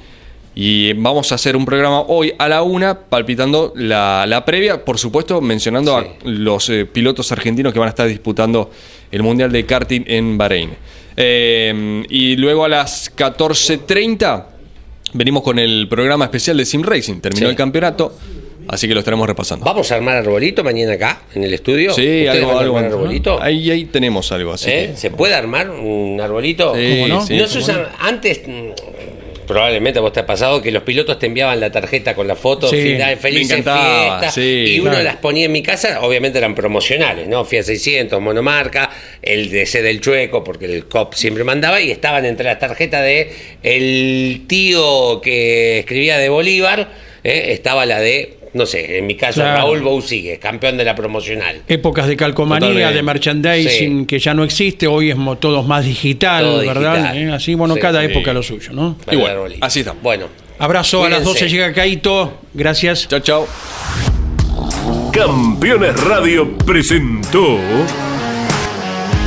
Y 0.55 0.93
vamos 0.93 1.31
a 1.31 1.35
hacer 1.35 1.55
un 1.55 1.65
programa 1.65 2.01
hoy 2.01 2.33
a 2.37 2.47
la 2.47 2.61
1, 2.61 2.99
palpitando 3.09 3.73
la, 3.75 4.25
la 4.27 4.45
previa, 4.45 4.85
por 4.85 4.99
supuesto, 4.99 5.41
mencionando 5.41 5.99
Sí. 5.99 6.05
a 6.07 6.29
los 6.29 6.69
eh, 6.69 6.85
pilotos 6.85 7.31
argentinos 7.31 7.73
que 7.73 7.79
van 7.79 7.87
a 7.87 7.89
estar 7.89 8.07
disputando 8.07 8.69
el 9.11 9.23
Mundial 9.23 9.51
de 9.51 9.65
Karting 9.65 10.03
en 10.05 10.37
Bahrein. 10.37 10.69
Eh, 11.17 12.03
y 12.09 12.35
luego 12.35 12.65
a 12.65 12.69
las 12.69 13.11
14.30 13.15 14.45
venimos 15.13 15.41
con 15.43 15.57
el 15.59 15.87
programa 15.87 16.25
especial 16.25 16.57
de 16.57 16.65
Sim 16.65 16.83
Racing, 16.83 17.19
terminó 17.19 17.47
Sí. 17.47 17.51
el 17.51 17.55
campeonato, 17.55 18.15
así 18.67 18.87
que 18.87 18.93
lo 18.93 18.99
estaremos 18.99 19.27
repasando. 19.27 19.65
¿Vamos 19.65 19.91
a 19.91 19.95
armar 19.95 20.17
arbolito 20.17 20.63
mañana 20.63 20.93
acá, 20.93 21.21
en 21.35 21.43
el 21.43 21.53
estudio? 21.53 21.93
Sí, 21.93 22.01
¿Ustedes 22.01 22.29
algo, 22.31 22.47
van 22.47 22.57
a 22.57 22.59
algo. 22.61 22.77
arbolito? 22.79 23.41
Ahí, 23.41 23.69
ahí 23.71 23.85
tenemos 23.85 24.31
algo 24.31 24.53
así. 24.53 24.69
¿Eh? 24.69 24.89
que- 24.91 24.97
¿Se 24.97 25.11
puede 25.11 25.33
armar 25.33 25.69
un 25.69 26.19
arbolito? 26.21 26.73
Sí, 26.75 26.89
¿Cómo 27.01 27.07
no? 27.07 27.25
sí, 27.25 27.35
no 27.37 27.47
sí. 27.47 27.53
se 27.53 27.59
usan 27.59 27.87
antes 27.99 28.41
mm, 28.45 28.69
probablemente 29.45 29.99
a 29.99 30.01
vos 30.01 30.13
te 30.13 30.21
ha 30.21 30.25
pasado 30.25 30.61
que 30.61 30.71
los 30.71 30.83
pilotos 30.83 31.19
te 31.19 31.25
enviaban 31.25 31.59
la 31.59 31.69
tarjeta 31.69 32.15
con 32.15 32.25
la 32.27 32.35
foto 32.37 32.69
Sí, 32.69 32.77
final 32.81 33.17
fiestas 33.17 34.33
sí, 34.33 34.65
y 34.69 34.79
uno 34.79 34.91
claro. 34.91 35.03
las 35.03 35.17
ponía 35.17 35.45
en 35.47 35.51
mi 35.51 35.61
casa 35.61 35.99
obviamente 36.01 36.37
eran 36.37 36.55
promocionales 36.55 37.27
no 37.27 37.43
Fiat 37.43 37.63
600 37.65 38.21
monomarca 38.21 38.89
el 39.21 39.51
DC 39.51 39.81
del 39.81 39.99
chueco 39.99 40.45
porque 40.45 40.65
el 40.65 40.85
COP 40.85 41.13
siempre 41.15 41.43
mandaba 41.43 41.81
y 41.81 41.91
estaban 41.91 42.23
entre 42.25 42.45
las 42.45 42.57
tarjetas 42.57 43.03
de 43.03 43.31
el 43.63 44.43
tío 44.47 45.19
que 45.21 45.79
escribía 45.79 46.17
de 46.19 46.29
Bolívar 46.29 46.89
eh, 47.25 47.47
estaba 47.49 47.85
la 47.85 47.99
de 47.99 48.37
no 48.53 48.65
sé 48.65 48.97
en 48.99 49.07
mi 49.07 49.15
caso 49.15 49.41
Claro. 49.41 49.57
Raúl 49.57 49.81
Bousigue 49.81 50.37
campeón 50.39 50.77
de 50.77 50.83
la 50.85 50.93
promocional 50.95 51.61
Épocas 51.67 52.07
de 52.07 52.15
calcomanía, 52.15 52.67
Totalmente. 52.69 52.95
de 52.95 53.03
merchandising, 53.03 53.99
Sí. 54.01 54.05
que 54.05 54.19
ya 54.19 54.33
no 54.33 54.43
existe, 54.43 54.87
hoy 54.87 55.09
es 55.11 55.17
todo 55.39 55.63
más 55.63 55.85
digital, 55.85 56.43
Todo 56.43 56.57
¿verdad? 56.59 56.95
digital. 56.95 57.17
¿Eh? 57.17 57.31
Así, 57.33 57.55
bueno, 57.55 57.73
Sí, 57.75 57.79
cada 57.79 57.99
sí. 58.01 58.05
época 58.07 58.33
lo 58.33 58.43
suyo, 58.43 58.71
¿no? 58.73 58.95
El 59.09 59.17
bueno, 59.17 59.43
así 59.61 59.79
estamos. 59.79 60.01
bueno 60.03 60.27
Abrazo, 60.59 61.03
a 61.03 61.09
las 61.09 61.19
Cuídense. 61.21 61.45
12 61.45 61.49
llega 61.49 61.73
Caito, 61.73 62.33
gracias. 62.53 63.07
Chao, 63.07 63.19
chao. 63.21 63.47
Campeones 65.11 65.99
Radio 66.03 66.57
presentó 66.59 67.57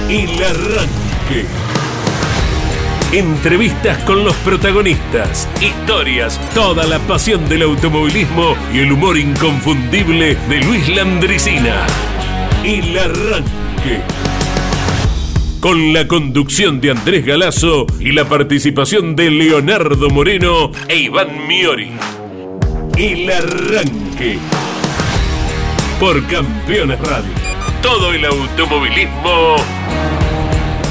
El 0.09 0.31
Arranque. 0.43 1.66
Entrevistas 3.17 3.97
con 4.05 4.27
los 4.27 4.35
protagonistas, 4.37 5.49
historias, 5.63 6.39
toda 6.53 6.85
la 6.85 6.99
pasión 6.99 7.49
del 7.49 7.63
automovilismo 7.63 8.55
y 8.75 8.81
el 8.81 8.93
humor 8.93 9.17
inconfundible 9.17 10.37
de 10.51 10.61
Luis 10.61 10.87
Landricina. 10.91 11.87
El 12.63 12.99
Arranque. 12.99 14.03
Con 15.61 15.95
la 15.95 16.07
conducción 16.07 16.79
de 16.83 16.91
Andrés 16.91 17.25
Galazo 17.25 17.87
y 17.99 18.13
la 18.13 18.27
participación 18.27 19.17
de 19.17 19.31
Leonardo 19.31 20.11
Moreno 20.11 20.71
e 20.87 20.97
Iván 20.97 21.49
Miori. 21.49 21.93
El 22.99 23.31
Arranque 23.31 24.37
por 25.99 26.23
Campeones 26.27 27.01
Radio. 27.01 27.33
Todo 27.81 28.13
el 28.13 28.27
automovilismo 28.27 29.57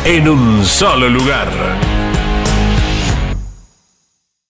en 0.06 0.28
un 0.28 0.66
solo 0.66 1.08
lugar. 1.08 1.95